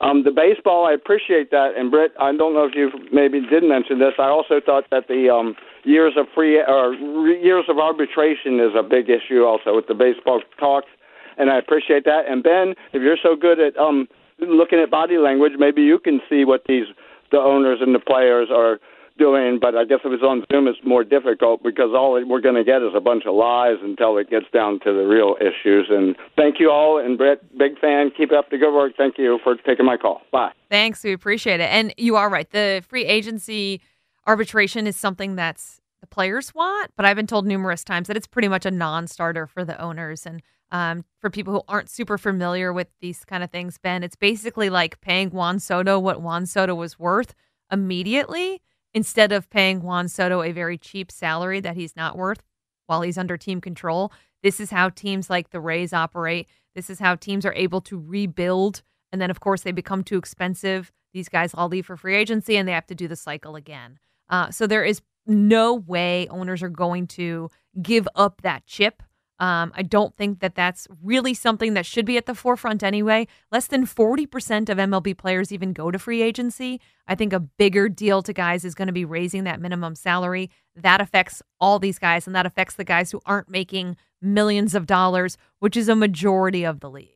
Um, 0.00 0.24
the 0.24 0.30
baseball, 0.30 0.86
I 0.86 0.92
appreciate 0.92 1.50
that. 1.50 1.72
And 1.76 1.90
Britt, 1.90 2.12
I 2.18 2.34
don't 2.34 2.54
know 2.54 2.64
if 2.64 2.74
you 2.74 2.90
maybe 3.12 3.40
did 3.40 3.62
mention 3.62 3.98
this. 3.98 4.14
I 4.18 4.28
also 4.28 4.60
thought 4.64 4.84
that 4.90 5.08
the 5.08 5.28
um, 5.28 5.54
years 5.84 6.14
of 6.16 6.26
free 6.34 6.60
or 6.60 6.94
years 6.94 7.64
of 7.68 7.78
arbitration 7.78 8.60
is 8.60 8.72
a 8.76 8.82
big 8.82 9.10
issue 9.10 9.44
also 9.44 9.76
with 9.76 9.86
the 9.88 9.94
baseball 9.94 10.42
talks, 10.58 10.88
and 11.36 11.50
I 11.50 11.58
appreciate 11.58 12.04
that. 12.04 12.22
And 12.28 12.42
Ben, 12.42 12.74
if 12.92 13.02
you're 13.02 13.20
so 13.22 13.36
good 13.36 13.60
at 13.60 13.76
um, 13.76 14.08
looking 14.38 14.78
at 14.78 14.90
body 14.90 15.18
language, 15.18 15.52
maybe 15.58 15.82
you 15.82 15.98
can 15.98 16.20
see 16.28 16.44
what 16.44 16.62
these 16.66 16.86
the 17.30 17.38
owners 17.38 17.78
and 17.80 17.94
the 17.94 18.00
players 18.00 18.48
are 18.50 18.80
doing. 19.20 19.58
But 19.60 19.76
I 19.76 19.84
guess 19.84 20.00
if 20.04 20.12
it's 20.12 20.22
on 20.22 20.44
Zoom, 20.50 20.66
it's 20.66 20.78
more 20.84 21.04
difficult 21.04 21.62
because 21.62 21.90
all 21.94 22.12
we're 22.26 22.40
going 22.40 22.56
to 22.56 22.64
get 22.64 22.82
is 22.82 22.92
a 22.96 23.00
bunch 23.00 23.24
of 23.26 23.34
lies 23.34 23.76
until 23.82 24.16
it 24.16 24.30
gets 24.30 24.46
down 24.52 24.80
to 24.80 24.92
the 24.92 25.04
real 25.04 25.36
issues. 25.40 25.86
And 25.90 26.16
thank 26.36 26.58
you 26.58 26.70
all. 26.70 26.98
And 26.98 27.18
Britt, 27.18 27.56
big 27.56 27.78
fan. 27.78 28.10
Keep 28.16 28.32
up 28.32 28.50
the 28.50 28.58
good 28.58 28.74
work. 28.74 28.94
Thank 28.96 29.18
you 29.18 29.38
for 29.44 29.54
taking 29.56 29.84
my 29.84 29.98
call. 29.98 30.22
Bye. 30.32 30.52
Thanks. 30.70 31.04
We 31.04 31.12
appreciate 31.12 31.60
it. 31.60 31.70
And 31.70 31.94
you 31.98 32.16
are 32.16 32.30
right. 32.30 32.50
The 32.50 32.82
free 32.88 33.04
agency 33.04 33.82
arbitration 34.26 34.86
is 34.86 34.96
something 34.96 35.36
that's 35.36 35.80
the 36.00 36.06
players 36.06 36.54
want, 36.54 36.92
but 36.96 37.04
I've 37.04 37.16
been 37.16 37.26
told 37.26 37.46
numerous 37.46 37.84
times 37.84 38.08
that 38.08 38.16
it's 38.16 38.26
pretty 38.26 38.48
much 38.48 38.64
a 38.64 38.70
non 38.70 39.06
starter 39.06 39.46
for 39.46 39.64
the 39.66 39.78
owners. 39.80 40.24
And 40.24 40.40
um, 40.72 41.04
for 41.20 41.28
people 41.28 41.52
who 41.52 41.62
aren't 41.68 41.90
super 41.90 42.16
familiar 42.16 42.72
with 42.72 42.88
these 43.00 43.24
kind 43.24 43.44
of 43.44 43.50
things, 43.50 43.76
Ben, 43.76 44.02
it's 44.02 44.16
basically 44.16 44.70
like 44.70 45.00
paying 45.00 45.30
Juan 45.30 45.58
Soto 45.58 45.98
what 45.98 46.22
Juan 46.22 46.46
Soto 46.46 46.74
was 46.74 46.98
worth 46.98 47.34
immediately 47.70 48.62
instead 48.94 49.32
of 49.32 49.50
paying 49.50 49.82
Juan 49.82 50.08
Soto 50.08 50.42
a 50.42 50.52
very 50.52 50.78
cheap 50.78 51.10
salary 51.10 51.60
that 51.60 51.76
he's 51.76 51.96
not 51.96 52.16
worth 52.16 52.42
while 52.86 53.02
he's 53.02 53.18
under 53.18 53.36
team 53.36 53.60
control. 53.60 54.12
This 54.42 54.58
is 54.58 54.70
how 54.70 54.88
teams 54.88 55.30
like 55.30 55.50
the 55.50 55.60
Rays 55.60 55.92
operate. 55.92 56.48
This 56.74 56.90
is 56.90 56.98
how 56.98 57.14
teams 57.14 57.46
are 57.46 57.54
able 57.54 57.80
to 57.82 57.98
rebuild. 57.98 58.82
And 59.12 59.20
then, 59.20 59.30
of 59.30 59.40
course, 59.40 59.62
they 59.62 59.72
become 59.72 60.02
too 60.02 60.18
expensive. 60.18 60.90
These 61.12 61.28
guys 61.28 61.52
all 61.54 61.68
leave 61.68 61.86
for 61.86 61.96
free 61.96 62.16
agency 62.16 62.56
and 62.56 62.66
they 62.68 62.72
have 62.72 62.86
to 62.86 62.94
do 62.94 63.08
the 63.08 63.16
cycle 63.16 63.56
again. 63.56 63.98
Uh, 64.28 64.50
so 64.50 64.66
there 64.66 64.84
is 64.84 65.02
no 65.26 65.74
way 65.74 66.26
owners 66.28 66.62
are 66.62 66.68
going 66.68 67.06
to 67.06 67.50
give 67.82 68.08
up 68.14 68.42
that 68.42 68.66
chip. 68.66 69.02
Um, 69.40 69.72
I 69.74 69.82
don't 69.82 70.14
think 70.16 70.40
that 70.40 70.54
that's 70.54 70.86
really 71.02 71.32
something 71.32 71.72
that 71.72 71.86
should 71.86 72.04
be 72.04 72.18
at 72.18 72.26
the 72.26 72.34
forefront 72.34 72.82
anyway. 72.82 73.26
Less 73.50 73.66
than 73.66 73.86
40% 73.86 74.68
of 74.68 74.76
MLB 74.76 75.16
players 75.16 75.50
even 75.50 75.72
go 75.72 75.90
to 75.90 75.98
free 75.98 76.20
agency. 76.20 76.78
I 77.08 77.14
think 77.14 77.32
a 77.32 77.40
bigger 77.40 77.88
deal 77.88 78.22
to 78.22 78.34
guys 78.34 78.66
is 78.66 78.74
going 78.74 78.88
to 78.88 78.92
be 78.92 79.06
raising 79.06 79.44
that 79.44 79.58
minimum 79.58 79.94
salary. 79.94 80.50
That 80.76 81.00
affects 81.00 81.42
all 81.58 81.78
these 81.78 81.98
guys, 81.98 82.26
and 82.26 82.36
that 82.36 82.44
affects 82.44 82.74
the 82.74 82.84
guys 82.84 83.10
who 83.10 83.22
aren't 83.24 83.48
making 83.48 83.96
millions 84.20 84.74
of 84.74 84.86
dollars, 84.86 85.38
which 85.58 85.76
is 85.76 85.88
a 85.88 85.96
majority 85.96 86.64
of 86.64 86.80
the 86.80 86.90
league. 86.90 87.08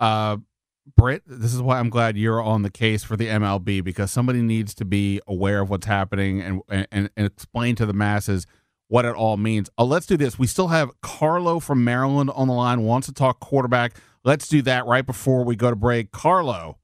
uh, 0.00 0.38
Britt, 0.96 1.22
this 1.26 1.54
is 1.54 1.62
why 1.62 1.78
I'm 1.78 1.90
glad 1.90 2.16
you're 2.16 2.42
on 2.42 2.62
the 2.62 2.70
case 2.70 3.04
for 3.04 3.16
the 3.16 3.28
MLB 3.28 3.84
because 3.84 4.10
somebody 4.10 4.42
needs 4.42 4.74
to 4.74 4.84
be 4.84 5.20
aware 5.28 5.60
of 5.60 5.70
what's 5.70 5.86
happening 5.86 6.40
and 6.40 6.62
and, 6.68 7.10
and 7.16 7.26
explain 7.26 7.76
to 7.76 7.86
the 7.86 7.92
masses 7.92 8.46
what 8.90 9.04
it 9.04 9.14
all 9.14 9.36
means. 9.36 9.70
Uh, 9.78 9.84
let's 9.84 10.04
do 10.04 10.16
this. 10.16 10.38
We 10.38 10.48
still 10.48 10.68
have 10.68 10.90
Carlo 11.00 11.60
from 11.60 11.84
Maryland 11.84 12.28
on 12.34 12.48
the 12.48 12.54
line. 12.54 12.82
Wants 12.82 13.06
to 13.06 13.14
talk 13.14 13.38
quarterback. 13.38 13.94
Let's 14.24 14.48
do 14.48 14.60
that 14.62 14.84
right 14.84 15.06
before 15.06 15.44
we 15.44 15.56
go 15.56 15.70
to 15.70 15.76
break. 15.76 16.10
Carlo, 16.10 16.76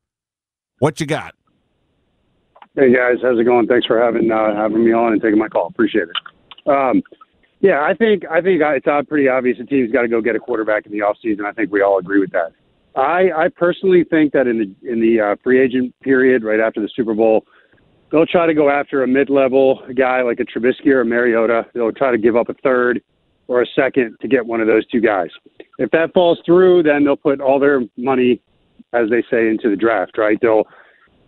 what 0.79 1.01
you 1.01 1.07
got? 1.07 1.35
Hey 2.77 2.95
guys, 2.95 3.17
how's 3.23 3.39
it 3.39 3.45
going? 3.45 3.67
Thanks 3.67 3.87
for 3.87 4.01
having 4.01 4.31
uh, 4.31 4.55
having 4.55 4.85
me 4.85 4.93
on 4.93 5.13
and 5.13 5.21
taking 5.21 5.39
my 5.39 5.49
call. 5.49 5.67
Appreciate 5.67 6.05
it. 6.09 6.71
Um, 6.71 7.03
yeah, 7.61 7.83
I 7.83 7.95
think 7.95 8.25
I 8.31 8.41
think 8.41 8.63
it's 8.63 8.87
uh, 8.87 9.03
pretty 9.09 9.29
obvious 9.29 9.59
the 9.59 9.65
team's 9.65 9.91
got 9.91 10.03
to 10.03 10.09
go 10.09 10.21
get 10.21 10.37
a 10.37 10.39
quarterback 10.39 10.87
in 10.87 10.93
the 10.93 11.01
offseason. 11.01 11.45
I 11.45 11.53
think 11.53 11.73
we 11.73 11.83
all 11.83 11.99
agree 11.99 12.21
with 12.21 12.31
that. 12.33 12.53
I, 12.95 13.31
I 13.37 13.49
personally 13.55 14.05
think 14.05 14.33
that 14.33 14.47
in 14.47 14.59
the 14.59 14.91
in 14.91 15.01
the 15.01 15.21
uh, 15.21 15.37
free 15.43 15.61
agent 15.61 15.95
period 16.01 16.45
right 16.45 16.61
after 16.61 16.81
the 16.81 16.89
Super 16.95 17.15
Bowl, 17.15 17.47
they'll 18.11 18.27
try 18.27 18.47
to 18.47 18.55
go 18.55 18.71
after 18.71 19.03
a 19.03 19.07
mid-level 19.07 19.83
guy 19.97 20.23
like 20.23 20.41
a 20.41 20.45
Trubisky 20.45 20.89
or 20.89 21.01
a 21.01 21.05
Mariota. 21.05 21.67
They'll 21.75 21.93
try 21.93 22.11
to 22.11 22.19
give 22.19 22.37
up 22.37 22.49
a 22.49 22.55
third 22.55 23.03
or 23.49 23.63
a 23.63 23.67
second 23.75 24.17
to 24.21 24.29
get 24.29 24.45
one 24.45 24.61
of 24.61 24.67
those 24.67 24.87
two 24.87 25.01
guys. 25.01 25.29
If 25.79 25.91
that 25.91 26.13
falls 26.13 26.39
through, 26.45 26.83
then 26.85 27.05
they'll 27.05 27.17
put 27.17 27.41
all 27.41 27.59
their 27.59 27.83
money, 27.97 28.41
as 28.93 29.09
they 29.11 29.23
say, 29.31 29.49
into 29.49 29.71
the 29.71 29.77
draft. 29.77 30.19
Right? 30.19 30.39
They'll 30.41 30.67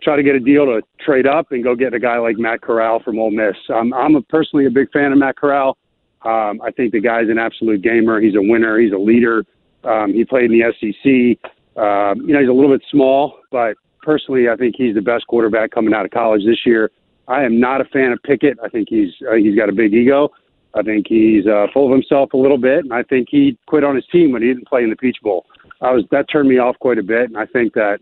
try 0.01 0.15
to 0.15 0.23
get 0.23 0.35
a 0.35 0.39
deal 0.39 0.65
to 0.65 0.81
trade 0.99 1.27
up 1.27 1.51
and 1.51 1.63
go 1.63 1.75
get 1.75 1.93
a 1.93 1.99
guy 1.99 2.17
like 2.17 2.37
Matt 2.37 2.61
Corral 2.61 2.99
from 2.99 3.19
Ole 3.19 3.31
Miss. 3.31 3.55
Um, 3.69 3.93
I'm 3.93 4.15
a, 4.15 4.21
personally 4.21 4.65
a 4.65 4.69
big 4.69 4.91
fan 4.91 5.11
of 5.11 5.17
Matt 5.17 5.37
Corral. 5.37 5.77
Um, 6.23 6.61
I 6.61 6.71
think 6.75 6.91
the 6.91 6.99
guy's 6.99 7.29
an 7.29 7.37
absolute 7.37 7.81
gamer. 7.81 8.19
He's 8.19 8.35
a 8.35 8.41
winner. 8.41 8.77
He's 8.79 8.91
a 8.91 8.97
leader. 8.97 9.45
Um, 9.83 10.13
he 10.13 10.25
played 10.25 10.51
in 10.51 10.59
the 10.59 10.73
SEC. 10.79 11.51
Um, 11.81 12.21
you 12.27 12.33
know, 12.33 12.39
he's 12.41 12.49
a 12.49 12.53
little 12.53 12.71
bit 12.71 12.83
small, 12.91 13.39
but 13.51 13.77
personally, 14.01 14.49
I 14.49 14.55
think 14.55 14.75
he's 14.77 14.95
the 14.95 15.01
best 15.01 15.27
quarterback 15.27 15.71
coming 15.71 15.93
out 15.93 16.05
of 16.05 16.11
college 16.11 16.43
this 16.45 16.65
year. 16.65 16.91
I 17.27 17.43
am 17.43 17.59
not 17.59 17.81
a 17.81 17.85
fan 17.85 18.11
of 18.11 18.21
Pickett. 18.23 18.57
I 18.63 18.69
think 18.69 18.87
he's 18.89 19.11
uh, 19.29 19.35
he's 19.35 19.55
got 19.55 19.69
a 19.69 19.73
big 19.73 19.93
ego. 19.93 20.29
I 20.73 20.83
think 20.83 21.07
he's 21.07 21.47
uh, 21.47 21.67
full 21.73 21.87
of 21.87 21.91
himself 21.91 22.33
a 22.33 22.37
little 22.37 22.57
bit, 22.57 22.83
and 22.83 22.93
I 22.93 23.03
think 23.03 23.27
he 23.29 23.57
quit 23.67 23.83
on 23.83 23.95
his 23.95 24.05
team 24.11 24.31
when 24.31 24.41
he 24.41 24.47
didn't 24.47 24.67
play 24.67 24.83
in 24.83 24.89
the 24.89 24.95
Peach 24.95 25.17
Bowl. 25.21 25.45
I 25.81 25.91
was 25.91 26.03
that 26.11 26.25
turned 26.31 26.49
me 26.49 26.57
off 26.57 26.77
quite 26.79 26.97
a 26.97 27.03
bit, 27.03 27.29
and 27.29 27.37
I 27.37 27.45
think 27.45 27.73
that 27.73 27.99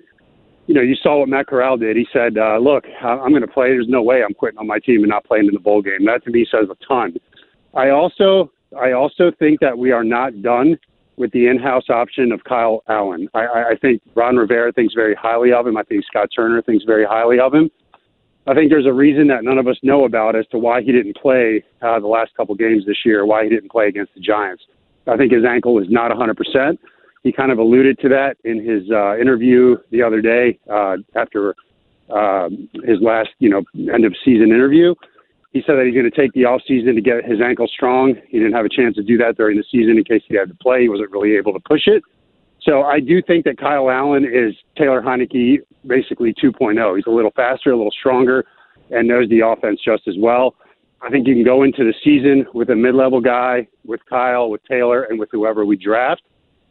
you 0.68 0.74
know, 0.74 0.82
you 0.82 0.96
saw 0.96 1.20
what 1.20 1.30
Matt 1.30 1.48
Corral 1.48 1.78
did. 1.78 1.96
He 1.96 2.06
said, 2.12 2.38
uh, 2.38 2.58
"Look, 2.58 2.86
I'm 3.02 3.30
going 3.30 3.42
to 3.42 3.48
play. 3.48 3.70
There's 3.70 3.88
no 3.88 4.04
way 4.04 4.22
I'm 4.24 4.34
quitting 4.34 4.60
on 4.60 4.68
my 4.68 4.80
team 4.80 5.00
and 5.02 5.10
not 5.10 5.24
playing 5.24 5.48
in 5.48 5.54
the 5.54 5.60
bowl 5.60 5.82
game." 5.82 6.06
That 6.06 6.24
to 6.26 6.30
me 6.30 6.46
says 6.50 6.68
a 6.70 6.76
ton. 6.86 7.16
I 7.74 7.90
also, 7.90 8.52
I 8.80 8.92
also 8.92 9.32
think 9.40 9.62
that 9.62 9.78
we 9.78 9.92
are 9.92 10.04
not 10.04 10.42
done 10.42 10.78
with 11.18 11.32
the 11.32 11.48
in-house 11.48 11.90
option 11.90 12.32
of 12.32 12.44
Kyle 12.44 12.84
Allen. 12.88 13.28
I, 13.34 13.72
I 13.72 13.76
think 13.82 14.02
Ron 14.16 14.38
Rivera 14.38 14.72
thinks 14.72 14.94
very 14.94 15.16
highly 15.16 15.52
of 15.52 15.68
him. 15.68 15.76
I 15.78 15.84
think 15.84 16.06
Scott 16.06 16.30
Turner 16.36 16.62
thinks 16.62 16.86
very 16.86 17.06
highly 17.06 17.40
of 17.40 17.54
him. 17.54 17.70
I 18.46 18.54
think 18.54 18.70
there's 18.70 18.86
a 18.86 18.94
reason 18.94 19.28
that 19.28 19.44
none 19.44 19.58
of 19.58 19.68
us 19.68 19.78
know 19.84 20.06
about 20.06 20.36
as 20.36 20.48
to 20.48 20.58
why 20.58 20.82
he 20.82 20.92
didn't 20.92 21.18
play 21.18 21.64
uh, 21.82 22.00
the 22.00 22.08
last 22.08 22.34
couple 22.38 22.56
games 22.56 22.86
this 22.86 23.04
year, 23.04 23.26
why 23.26 23.44
he 23.44 23.50
didn't 23.50 23.72
play 23.72 23.88
against 23.88 24.14
the 24.14 24.22
Giants. 24.22 24.64
I 25.06 25.18
think 25.18 25.34
his 25.34 25.44
ankle 25.44 25.80
is 25.80 25.88
not 25.90 26.12
100% 26.12 26.78
he 27.28 27.34
kind 27.34 27.52
of 27.52 27.60
alluded 27.60 28.00
to 28.00 28.10
that 28.10 28.38
in 28.46 28.64
his 28.66 28.90
uh, 28.90 29.18
interview 29.18 29.78
the 29.92 30.02
other 30.02 30.22
day 30.22 30.58
uh, 30.72 30.96
after 31.16 31.56
uh, 32.10 32.50
his 32.86 33.02
last, 33.02 33.30
you 33.40 33.50
know, 33.50 33.64
end 33.94 34.06
of 34.06 34.16
season 34.24 34.50
interview. 34.52 34.96
He 35.58 35.64
said 35.66 35.74
that 35.78 35.88
he's 35.88 35.96
going 35.96 36.06
to 36.06 36.16
take 36.16 36.34
the 36.34 36.46
off 36.46 36.62
season 36.68 36.94
to 36.94 37.02
get 37.02 37.26
his 37.26 37.42
ankle 37.42 37.68
strong. 37.68 38.14
He 38.30 38.38
didn't 38.38 38.54
have 38.54 38.66
a 38.66 38.70
chance 38.70 38.96
to 38.98 39.02
do 39.02 39.18
that 39.18 39.38
during 39.38 39.58
the 39.58 39.64
season 39.72 39.98
in 39.98 40.04
case 40.04 40.22
he 40.28 40.36
had 40.36 40.50
to 40.50 40.54
play. 40.54 40.84
He 40.84 40.90
wasn't 40.90 41.10
really 41.10 41.36
able 41.36 41.52
to 41.52 41.60
push 41.62 41.88
it. 41.88 42.04
So 42.62 42.84
I 42.84 43.00
do 43.00 43.24
think 43.24 43.44
that 43.46 43.58
Kyle 43.58 43.90
Allen 43.90 44.24
is 44.24 44.54
Taylor 44.78 45.02
Heinicke 45.02 45.62
basically 45.88 46.32
2.0. 46.36 46.96
He's 46.96 47.08
a 47.08 47.10
little 47.10 47.32
faster, 47.36 47.72
a 47.72 47.76
little 47.76 47.92
stronger, 47.92 48.46
and 48.92 49.08
knows 49.08 49.28
the 49.30 49.40
offense 49.40 49.80
just 49.84 50.08
as 50.08 50.14
well. 50.20 50.54
I 51.02 51.10
think 51.10 51.26
you 51.26 51.34
can 51.34 51.44
go 51.44 51.64
into 51.64 51.84
the 51.84 51.94
season 52.04 52.46
with 52.54 52.70
a 52.70 52.76
mid-level 52.76 53.20
guy, 53.20 53.68
with 53.84 54.02
Kyle, 54.08 54.52
with 54.52 54.62
Taylor, 54.70 55.06
and 55.06 55.18
with 55.20 55.30
whoever 55.32 55.66
we 55.66 55.76
draft 55.76 56.22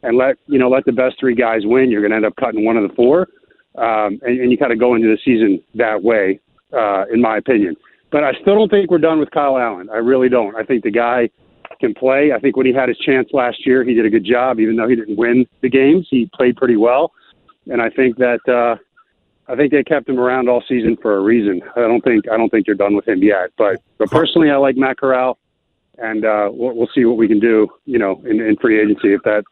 and 0.03 0.17
let 0.17 0.37
you 0.45 0.59
know 0.59 0.69
let 0.69 0.85
the 0.85 0.93
best 0.93 1.19
three 1.19 1.35
guys 1.35 1.63
win, 1.65 1.91
you're 1.91 2.01
going 2.01 2.11
to 2.11 2.15
end 2.15 2.25
up 2.25 2.37
cutting 2.37 2.63
one 2.63 2.77
of 2.77 2.87
the 2.87 2.95
four, 2.95 3.27
um, 3.75 4.17
and, 4.21 4.39
and 4.39 4.49
you 4.49 4.57
kind 4.57 4.71
of 4.71 4.79
go 4.79 4.95
into 4.95 5.07
the 5.07 5.17
season 5.25 5.61
that 5.75 6.01
way, 6.01 6.39
uh, 6.71 7.03
in 7.11 7.21
my 7.21 7.37
opinion. 7.37 7.75
But 8.11 8.23
I 8.23 8.33
still 8.41 8.55
don't 8.55 8.69
think 8.69 8.89
we're 8.89 8.99
done 8.99 9.19
with 9.19 9.31
Kyle 9.31 9.57
Allen. 9.57 9.89
I 9.89 9.97
really 9.97 10.29
don't. 10.29 10.55
I 10.55 10.63
think 10.63 10.83
the 10.83 10.91
guy 10.91 11.29
can 11.79 11.93
play. 11.93 12.31
I 12.31 12.39
think 12.39 12.55
when 12.55 12.65
he 12.65 12.73
had 12.73 12.89
his 12.89 12.97
chance 12.99 13.29
last 13.33 13.65
year, 13.65 13.83
he 13.83 13.93
did 13.93 14.05
a 14.05 14.09
good 14.09 14.23
job, 14.23 14.59
even 14.59 14.75
though 14.75 14.87
he 14.87 14.95
didn't 14.95 15.17
win 15.17 15.45
the 15.61 15.69
games. 15.69 16.07
He 16.09 16.29
played 16.33 16.55
pretty 16.55 16.77
well, 16.77 17.11
and 17.69 17.81
I 17.81 17.89
think 17.89 18.17
that 18.17 18.39
uh, 18.47 18.77
I 19.51 19.55
think 19.55 19.71
they 19.71 19.83
kept 19.83 20.09
him 20.09 20.19
around 20.19 20.49
all 20.49 20.63
season 20.67 20.97
for 21.01 21.17
a 21.17 21.21
reason. 21.21 21.61
I 21.75 21.81
don't 21.81 22.01
think 22.01 22.29
I 22.29 22.37
don't 22.37 22.49
think 22.49 22.65
they're 22.65 22.75
done 22.75 22.95
with 22.95 23.07
him 23.07 23.21
yet. 23.21 23.51
But 23.57 23.81
but 23.97 24.09
personally, 24.09 24.49
I 24.49 24.57
like 24.57 24.77
Matt 24.77 24.97
Corral, 24.97 25.37
and 25.97 26.25
uh, 26.25 26.49
we'll, 26.51 26.75
we'll 26.75 26.89
see 26.95 27.05
what 27.05 27.17
we 27.17 27.27
can 27.27 27.39
do. 27.39 27.67
You 27.85 27.99
know, 27.99 28.21
in, 28.25 28.39
in 28.41 28.55
free 28.57 28.79
agency 28.79 29.13
if 29.13 29.23
that 29.23 29.43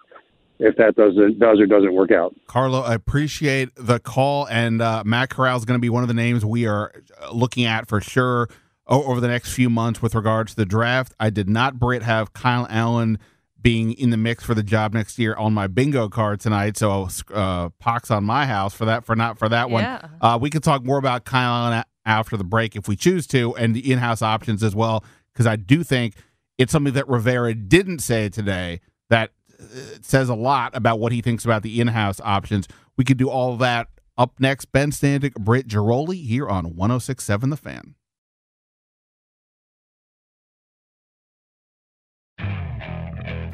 if 0.59 0.75
that 0.77 0.95
doesn't 0.95 1.39
does 1.39 1.59
or 1.59 1.65
doesn't 1.65 1.93
work 1.93 2.11
out. 2.11 2.35
Carlo, 2.47 2.81
I 2.81 2.93
appreciate 2.93 3.69
the 3.75 3.99
call, 3.99 4.47
and 4.47 4.81
uh, 4.81 5.03
Matt 5.05 5.29
Corral 5.29 5.57
is 5.57 5.65
going 5.65 5.77
to 5.77 5.81
be 5.81 5.89
one 5.89 6.03
of 6.03 6.07
the 6.07 6.13
names 6.13 6.45
we 6.45 6.65
are 6.67 6.91
uh, 7.21 7.31
looking 7.31 7.65
at 7.65 7.87
for 7.87 7.99
sure 8.01 8.49
over 8.87 9.19
the 9.19 9.27
next 9.27 9.51
few 9.53 9.69
months 9.69 10.01
with 10.01 10.13
regards 10.13 10.51
to 10.51 10.57
the 10.57 10.65
draft. 10.65 11.13
I 11.19 11.29
did 11.31 11.49
not, 11.49 11.79
Britt, 11.79 12.03
have 12.03 12.33
Kyle 12.33 12.67
Allen 12.69 13.17
being 13.59 13.93
in 13.93 14.11
the 14.11 14.17
mix 14.17 14.43
for 14.43 14.53
the 14.53 14.61
job 14.61 14.93
next 14.93 15.17
year 15.17 15.35
on 15.37 15.51
my 15.51 15.65
bingo 15.65 16.07
card 16.07 16.39
tonight. 16.39 16.77
So 16.77 17.07
uh, 17.33 17.69
pox 17.79 18.11
on 18.11 18.23
my 18.23 18.45
house 18.45 18.75
for 18.75 18.85
that 18.85 19.03
for 19.03 19.15
not 19.15 19.39
for 19.39 19.49
that 19.49 19.71
Yeah. 19.71 20.01
one. 20.01 20.11
Uh, 20.21 20.37
we 20.39 20.51
can 20.51 20.61
talk 20.61 20.85
more 20.85 20.99
about 20.99 21.25
Kyle 21.25 21.51
Allen 21.71 21.83
after 22.05 22.37
the 22.37 22.43
break 22.43 22.75
if 22.75 22.87
we 22.87 22.95
choose 22.95 23.25
to, 23.25 23.55
and 23.55 23.75
the 23.75 23.91
in-house 23.91 24.21
options 24.21 24.61
as 24.61 24.75
well, 24.75 25.03
because 25.33 25.47
I 25.47 25.55
do 25.55 25.81
think 25.83 26.13
it's 26.59 26.71
something 26.71 26.93
that 26.93 27.07
Rivera 27.09 27.55
didn't 27.55 27.99
say 27.99 28.29
today 28.29 28.81
that 29.09 29.31
says 30.01 30.30
a 30.30 30.36
lot 30.36 30.76
about 30.76 30.99
what 30.99 31.11
he 31.11 31.22
thinks 31.22 31.45
about 31.45 31.63
the 31.63 31.80
in-house 31.82 32.20
options. 32.24 32.68
We 32.97 33.03
could 33.03 33.18
do 33.18 33.30
all 33.30 33.57
that 33.57 33.88
up 34.18 34.39
next. 34.39 34.72
Ben 34.72 34.91
Standig, 34.91 35.36
Britt 35.36 35.68
Ghiroli 35.68 36.26
here 36.26 36.47
on 36.47 36.74
106.7 36.74 37.49
The 37.49 37.57
Fan. 37.57 37.95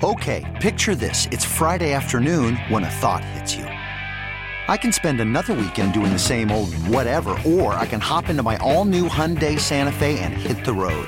Okay, 0.03 0.57
picture 0.59 0.95
this. 0.95 1.27
It's 1.31 1.45
Friday 1.45 1.93
afternoon 1.93 2.55
when 2.69 2.83
a 2.83 2.89
thought 2.89 3.23
hits 3.23 3.55
you. 3.55 3.65
I 3.65 4.75
can 4.77 4.91
spend 4.91 5.21
another 5.21 5.53
weekend 5.53 5.93
doing 5.93 6.11
the 6.11 6.17
same 6.17 6.49
old 6.49 6.73
whatever, 6.87 7.37
or 7.45 7.73
I 7.75 7.85
can 7.85 7.99
hop 7.99 8.29
into 8.29 8.41
my 8.41 8.57
all 8.57 8.85
new 8.85 9.07
Hyundai 9.07 9.59
Santa 9.59 9.91
Fe 9.91 10.17
and 10.19 10.33
hit 10.33 10.65
the 10.65 10.73
road. 10.73 11.07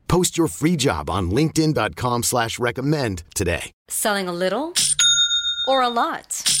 Post 0.11 0.37
your 0.37 0.49
free 0.49 0.75
job 0.75 1.09
on 1.09 1.31
linkedin.com 1.31 2.23
slash 2.23 2.59
recommend 2.59 3.23
today. 3.33 3.71
Selling 3.87 4.27
a 4.27 4.33
little 4.33 4.73
or 5.65 5.81
a 5.83 5.87
lot? 5.87 6.60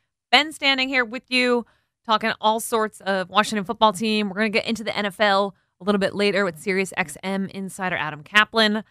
Ben 0.31 0.53
Standig 0.53 0.87
here 0.87 1.03
with 1.03 1.29
you, 1.29 1.65
talking 2.05 2.31
all 2.39 2.59
sorts 2.59 3.01
of 3.01 3.29
Washington 3.29 3.65
football 3.65 3.91
team. 3.91 4.29
We're 4.29 4.35
going 4.35 4.51
to 4.51 4.57
get 4.57 4.67
into 4.67 4.83
the 4.83 4.91
NFL 4.91 5.51
a 5.79 5.83
little 5.83 5.99
bit 5.99 6.15
later 6.15 6.45
with 6.45 6.57
Sirius 6.57 6.93
XM 6.97 7.49
insider 7.51 7.97
Adam 7.97 8.23
Caplan. 8.23 8.83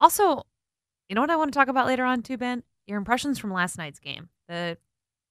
Also, 0.00 0.44
you 1.08 1.14
know 1.14 1.20
what 1.20 1.30
I 1.30 1.36
want 1.36 1.52
to 1.52 1.58
talk 1.58 1.68
about 1.68 1.86
later 1.86 2.04
on 2.04 2.22
too, 2.22 2.36
Ben? 2.36 2.64
Your 2.86 2.98
impressions 2.98 3.38
from 3.38 3.52
last 3.52 3.78
night's 3.78 4.00
game, 4.00 4.28
the 4.48 4.76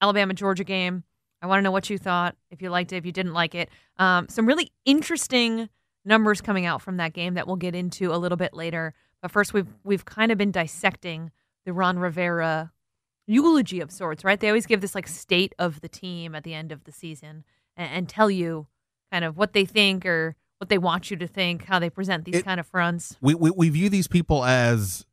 Alabama 0.01 0.33
Georgia 0.33 0.63
game. 0.63 1.03
I 1.41 1.47
want 1.47 1.59
to 1.59 1.63
know 1.63 1.71
what 1.71 1.89
you 1.89 1.97
thought, 1.97 2.35
if 2.49 2.61
you 2.61 2.69
liked 2.69 2.93
it, 2.93 2.97
if 2.97 3.05
you 3.05 3.11
didn't 3.11 3.33
like 3.33 3.53
it. 3.53 3.69
Um, 3.97 4.27
some 4.29 4.45
really 4.45 4.71
interesting 4.85 5.69
numbers 6.05 6.41
coming 6.41 6.65
out 6.65 6.81
from 6.81 6.97
that 6.97 7.13
game 7.13 7.35
that 7.35 7.47
we'll 7.47 7.57
get 7.57 7.75
into 7.75 8.13
a 8.13 8.17
little 8.17 8.37
bit 8.37 8.53
later. 8.53 8.93
But 9.21 9.31
first, 9.31 9.53
we've 9.53 9.67
we've 9.83 10.05
kind 10.05 10.31
of 10.31 10.37
been 10.37 10.51
dissecting 10.51 11.31
the 11.65 11.73
Ron 11.73 11.99
Rivera 11.99 12.71
eulogy 13.27 13.79
of 13.81 13.91
sorts, 13.91 14.23
right? 14.23 14.39
They 14.39 14.47
always 14.47 14.65
give 14.65 14.81
this 14.81 14.95
like 14.95 15.07
state 15.07 15.53
of 15.59 15.81
the 15.81 15.89
team 15.89 16.33
at 16.33 16.43
the 16.43 16.53
end 16.53 16.71
of 16.71 16.85
the 16.85 16.91
season 16.91 17.43
and, 17.75 17.91
and 17.91 18.09
tell 18.09 18.31
you 18.31 18.67
kind 19.11 19.23
of 19.25 19.37
what 19.37 19.53
they 19.53 19.65
think 19.65 20.05
or 20.05 20.35
what 20.59 20.69
they 20.69 20.77
want 20.77 21.11
you 21.11 21.17
to 21.17 21.27
think, 21.27 21.65
how 21.65 21.77
they 21.79 21.89
present 21.89 22.25
these 22.25 22.35
It- 22.37 22.45
kind 22.45 22.59
of 22.59 22.65
fronts. 22.65 23.17
we, 23.21 23.35
we 23.35 23.51
we 23.51 23.69
view 23.69 23.89
these 23.89 24.07
people 24.07 24.43
as 24.45 25.05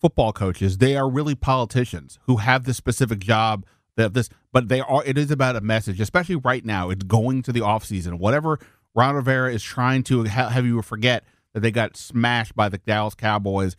football 0.00 0.32
coaches. 0.32 0.78
They 0.78 0.96
are 0.96 1.08
really 1.08 1.34
politicians 1.34 2.18
who 2.26 2.36
have 2.36 2.64
this 2.64 2.76
specific 2.76 3.18
job 3.20 3.64
that 3.96 4.12
this, 4.14 4.28
but 4.52 4.68
they 4.68 4.80
are. 4.80 5.02
It 5.04 5.16
is 5.18 5.30
about 5.30 5.56
a 5.56 5.60
message, 5.60 6.00
especially 6.00 6.36
right 6.36 6.64
now. 6.64 6.90
It's 6.90 7.04
going 7.04 7.42
to 7.42 7.52
the 7.52 7.62
off 7.62 7.84
season. 7.84 8.18
Whatever 8.18 8.58
Ron 8.94 9.14
Rivera 9.14 9.52
is 9.52 9.62
trying 9.62 10.02
to 10.04 10.24
ha- 10.24 10.50
have 10.50 10.66
you 10.66 10.80
forget 10.82 11.24
that 11.52 11.60
they 11.60 11.70
got 11.70 11.96
smashed 11.96 12.54
by 12.54 12.68
the 12.68 12.78
Dallas 12.78 13.14
Cowboys 13.14 13.76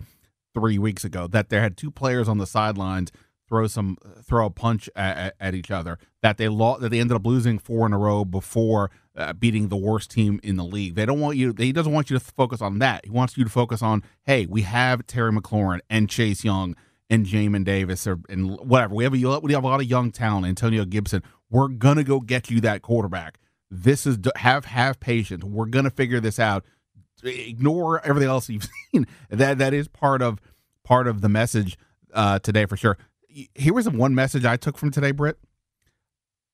three 0.53 0.77
weeks 0.79 1.03
ago. 1.03 1.27
That 1.27 1.49
they 1.49 1.59
had 1.59 1.75
two 1.77 1.91
players 1.91 2.27
on 2.29 2.37
the 2.37 2.47
sidelines 2.47 3.11
throw 3.47 3.67
some 3.67 3.97
throw 4.23 4.45
a 4.45 4.49
punch 4.49 4.89
at, 4.95 5.35
at, 5.39 5.53
each 5.53 5.71
other. 5.71 5.99
That 6.21 6.37
they 6.37 6.47
lost. 6.47 6.81
That 6.81 6.89
they 6.89 6.99
ended 6.99 7.15
up 7.15 7.25
losing 7.25 7.59
four 7.59 7.85
in 7.85 7.93
a 7.93 7.97
row 7.97 8.25
before 8.25 8.91
uh, 9.15 9.33
beating 9.33 9.69
the 9.69 9.75
worst 9.75 10.11
team 10.11 10.39
in 10.43 10.57
the 10.57 10.63
league. 10.63 10.95
They 10.95 11.05
don't 11.05 11.19
want 11.19 11.37
you. 11.37 11.53
He 11.57 11.71
doesn't 11.71 11.91
want 11.91 12.09
you 12.09 12.17
to 12.17 12.23
focus 12.23 12.61
on 12.61 12.79
that. 12.79 13.05
He 13.05 13.11
wants 13.11 13.37
you 13.37 13.43
to 13.43 13.49
focus 13.49 13.81
on, 13.81 14.03
hey, 14.23 14.45
we 14.45 14.63
have 14.63 15.05
Terry 15.07 15.31
McLaurin 15.31 15.79
and 15.89 16.09
Chase 16.09 16.43
Young 16.43 16.75
and 17.09 17.25
Jamin 17.25 17.63
Davis 17.63 18.07
or 18.07 18.19
and 18.29 18.57
whatever. 18.59 18.95
We 18.95 19.03
have 19.03 19.13
a 19.13 19.39
we 19.39 19.53
have 19.53 19.63
a 19.63 19.67
lot 19.67 19.79
of 19.79 19.87
young 19.87 20.11
talent. 20.11 20.45
Antonio 20.45 20.85
Gibson. 20.85 21.23
We're 21.49 21.67
gonna 21.67 22.03
go 22.03 22.19
get 22.19 22.49
you 22.49 22.59
that 22.61 22.81
quarterback. 22.81 23.39
This 23.69 24.05
is 24.05 24.17
have 24.37 24.65
have 24.65 24.99
patience. 24.99 25.43
We're 25.43 25.67
gonna 25.67 25.91
figure 25.91 26.19
this 26.19 26.39
out. 26.39 26.65
Ignore 27.23 28.05
everything 28.05 28.29
else 28.29 28.49
you've 28.49 28.67
seen. 28.93 29.07
That 29.29 29.59
that 29.59 29.73
is 29.73 29.87
part 29.87 30.21
of 30.21 30.41
part 30.83 31.07
of 31.07 31.21
the 31.21 31.29
message 31.29 31.77
uh, 32.13 32.39
today 32.39 32.65
for 32.65 32.77
sure. 32.77 32.97
Here 33.53 33.73
was 33.73 33.89
one 33.89 34.15
message 34.15 34.45
I 34.45 34.55
took 34.55 34.77
from 34.77 34.91
today, 34.91 35.11
Britt. 35.11 35.37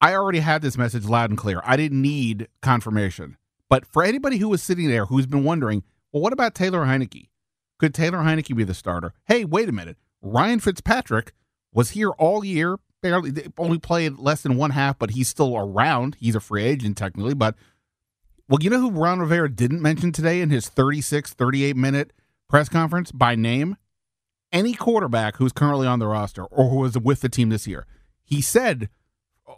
I 0.01 0.15
already 0.15 0.39
had 0.39 0.63
this 0.63 0.77
message 0.77 1.05
loud 1.05 1.29
and 1.29 1.37
clear. 1.37 1.61
I 1.63 1.77
didn't 1.77 2.01
need 2.01 2.47
confirmation. 2.61 3.37
But 3.69 3.85
for 3.85 4.03
anybody 4.03 4.37
who 4.37 4.49
was 4.49 4.63
sitting 4.63 4.87
there 4.87 5.05
who's 5.05 5.27
been 5.27 5.43
wondering, 5.43 5.83
well, 6.11 6.23
what 6.23 6.33
about 6.33 6.55
Taylor 6.55 6.85
Heinicke? 6.85 7.29
Could 7.77 7.93
Taylor 7.93 8.19
Heinicke 8.19 8.55
be 8.55 8.63
the 8.63 8.73
starter? 8.73 9.13
Hey, 9.25 9.45
wait 9.45 9.69
a 9.69 9.71
minute. 9.71 9.97
Ryan 10.21 10.59
Fitzpatrick 10.59 11.33
was 11.71 11.91
here 11.91 12.09
all 12.11 12.43
year, 12.43 12.77
barely 13.01 13.31
only 13.57 13.77
played 13.77 14.17
less 14.17 14.41
than 14.41 14.57
one 14.57 14.71
half, 14.71 14.97
but 14.97 15.11
he's 15.11 15.29
still 15.29 15.55
around. 15.55 16.15
He's 16.19 16.35
a 16.35 16.39
free 16.39 16.63
agent 16.63 16.97
technically, 16.97 17.33
but 17.33 17.55
well, 18.49 18.59
you 18.61 18.69
know 18.69 18.81
who 18.81 18.91
Ron 18.91 19.19
Rivera 19.19 19.49
didn't 19.49 19.81
mention 19.81 20.11
today 20.11 20.41
in 20.41 20.49
his 20.49 20.67
36, 20.67 21.33
38 21.33 21.75
minute 21.77 22.11
press 22.49 22.69
conference 22.69 23.11
by 23.11 23.35
name? 23.35 23.77
Any 24.51 24.73
quarterback 24.73 25.37
who's 25.37 25.51
currently 25.53 25.87
on 25.87 25.99
the 25.99 26.07
roster 26.07 26.43
or 26.45 26.69
who 26.69 26.77
was 26.77 26.97
with 26.97 27.21
the 27.21 27.29
team 27.29 27.49
this 27.49 27.67
year. 27.67 27.85
He 28.23 28.41
said 28.41 28.89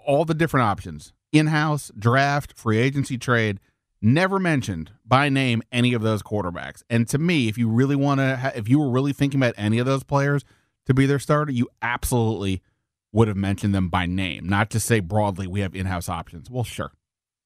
all 0.05 0.25
the 0.25 0.33
different 0.33 0.65
options 0.65 1.13
in 1.31 1.47
house, 1.47 1.91
draft, 1.97 2.57
free 2.57 2.77
agency 2.77 3.17
trade. 3.17 3.59
Never 4.01 4.37
mentioned 4.37 4.91
by 5.05 5.29
name 5.29 5.63
any 5.71 5.93
of 5.93 6.01
those 6.01 6.21
quarterbacks. 6.21 6.83
And 6.89 7.07
to 7.07 7.17
me, 7.17 7.47
if 7.47 7.57
you 7.57 7.69
really 7.69 7.95
want 7.95 8.19
to, 8.19 8.35
ha- 8.35 8.51
if 8.53 8.67
you 8.67 8.77
were 8.79 8.89
really 8.89 9.13
thinking 9.13 9.39
about 9.39 9.55
any 9.57 9.79
of 9.79 9.85
those 9.85 10.03
players 10.03 10.43
to 10.85 10.93
be 10.93 11.05
their 11.05 11.19
starter, 11.19 11.53
you 11.53 11.69
absolutely 11.81 12.61
would 13.13 13.29
have 13.29 13.37
mentioned 13.37 13.73
them 13.73 13.87
by 13.87 14.05
name, 14.05 14.49
not 14.49 14.69
just 14.69 14.85
say 14.85 14.99
broadly 14.99 15.47
we 15.47 15.61
have 15.61 15.73
in-house 15.73 16.09
options. 16.09 16.49
Well, 16.49 16.65
sure. 16.65 16.91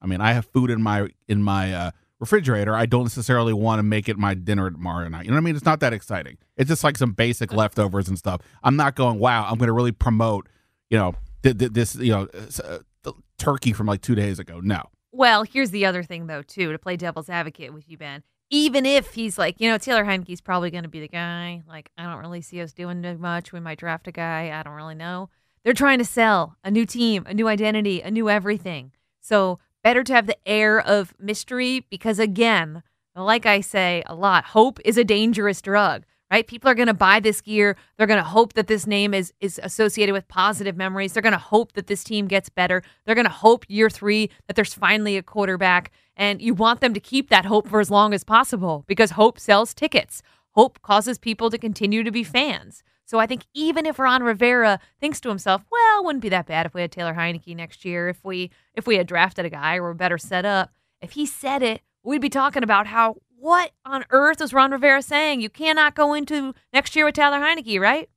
I 0.02 0.06
mean, 0.06 0.20
I 0.20 0.32
have 0.32 0.46
food 0.46 0.70
in 0.70 0.82
my 0.82 1.08
in 1.28 1.42
my 1.42 1.72
uh, 1.72 1.90
refrigerator. 2.20 2.74
I 2.74 2.86
don't 2.86 3.04
necessarily 3.04 3.52
want 3.52 3.78
to 3.78 3.82
make 3.82 4.08
it 4.08 4.18
my 4.18 4.34
dinner 4.34 4.70
tomorrow 4.70 5.08
night. 5.08 5.24
You 5.24 5.30
know 5.30 5.36
what 5.36 5.42
I 5.42 5.44
mean? 5.44 5.56
It's 5.56 5.64
not 5.64 5.80
that 5.80 5.92
exciting. 5.92 6.38
It's 6.56 6.68
just 6.68 6.84
like 6.84 6.96
some 6.96 7.12
basic 7.12 7.52
leftovers 7.52 8.08
and 8.08 8.18
stuff. 8.18 8.40
I'm 8.62 8.76
not 8.76 8.96
going, 8.96 9.18
wow, 9.18 9.46
I'm 9.48 9.56
going 9.58 9.68
to 9.68 9.72
really 9.72 9.92
promote, 9.92 10.48
you 10.90 10.98
know, 10.98 11.14
th- 11.42 11.58
th- 11.58 11.72
this, 11.72 11.94
you 11.94 12.12
know, 12.12 12.28
uh, 12.64 12.78
the 13.02 13.12
turkey 13.38 13.72
from 13.72 13.86
like 13.86 14.00
two 14.00 14.14
days 14.14 14.38
ago. 14.38 14.60
No. 14.60 14.82
Well, 15.12 15.42
here's 15.44 15.70
the 15.70 15.86
other 15.86 16.02
thing, 16.02 16.26
though, 16.26 16.42
too, 16.42 16.72
to 16.72 16.78
play 16.78 16.96
devil's 16.96 17.30
advocate 17.30 17.72
with 17.72 17.88
you, 17.88 17.96
Ben. 17.96 18.22
Even 18.50 18.86
if 18.86 19.14
he's 19.14 19.38
like, 19.38 19.60
you 19.60 19.68
know, 19.68 19.78
Taylor 19.78 20.04
Heinicke's 20.04 20.40
probably 20.40 20.70
going 20.70 20.84
to 20.84 20.88
be 20.88 21.00
the 21.00 21.08
guy. 21.08 21.62
Like, 21.68 21.90
I 21.98 22.04
don't 22.04 22.18
really 22.18 22.40
see 22.40 22.60
us 22.60 22.72
doing 22.72 23.02
too 23.02 23.18
much. 23.18 23.52
We 23.52 23.60
might 23.60 23.78
draft 23.78 24.08
a 24.08 24.12
guy. 24.12 24.50
I 24.58 24.62
don't 24.62 24.74
really 24.74 24.94
know. 24.94 25.28
They're 25.64 25.74
trying 25.74 25.98
to 25.98 26.04
sell 26.04 26.56
a 26.64 26.70
new 26.70 26.86
team, 26.86 27.24
a 27.26 27.34
new 27.34 27.46
identity, 27.48 28.00
a 28.00 28.10
new 28.10 28.30
everything. 28.30 28.92
So 29.20 29.58
better 29.88 30.04
to 30.04 30.12
have 30.12 30.26
the 30.26 30.36
air 30.46 30.78
of 30.78 31.14
mystery 31.18 31.86
because, 31.88 32.18
again, 32.18 32.82
like 33.16 33.46
I 33.46 33.62
say 33.62 34.02
a 34.04 34.14
lot, 34.14 34.44
hope 34.44 34.78
is 34.84 34.98
a 34.98 35.02
dangerous 35.04 35.62
drug. 35.62 36.04
Right? 36.30 36.46
People 36.46 36.68
are 36.68 36.74
going 36.74 36.88
to 36.88 36.92
buy 37.08 37.20
this 37.20 37.40
gear. 37.40 37.74
They're 37.96 38.06
going 38.06 38.22
to 38.22 38.28
hope 38.28 38.52
that 38.52 38.66
this 38.66 38.86
name 38.86 39.14
is 39.14 39.32
is 39.40 39.58
associated 39.62 40.12
with 40.12 40.28
positive 40.28 40.76
memories. 40.76 41.14
They're 41.14 41.22
going 41.22 41.32
to 41.32 41.38
hope 41.38 41.72
that 41.72 41.86
this 41.86 42.04
team 42.04 42.28
gets 42.28 42.50
better. 42.50 42.82
They're 43.06 43.14
going 43.14 43.24
to 43.24 43.32
hope 43.32 43.64
year 43.66 43.88
3 43.88 44.28
that 44.46 44.56
there's 44.56 44.74
finally 44.74 45.16
a 45.16 45.22
quarterback 45.22 45.90
and 46.16 46.42
you 46.42 46.52
want 46.52 46.82
them 46.82 46.92
to 46.92 47.00
keep 47.00 47.30
that 47.30 47.46
hope 47.46 47.66
for 47.66 47.80
as 47.80 47.90
long 47.90 48.12
as 48.12 48.24
possible 48.24 48.84
because 48.86 49.12
hope 49.12 49.40
sells 49.40 49.72
tickets. 49.72 50.20
Hope 50.50 50.82
causes 50.82 51.18
people 51.18 51.48
to 51.48 51.56
continue 51.56 52.02
to 52.02 52.10
be 52.10 52.24
fans. 52.24 52.82
So 53.08 53.18
I 53.18 53.26
think 53.26 53.46
even 53.54 53.86
if 53.86 53.98
Ron 53.98 54.22
Rivera 54.22 54.78
thinks 55.00 55.18
to 55.22 55.30
himself, 55.30 55.64
well, 55.72 56.04
wouldn't 56.04 56.20
be 56.20 56.28
that 56.28 56.44
bad 56.44 56.66
if 56.66 56.74
we 56.74 56.82
had 56.82 56.92
Taylor 56.92 57.14
Heinicke 57.14 57.56
next 57.56 57.86
year, 57.86 58.10
if 58.10 58.22
we 58.22 58.50
if 58.74 58.86
we 58.86 58.96
had 58.96 59.06
drafted 59.06 59.46
a 59.46 59.50
guy 59.50 59.76
or 59.76 59.84
were 59.84 59.94
better 59.94 60.18
set 60.18 60.44
up. 60.44 60.70
If 61.00 61.12
he 61.12 61.24
said 61.24 61.62
it, 61.62 61.80
we'd 62.02 62.20
be 62.20 62.28
talking 62.28 62.62
about 62.62 62.86
how 62.86 63.16
what 63.38 63.70
on 63.86 64.04
earth 64.10 64.42
is 64.42 64.52
Ron 64.52 64.72
Rivera 64.72 65.00
saying? 65.00 65.40
You 65.40 65.48
cannot 65.48 65.94
go 65.94 66.12
into 66.12 66.54
next 66.70 66.94
year 66.94 67.06
with 67.06 67.14
Taylor 67.14 67.38
Heinicke, 67.38 67.80
right? 67.80 68.10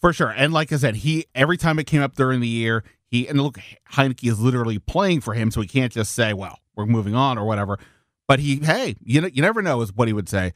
For 0.00 0.14
sure. 0.14 0.30
And 0.30 0.54
like 0.54 0.72
I 0.72 0.76
said, 0.76 0.96
he 0.96 1.26
every 1.34 1.58
time 1.58 1.78
it 1.78 1.84
came 1.84 2.00
up 2.00 2.14
during 2.14 2.40
the 2.40 2.48
year, 2.48 2.82
he 3.10 3.28
and 3.28 3.38
look, 3.42 3.58
Heinicke 3.92 4.26
is 4.26 4.40
literally 4.40 4.78
playing 4.78 5.20
for 5.20 5.34
him, 5.34 5.50
so 5.50 5.60
he 5.60 5.68
can't 5.68 5.92
just 5.92 6.12
say, 6.12 6.32
"Well, 6.32 6.60
we're 6.74 6.86
moving 6.86 7.14
on" 7.14 7.36
or 7.36 7.44
whatever. 7.44 7.78
But 8.26 8.38
he, 8.38 8.56
hey, 8.56 8.96
you 9.02 9.20
know, 9.20 9.28
you 9.30 9.42
never 9.42 9.60
know 9.60 9.82
is 9.82 9.92
what 9.92 10.08
he 10.08 10.14
would 10.14 10.30
say. 10.30 10.54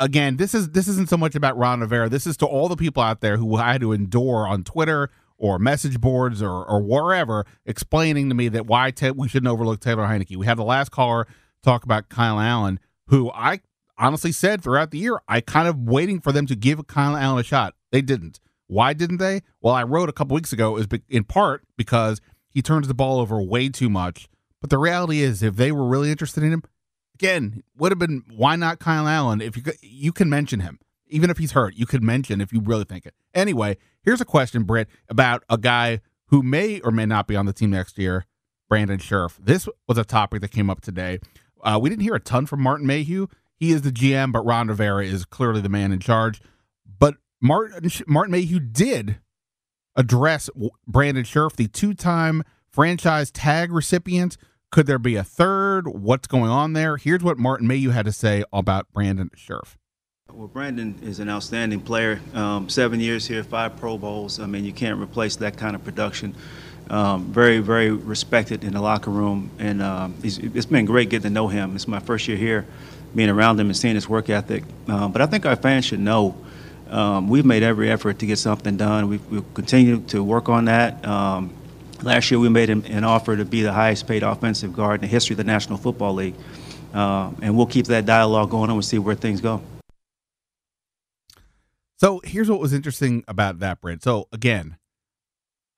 Again, 0.00 0.36
this 0.36 0.54
is 0.54 0.70
this 0.70 0.86
isn't 0.86 1.08
so 1.08 1.16
much 1.16 1.34
about 1.34 1.58
Ron 1.58 1.80
Rivera. 1.80 2.08
This 2.08 2.26
is 2.26 2.36
to 2.38 2.46
all 2.46 2.68
the 2.68 2.76
people 2.76 3.02
out 3.02 3.20
there 3.20 3.36
who 3.36 3.56
I 3.56 3.72
had 3.72 3.80
to 3.80 3.92
endure 3.92 4.46
on 4.46 4.62
Twitter 4.62 5.10
or 5.36 5.58
message 5.58 6.00
boards 6.00 6.40
or 6.40 6.64
or 6.64 6.80
wherever 6.80 7.44
explaining 7.66 8.28
to 8.28 8.34
me 8.34 8.48
that 8.48 8.66
why 8.66 8.92
we 9.16 9.28
shouldn't 9.28 9.50
overlook 9.50 9.80
Taylor 9.80 10.06
Heinicke. 10.06 10.36
We 10.36 10.46
had 10.46 10.58
the 10.58 10.64
last 10.64 10.90
caller 10.90 11.26
talk 11.62 11.84
about 11.84 12.08
Kyle 12.08 12.38
Allen, 12.38 12.78
who 13.08 13.30
I 13.32 13.60
honestly 13.96 14.32
said 14.32 14.62
throughout 14.62 14.92
the 14.92 14.98
year, 14.98 15.20
I 15.26 15.40
kind 15.40 15.66
of 15.66 15.80
waiting 15.80 16.20
for 16.20 16.32
them 16.32 16.46
to 16.46 16.54
give 16.54 16.86
Kyle 16.86 17.16
Allen 17.16 17.40
a 17.40 17.42
shot. 17.42 17.74
They 17.90 18.00
didn't. 18.00 18.38
Why 18.68 18.92
didn't 18.92 19.16
they? 19.16 19.40
Well, 19.60 19.74
I 19.74 19.82
wrote 19.82 20.08
a 20.08 20.12
couple 20.12 20.34
weeks 20.34 20.52
ago 20.52 20.76
is 20.76 20.86
in 21.08 21.24
part 21.24 21.64
because 21.76 22.20
He 22.50 22.62
turns 22.62 22.88
the 22.88 22.94
ball 22.94 23.18
over 23.20 23.40
way 23.40 23.68
too 23.68 23.88
much. 23.88 24.28
But 24.60 24.70
the 24.70 24.78
reality 24.78 25.20
is, 25.20 25.42
if 25.42 25.56
they 25.56 25.70
were 25.72 25.86
really 25.86 26.10
interested 26.10 26.42
in 26.42 26.52
him, 26.52 26.62
again, 27.18 27.64
would 27.76 27.90
have 27.92 27.98
been 27.98 28.22
why 28.34 28.56
not 28.56 28.78
Kyle 28.78 29.08
Allen? 29.08 29.40
If 29.40 29.56
you 29.56 29.62
you 29.82 30.12
can 30.12 30.30
mention 30.30 30.60
him, 30.60 30.78
even 31.08 31.30
if 31.30 31.38
he's 31.38 31.52
hurt, 31.52 31.74
you 31.74 31.86
could 31.86 32.02
mention 32.02 32.40
if 32.40 32.52
you 32.52 32.60
really 32.60 32.84
think 32.84 33.06
it. 33.06 33.14
Anyway, 33.34 33.76
here's 34.02 34.20
a 34.20 34.24
question, 34.24 34.62
Britt, 34.62 34.88
about 35.08 35.44
a 35.48 35.58
guy 35.58 36.00
who 36.26 36.42
may 36.42 36.80
or 36.80 36.90
may 36.90 37.06
not 37.06 37.26
be 37.26 37.36
on 37.36 37.46
the 37.46 37.52
team 37.52 37.70
next 37.70 37.98
year, 37.98 38.26
Brandon 38.68 38.98
Scherff. 38.98 39.38
This 39.42 39.68
was 39.86 39.98
a 39.98 40.04
topic 40.04 40.40
that 40.42 40.50
came 40.50 40.70
up 40.70 40.80
today. 40.80 41.18
Uh, 41.62 41.78
we 41.80 41.90
didn't 41.90 42.02
hear 42.02 42.14
a 42.14 42.20
ton 42.20 42.46
from 42.46 42.60
Martin 42.60 42.86
Mayhew. 42.86 43.26
He 43.56 43.72
is 43.72 43.82
the 43.82 43.90
GM, 43.90 44.32
but 44.32 44.46
Ron 44.46 44.68
Rivera 44.68 45.04
is 45.04 45.24
clearly 45.24 45.60
the 45.60 45.68
man 45.68 45.90
in 45.90 45.98
charge. 45.98 46.40
But 46.98 47.16
Martin 47.40 47.90
Martin 48.06 48.32
Mayhew 48.32 48.60
did 48.60 49.18
address 49.96 50.48
Brandon 50.86 51.24
Scherff, 51.24 51.56
the 51.56 51.66
two-time 51.66 52.44
franchise 52.70 53.32
tag 53.32 53.72
recipient. 53.72 54.36
Could 54.70 54.86
there 54.86 54.98
be 54.98 55.16
a 55.16 55.24
third? 55.24 55.88
What's 55.88 56.26
going 56.26 56.50
on 56.50 56.74
there? 56.74 56.98
Here's 56.98 57.22
what 57.22 57.38
Martin 57.38 57.66
Mayhew 57.66 57.90
had 57.90 58.04
to 58.04 58.12
say 58.12 58.44
about 58.52 58.86
Brandon 58.92 59.30
Scherff. 59.34 59.78
Well, 60.30 60.46
Brandon 60.46 60.94
is 61.02 61.20
an 61.20 61.30
outstanding 61.30 61.80
player. 61.80 62.20
Um, 62.34 62.68
seven 62.68 63.00
years 63.00 63.26
here, 63.26 63.42
five 63.42 63.78
Pro 63.78 63.96
Bowls. 63.96 64.38
I 64.38 64.46
mean, 64.46 64.66
you 64.66 64.74
can't 64.74 65.00
replace 65.00 65.36
that 65.36 65.56
kind 65.56 65.74
of 65.74 65.82
production. 65.84 66.34
Um, 66.90 67.32
very, 67.32 67.60
very 67.60 67.90
respected 67.90 68.62
in 68.62 68.74
the 68.74 68.80
locker 68.82 69.10
room, 69.10 69.50
and 69.58 69.82
um, 69.82 70.14
it's 70.22 70.66
been 70.66 70.84
great 70.84 71.08
getting 71.08 71.24
to 71.24 71.30
know 71.30 71.48
him. 71.48 71.74
It's 71.74 71.88
my 71.88 72.00
first 72.00 72.28
year 72.28 72.36
here, 72.36 72.66
being 73.14 73.30
around 73.30 73.58
him 73.58 73.68
and 73.68 73.76
seeing 73.76 73.94
his 73.94 74.08
work 74.08 74.28
ethic. 74.28 74.64
Um, 74.86 75.12
but 75.12 75.22
I 75.22 75.26
think 75.26 75.46
our 75.46 75.56
fans 75.56 75.86
should 75.86 76.00
know 76.00 76.36
um, 76.90 77.28
we've 77.28 77.44
made 77.44 77.62
every 77.62 77.90
effort 77.90 78.18
to 78.18 78.26
get 78.26 78.38
something 78.38 78.76
done. 78.76 79.08
We've, 79.08 79.26
we've 79.30 80.06
to 80.08 80.22
work 80.22 80.48
on 80.48 80.66
that. 80.66 81.04
Last 82.02 82.30
year, 82.30 82.38
we 82.38 82.48
made 82.48 82.70
an, 82.70 82.84
an, 82.86 83.02
offer 83.02 83.36
to 83.36 83.44
be 83.44 83.62
the 83.62 83.72
highest 83.72 84.06
paid 84.06 84.22
offensive 84.22 84.72
guard 84.72 84.96
in 84.96 85.00
the 85.02 85.06
history 85.08 85.34
of 85.34 85.38
the 85.38 85.44
National 85.44 85.78
Football 85.78 86.14
League, 86.14 86.34
uh, 86.94 87.32
and 87.42 87.56
we'll 87.56 87.66
keep 87.66 87.86
that 87.86 88.06
dialogue 88.06 88.50
going 88.50 88.70
and 88.70 88.74
we'll 88.74 88.82
see 88.82 88.98
where 88.98 89.16
things 89.16 89.40
go. 89.40 89.60
So 91.96 92.20
here's 92.22 92.48
what 92.48 92.60
was 92.60 92.72
interesting 92.72 93.24
about 93.26 93.58
that, 93.58 93.80
Britt. 93.80 94.04
So 94.04 94.28
again, 94.32 94.76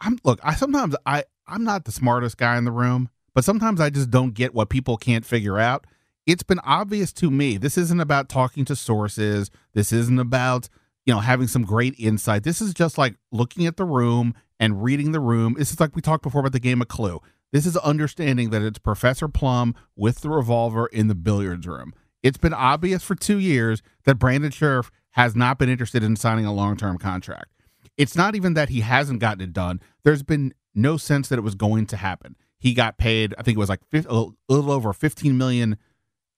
I'm 0.00 0.18
look, 0.22 0.38
I 0.42 0.54
sometimes 0.54 0.94
I 1.06 1.24
I'm 1.46 1.64
not 1.64 1.86
the 1.86 1.92
smartest 1.92 2.36
guy 2.36 2.58
in 2.58 2.64
the 2.64 2.70
room, 2.70 3.08
but 3.34 3.44
sometimes 3.44 3.80
I 3.80 3.88
just 3.88 4.10
don't 4.10 4.34
get 4.34 4.54
what 4.54 4.68
people 4.68 4.98
can't 4.98 5.24
figure 5.24 5.58
out. 5.58 5.86
It's 6.26 6.42
been 6.42 6.60
obvious 6.60 7.12
to 7.14 7.30
me. 7.30 7.56
This 7.56 7.78
isn't 7.78 8.00
about 8.00 8.28
talking 8.28 8.66
to 8.66 8.76
sources. 8.76 9.50
This 9.72 9.92
isn't 9.92 10.18
about, 10.18 10.68
you 11.06 11.14
know, 11.14 11.20
having 11.20 11.48
some 11.48 11.62
great 11.62 11.94
insight. 11.98 12.42
This 12.42 12.60
is 12.60 12.74
just 12.74 12.98
like 12.98 13.16
looking 13.32 13.66
at 13.66 13.78
the 13.78 13.86
room 13.86 14.34
and 14.60 14.84
reading 14.84 15.10
the 15.10 15.20
room. 15.20 15.56
This 15.58 15.72
is 15.72 15.80
like 15.80 15.96
we 15.96 16.02
talked 16.02 16.22
before 16.22 16.42
about 16.42 16.52
the 16.52 16.60
game 16.60 16.80
of 16.82 16.88
Clue. 16.88 17.20
This 17.50 17.66
is 17.66 17.76
understanding 17.78 18.50
that 18.50 18.62
it's 18.62 18.78
Professor 18.78 19.26
Plum 19.26 19.74
with 19.96 20.20
the 20.20 20.30
revolver 20.30 20.86
in 20.86 21.08
the 21.08 21.16
billiards 21.16 21.66
room. 21.66 21.92
It's 22.22 22.38
been 22.38 22.54
obvious 22.54 23.02
for 23.02 23.14
two 23.14 23.38
years 23.38 23.82
that 24.04 24.16
Brandon 24.16 24.52
Scherff 24.52 24.90
has 25.12 25.34
not 25.34 25.58
been 25.58 25.70
interested 25.70 26.04
in 26.04 26.14
signing 26.14 26.44
a 26.44 26.52
long 26.52 26.76
term 26.76 26.98
contract. 26.98 27.50
It's 27.96 28.14
not 28.14 28.36
even 28.36 28.54
that 28.54 28.68
he 28.68 28.80
hasn't 28.80 29.20
gotten 29.20 29.42
it 29.42 29.52
done. 29.52 29.80
There's 30.04 30.22
been 30.22 30.54
no 30.74 30.96
sense 30.96 31.28
that 31.28 31.38
it 31.38 31.42
was 31.42 31.54
going 31.54 31.86
to 31.86 31.96
happen. 31.96 32.36
He 32.58 32.74
got 32.74 32.98
paid, 32.98 33.34
I 33.38 33.42
think 33.42 33.56
it 33.56 33.58
was 33.58 33.70
like 33.70 33.80
a 33.92 34.26
little 34.48 34.70
over 34.70 34.92
15 34.92 35.36
million 35.36 35.78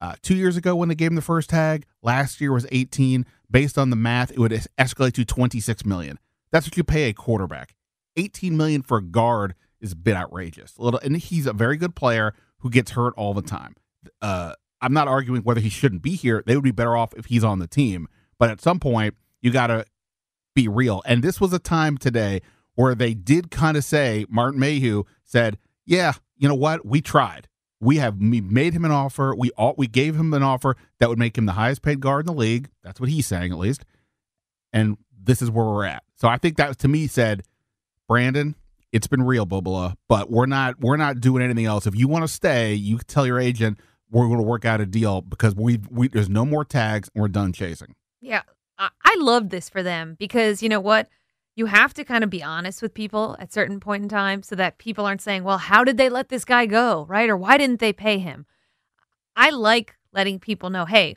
uh, 0.00 0.14
two 0.22 0.34
years 0.36 0.56
ago 0.56 0.74
when 0.74 0.88
they 0.88 0.94
gave 0.94 1.10
him 1.10 1.16
the 1.16 1.22
first 1.22 1.50
tag. 1.50 1.84
Last 2.00 2.40
year 2.40 2.52
was 2.52 2.66
18. 2.72 3.26
Based 3.50 3.76
on 3.76 3.90
the 3.90 3.96
math, 3.96 4.30
it 4.30 4.38
would 4.38 4.52
escalate 4.78 5.12
to 5.14 5.24
26 5.24 5.84
million. 5.84 6.18
That's 6.50 6.66
what 6.66 6.76
you 6.76 6.84
pay 6.84 7.08
a 7.08 7.12
quarterback. 7.12 7.74
18 8.16 8.56
million 8.56 8.82
for 8.82 8.98
a 8.98 9.02
guard 9.02 9.54
is 9.80 9.92
a 9.92 9.96
bit 9.96 10.16
outrageous. 10.16 10.76
A 10.76 10.82
little, 10.82 11.00
and 11.00 11.16
he's 11.16 11.46
a 11.46 11.52
very 11.52 11.76
good 11.76 11.94
player 11.94 12.34
who 12.58 12.70
gets 12.70 12.92
hurt 12.92 13.14
all 13.16 13.34
the 13.34 13.42
time. 13.42 13.74
Uh, 14.20 14.54
I'm 14.80 14.92
not 14.92 15.08
arguing 15.08 15.42
whether 15.42 15.60
he 15.60 15.68
shouldn't 15.68 16.02
be 16.02 16.16
here. 16.16 16.42
They 16.46 16.54
would 16.54 16.64
be 16.64 16.72
better 16.72 16.96
off 16.96 17.14
if 17.16 17.26
he's 17.26 17.44
on 17.44 17.58
the 17.58 17.66
team. 17.66 18.08
But 18.38 18.50
at 18.50 18.60
some 18.60 18.80
point, 18.80 19.14
you 19.40 19.50
got 19.50 19.68
to 19.68 19.84
be 20.54 20.68
real. 20.68 21.02
And 21.06 21.22
this 21.22 21.40
was 21.40 21.52
a 21.52 21.58
time 21.58 21.98
today 21.98 22.40
where 22.74 22.94
they 22.94 23.14
did 23.14 23.50
kind 23.50 23.76
of 23.76 23.84
say, 23.84 24.26
Martin 24.28 24.58
Mayhew 24.58 25.04
said, 25.24 25.58
yeah, 25.84 26.14
you 26.36 26.48
know 26.48 26.54
what? 26.54 26.84
We 26.86 27.00
tried. 27.00 27.48
We 27.80 27.96
have 27.96 28.16
we 28.16 28.40
made 28.40 28.74
him 28.74 28.84
an 28.84 28.92
offer. 28.92 29.34
We 29.36 29.50
all, 29.52 29.74
we 29.76 29.88
gave 29.88 30.16
him 30.16 30.32
an 30.34 30.42
offer 30.42 30.76
that 30.98 31.08
would 31.08 31.18
make 31.18 31.36
him 31.36 31.46
the 31.46 31.52
highest 31.52 31.82
paid 31.82 32.00
guard 32.00 32.22
in 32.22 32.26
the 32.26 32.38
league. 32.38 32.68
That's 32.82 33.00
what 33.00 33.08
he's 33.08 33.26
saying, 33.26 33.52
at 33.52 33.58
least. 33.58 33.84
And 34.72 34.96
this 35.20 35.42
is 35.42 35.50
where 35.50 35.66
we're 35.66 35.84
at. 35.84 36.04
So 36.16 36.28
I 36.28 36.38
think 36.38 36.56
that 36.56 36.78
to 36.78 36.88
me 36.88 37.06
said, 37.08 37.42
Brandon, 38.08 38.54
it's 38.92 39.06
been 39.06 39.22
real, 39.22 39.46
Bubala, 39.46 39.94
but 40.08 40.30
we're 40.30 40.46
not 40.46 40.80
we're 40.80 40.96
not 40.96 41.20
doing 41.20 41.42
anything 41.42 41.64
else. 41.64 41.86
If 41.86 41.96
you 41.96 42.08
want 42.08 42.24
to 42.24 42.28
stay, 42.28 42.74
you 42.74 42.98
tell 42.98 43.26
your 43.26 43.40
agent 43.40 43.78
we're 44.10 44.26
going 44.26 44.38
to 44.38 44.44
work 44.44 44.64
out 44.64 44.80
a 44.80 44.86
deal 44.86 45.22
because 45.22 45.54
we 45.54 45.80
we 45.90 46.08
there's 46.08 46.28
no 46.28 46.44
more 46.44 46.64
tags 46.64 47.08
and 47.14 47.22
we're 47.22 47.28
done 47.28 47.52
chasing. 47.52 47.94
Yeah. 48.20 48.42
I 48.78 49.16
love 49.20 49.50
this 49.50 49.68
for 49.68 49.82
them 49.82 50.16
because 50.18 50.62
you 50.62 50.68
know 50.68 50.80
what? 50.80 51.08
You 51.54 51.66
have 51.66 51.94
to 51.94 52.04
kind 52.04 52.24
of 52.24 52.30
be 52.30 52.42
honest 52.42 52.82
with 52.82 52.94
people 52.94 53.36
at 53.38 53.52
certain 53.52 53.78
point 53.78 54.02
in 54.02 54.08
time 54.08 54.42
so 54.42 54.56
that 54.56 54.78
people 54.78 55.06
aren't 55.06 55.20
saying, 55.20 55.44
well, 55.44 55.58
how 55.58 55.84
did 55.84 55.98
they 55.98 56.08
let 56.08 56.30
this 56.30 56.44
guy 56.44 56.66
go? 56.66 57.06
Right. 57.08 57.30
Or 57.30 57.36
why 57.36 57.58
didn't 57.58 57.78
they 57.78 57.92
pay 57.92 58.18
him? 58.18 58.46
I 59.36 59.50
like 59.50 59.94
letting 60.12 60.40
people 60.40 60.70
know, 60.70 60.84
hey, 60.84 61.16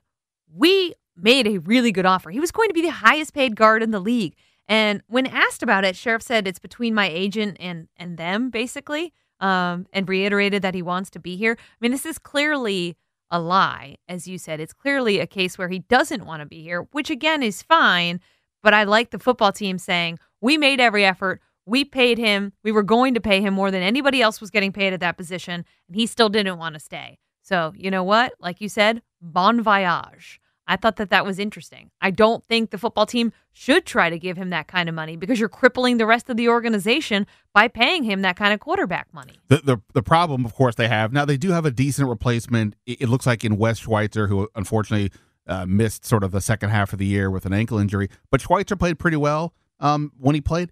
we 0.54 0.94
made 1.18 1.48
a 1.48 1.58
really 1.60 1.92
good 1.92 2.06
offer. 2.06 2.30
He 2.30 2.40
was 2.40 2.52
going 2.52 2.70
to 2.70 2.74
be 2.74 2.82
the 2.82 2.92
highest 2.92 3.34
paid 3.34 3.56
guard 3.56 3.82
in 3.82 3.92
the 3.92 4.00
league. 4.00 4.36
And 4.68 5.04
when 5.08 5.28
asked 5.28 5.62
about 5.62 5.86
it, 5.86 5.96
Scherff 5.96 6.22
said 6.22 6.48
it's 6.48 6.60
between 6.60 6.94
my 6.94 7.08
agent 7.08 7.58
and 7.60 7.88
and 7.98 8.18
them, 8.18 8.50
basically, 8.50 9.14
um, 9.40 9.86
and 9.94 10.10
reiterated 10.10 10.62
that 10.62 10.74
he 10.74 10.82
wants 10.82 11.10
to 11.12 11.20
be 11.20 11.36
here. 11.36 11.58
I 11.60 11.76
mean, 11.80 11.92
this 11.92 12.06
is 12.06 12.18
clearly 12.18 12.98
a 13.32 13.40
lie, 13.40 13.98
as 14.08 14.28
you 14.28 14.38
said. 14.38 14.60
It's 14.60 14.74
clearly 14.74 15.20
a 15.20 15.28
case 15.28 15.58
where 15.58 15.70
he 15.70 15.80
doesn't 15.80 16.26
want 16.26 16.42
to 16.42 16.46
be 16.46 16.62
here, 16.62 16.88
which 16.92 17.10
again 17.10 17.44
is 17.44 17.62
fine. 17.62 18.22
But 18.64 18.74
I 18.74 18.84
like 18.84 19.12
the 19.12 19.20
football 19.20 19.52
team 19.52 19.78
saying, 19.78 20.20
we 20.42 20.58
made 20.58 20.80
every 20.80 21.06
effort. 21.06 21.42
We 21.66 21.86
paid 21.86 22.18
him. 22.18 22.54
We 22.64 22.72
were 22.72 22.84
going 22.84 23.14
to 23.16 23.22
pay 23.22 23.42
him 23.42 23.54
more 23.54 23.72
than 23.72 23.82
anybody 23.82 24.22
else 24.22 24.40
was 24.40 24.52
getting 24.52 24.72
paid 24.72 24.94
at 24.94 25.00
that 25.02 25.18
position. 25.18 25.66
And 25.88 25.96
he 25.96 26.06
still 26.08 26.30
didn't 26.30 26.58
want 26.58 26.74
to 26.74 26.80
stay. 26.80 27.20
So, 27.42 27.74
you 27.76 27.92
know 27.92 28.04
what? 28.04 28.34
Like 28.40 28.62
you 28.62 28.70
said, 28.70 29.02
bon 29.22 29.62
voyage. 29.62 30.40
I 30.68 30.76
thought 30.78 30.96
that 30.96 31.10
that 31.12 31.26
was 31.26 31.38
interesting. 31.38 31.92
I 32.02 32.12
don't 32.12 32.44
think 32.46 32.72
the 32.72 32.78
football 32.78 33.06
team 33.06 33.32
should 33.52 33.86
try 33.86 34.10
to 34.10 34.18
give 34.18 34.38
him 34.38 34.50
that 34.50 34.68
kind 34.68 34.90
of 34.90 34.96
money 34.96 35.16
because 35.16 35.40
you're 35.40 35.50
crippling 35.50 35.98
the 35.98 36.06
rest 36.06 36.30
of 36.30 36.38
the 36.38 36.50
organization 36.50 37.28
by 37.54 37.68
paying 37.68 38.04
him 38.04 38.22
that 38.24 38.36
kind 38.36 38.54
of 38.54 38.60
quarterback 38.60 39.14
money. 39.14 39.34
The 39.48 39.58
the, 39.58 39.78
the 39.94 40.04
problem, 40.04 40.46
of 40.46 40.54
course, 40.54 40.76
they 40.76 40.88
have 40.88 41.14
now. 41.14 41.26
They 41.26 41.38
do 41.38 41.52
have 41.52 41.66
a 41.66 41.72
decent 41.72 42.10
replacement. 42.10 42.76
It, 42.86 43.02
it 43.04 43.10
looks 43.10 43.26
like 43.26 43.44
in 43.44 43.58
Wes 43.58 43.80
Schweitzer, 43.80 44.28
who 44.28 44.50
unfortunately 44.56 45.12
uh, 45.48 45.66
missed 45.66 46.06
sort 46.06 46.24
of 46.24 46.32
the 46.32 46.42
second 46.42 46.70
half 46.70 46.94
of 46.94 47.00
the 47.00 47.06
year 47.06 47.30
with 47.30 47.46
an 47.46 47.54
ankle 47.54 47.78
injury, 47.78 48.10
but 48.32 48.42
Schweitzer 48.42 48.76
played 48.76 48.98
pretty 48.98 49.18
well 49.18 49.54
um, 49.80 50.12
when 50.18 50.36
he 50.36 50.42
played. 50.42 50.72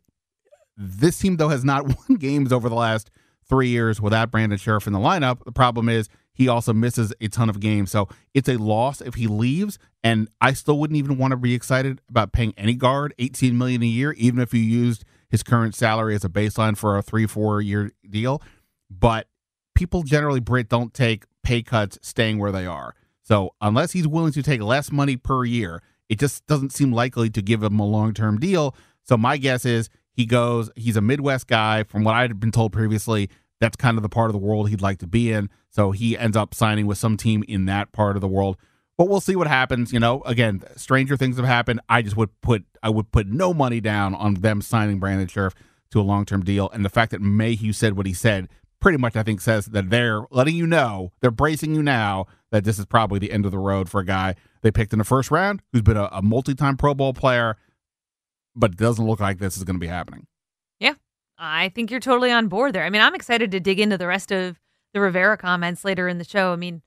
This 0.75 1.19
team, 1.19 1.37
though, 1.37 1.49
has 1.49 1.63
not 1.63 1.85
won 2.09 2.17
games 2.17 2.51
over 2.51 2.69
the 2.69 2.75
last 2.75 3.11
three 3.47 3.67
years 3.67 4.01
without 4.01 4.31
Brandon 4.31 4.57
Scherff 4.57 4.87
in 4.87 4.93
the 4.93 4.99
lineup. 4.99 5.43
The 5.43 5.51
problem 5.51 5.89
is 5.89 6.09
he 6.33 6.47
also 6.47 6.73
misses 6.73 7.13
a 7.21 7.27
ton 7.27 7.49
of 7.49 7.59
games. 7.59 7.91
So 7.91 8.07
it's 8.33 8.49
a 8.49 8.57
loss 8.57 9.01
if 9.01 9.15
he 9.15 9.27
leaves. 9.27 9.77
And 10.03 10.27
I 10.41 10.53
still 10.53 10.79
wouldn't 10.79 10.97
even 10.97 11.17
want 11.17 11.31
to 11.31 11.37
be 11.37 11.53
excited 11.53 12.01
about 12.09 12.33
paying 12.33 12.53
any 12.57 12.73
guard 12.73 13.13
18 13.19 13.57
million 13.57 13.83
a 13.83 13.87
year, 13.87 14.13
even 14.13 14.39
if 14.39 14.53
you 14.53 14.59
used 14.59 15.05
his 15.29 15.43
current 15.43 15.75
salary 15.75 16.15
as 16.15 16.25
a 16.25 16.29
baseline 16.29 16.77
for 16.77 16.97
a 16.97 17.01
three, 17.01 17.27
four 17.27 17.61
year 17.61 17.91
deal. 18.09 18.41
But 18.89 19.27
people 19.75 20.03
generally, 20.03 20.39
Britt, 20.39 20.69
don't 20.69 20.93
take 20.93 21.25
pay 21.43 21.61
cuts 21.61 21.99
staying 22.01 22.39
where 22.39 22.51
they 22.51 22.65
are. 22.65 22.95
So 23.23 23.53
unless 23.61 23.91
he's 23.93 24.07
willing 24.07 24.33
to 24.33 24.43
take 24.43 24.61
less 24.61 24.91
money 24.91 25.17
per 25.17 25.45
year, 25.45 25.81
it 26.09 26.19
just 26.19 26.45
doesn't 26.47 26.71
seem 26.71 26.91
likely 26.91 27.29
to 27.29 27.41
give 27.41 27.63
him 27.63 27.79
a 27.79 27.85
long 27.85 28.13
term 28.13 28.39
deal. 28.39 28.75
So 29.03 29.17
my 29.17 29.37
guess 29.37 29.65
is 29.65 29.89
he 30.11 30.25
goes, 30.25 30.69
he's 30.75 30.97
a 30.97 31.01
Midwest 31.01 31.47
guy. 31.47 31.83
From 31.83 32.03
what 32.03 32.15
I 32.15 32.21
had 32.21 32.39
been 32.39 32.51
told 32.51 32.71
previously, 32.71 33.29
that's 33.63 33.77
kind 33.77 33.97
of 33.97 34.03
the 34.03 34.09
part 34.09 34.29
of 34.29 34.33
the 34.33 34.39
world 34.39 34.69
he'd 34.69 34.81
like 34.81 34.99
to 34.99 35.07
be 35.07 35.31
in. 35.31 35.49
So 35.69 35.91
he 35.91 36.17
ends 36.17 36.35
up 36.35 36.53
signing 36.53 36.85
with 36.85 36.97
some 36.97 37.17
team 37.17 37.43
in 37.47 37.65
that 37.65 37.91
part 37.93 38.15
of 38.15 38.21
the 38.21 38.27
world. 38.27 38.57
But 38.97 39.07
we'll 39.07 39.21
see 39.21 39.35
what 39.35 39.47
happens. 39.47 39.91
You 39.91 39.99
know, 39.99 40.21
again, 40.23 40.63
stranger 40.75 41.17
things 41.17 41.37
have 41.37 41.45
happened. 41.45 41.79
I 41.89 42.01
just 42.01 42.17
would 42.17 42.29
put 42.41 42.65
I 42.83 42.89
would 42.89 43.11
put 43.11 43.27
no 43.27 43.53
money 43.53 43.79
down 43.79 44.13
on 44.13 44.35
them 44.35 44.61
signing 44.61 44.99
Brandon 44.99 45.27
Scherff 45.27 45.53
to 45.91 45.99
a 45.99 46.03
long 46.03 46.25
term 46.25 46.43
deal. 46.43 46.69
And 46.71 46.83
the 46.83 46.89
fact 46.89 47.11
that 47.11 47.21
Mayhew 47.21 47.73
said 47.73 47.97
what 47.97 48.05
he 48.05 48.13
said 48.13 48.49
pretty 48.79 48.97
much 48.97 49.15
I 49.15 49.23
think 49.23 49.39
says 49.39 49.67
that 49.67 49.89
they're 49.89 50.23
letting 50.29 50.55
you 50.55 50.67
know, 50.67 51.13
they're 51.21 51.31
bracing 51.31 51.73
you 51.73 51.81
now 51.81 52.25
that 52.51 52.65
this 52.65 52.77
is 52.77 52.85
probably 52.85 53.17
the 53.17 53.31
end 53.31 53.45
of 53.45 53.51
the 53.51 53.57
road 53.57 53.89
for 53.89 54.01
a 54.01 54.05
guy 54.05 54.35
they 54.61 54.71
picked 54.71 54.91
in 54.91 54.99
the 54.99 55.05
first 55.05 55.31
round 55.31 55.61
who's 55.71 55.81
been 55.81 55.97
a, 55.97 56.09
a 56.11 56.21
multi 56.21 56.53
time 56.53 56.75
Pro 56.75 56.93
Bowl 56.93 57.13
player, 57.13 57.55
but 58.55 58.71
it 58.71 58.77
doesn't 58.77 59.07
look 59.07 59.21
like 59.21 59.39
this 59.39 59.55
is 59.55 59.63
going 59.63 59.77
to 59.77 59.79
be 59.79 59.87
happening. 59.87 60.27
I 61.37 61.69
think 61.69 61.91
you're 61.91 61.99
totally 61.99 62.31
on 62.31 62.47
board 62.47 62.73
there. 62.73 62.83
I 62.83 62.89
mean, 62.89 63.01
I'm 63.01 63.15
excited 63.15 63.51
to 63.51 63.59
dig 63.59 63.79
into 63.79 63.97
the 63.97 64.07
rest 64.07 64.31
of 64.31 64.59
the 64.93 64.99
Rivera 64.99 65.37
comments 65.37 65.83
later 65.83 66.07
in 66.07 66.17
the 66.17 66.23
show. 66.23 66.53
I 66.53 66.55
mean, 66.55 66.81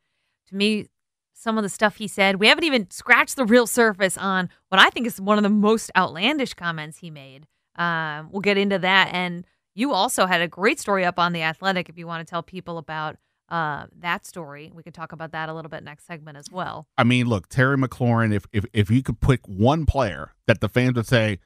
to 0.48 0.54
me, 0.54 0.88
some 1.32 1.58
of 1.58 1.62
the 1.62 1.68
stuff 1.68 1.96
he 1.96 2.08
said, 2.08 2.36
we 2.36 2.48
haven't 2.48 2.64
even 2.64 2.90
scratched 2.90 3.36
the 3.36 3.44
real 3.44 3.66
surface 3.66 4.16
on 4.16 4.48
what 4.68 4.80
I 4.80 4.90
think 4.90 5.06
is 5.06 5.20
one 5.20 5.38
of 5.38 5.42
the 5.42 5.50
most 5.50 5.90
outlandish 5.96 6.54
comments 6.54 6.98
he 6.98 7.10
made. 7.10 7.46
Um, 7.76 8.30
we'll 8.30 8.40
get 8.40 8.56
into 8.56 8.78
that. 8.78 9.10
And, 9.12 9.44
you 9.76 9.92
also 9.92 10.24
had 10.24 10.40
a 10.40 10.48
great 10.48 10.80
story 10.80 11.04
up 11.04 11.18
on 11.18 11.34
the 11.34 11.42
Athletic. 11.42 11.88
If 11.88 11.98
you 11.98 12.06
want 12.06 12.26
to 12.26 12.30
tell 12.30 12.42
people 12.42 12.78
about 12.78 13.18
uh, 13.50 13.84
that 13.98 14.24
story, 14.26 14.72
we 14.74 14.82
could 14.82 14.94
talk 14.94 15.12
about 15.12 15.32
that 15.32 15.50
a 15.50 15.54
little 15.54 15.68
bit 15.68 15.84
next 15.84 16.06
segment 16.06 16.38
as 16.38 16.50
well. 16.50 16.88
I 16.96 17.04
mean, 17.04 17.26
look, 17.26 17.48
Terry 17.48 17.76
McLaurin. 17.76 18.34
If 18.34 18.46
if 18.52 18.64
if 18.72 18.90
you 18.90 19.02
could 19.02 19.20
pick 19.20 19.46
one 19.46 19.84
player 19.84 20.32
that 20.46 20.62
the 20.62 20.68
fans 20.70 20.96
would 20.96 21.06
say, 21.06 21.40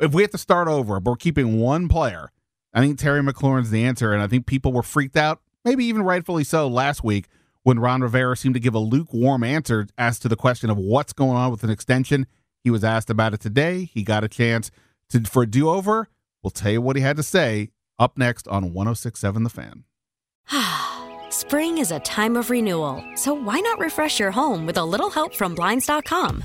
if 0.00 0.12
we 0.12 0.22
have 0.22 0.30
to 0.32 0.38
start 0.38 0.68
over, 0.68 1.00
but 1.00 1.12
we're 1.12 1.16
keeping 1.16 1.58
one 1.58 1.88
player, 1.88 2.30
I 2.72 2.80
think 2.80 2.98
Terry 2.98 3.20
McLaurin's 3.22 3.70
the 3.70 3.84
answer. 3.84 4.12
And 4.12 4.22
I 4.22 4.26
think 4.26 4.46
people 4.46 4.72
were 4.72 4.82
freaked 4.82 5.16
out, 5.16 5.40
maybe 5.64 5.84
even 5.84 6.02
rightfully 6.02 6.44
so, 6.44 6.68
last 6.68 7.04
week 7.04 7.26
when 7.62 7.78
Ron 7.80 8.02
Rivera 8.02 8.36
seemed 8.36 8.54
to 8.54 8.60
give 8.60 8.74
a 8.74 8.78
lukewarm 8.78 9.42
answer 9.42 9.88
as 9.98 10.18
to 10.20 10.28
the 10.28 10.36
question 10.36 10.70
of 10.70 10.76
what's 10.76 11.12
going 11.12 11.36
on 11.36 11.50
with 11.50 11.64
an 11.64 11.70
extension. 11.70 12.26
He 12.62 12.70
was 12.70 12.84
asked 12.84 13.10
about 13.10 13.34
it 13.34 13.40
today. 13.40 13.84
He 13.84 14.02
got 14.02 14.22
a 14.22 14.28
chance 14.28 14.70
to 15.10 15.22
for 15.22 15.42
a 15.42 15.46
do 15.46 15.68
over. 15.68 16.08
We'll 16.42 16.50
tell 16.50 16.72
you 16.72 16.82
what 16.82 16.96
he 16.96 17.02
had 17.02 17.16
to 17.16 17.22
say 17.22 17.70
up 17.98 18.18
next 18.18 18.46
on 18.48 18.72
1067 18.72 19.42
The 19.44 19.50
Fan. 19.50 19.84
Spring 21.30 21.78
is 21.78 21.90
a 21.90 22.00
time 22.00 22.36
of 22.36 22.50
renewal, 22.50 23.02
so 23.16 23.34
why 23.34 23.60
not 23.60 23.78
refresh 23.78 24.20
your 24.20 24.30
home 24.30 24.66
with 24.66 24.76
a 24.76 24.84
little 24.84 25.10
help 25.10 25.34
from 25.34 25.54
Blinds.com? 25.54 26.44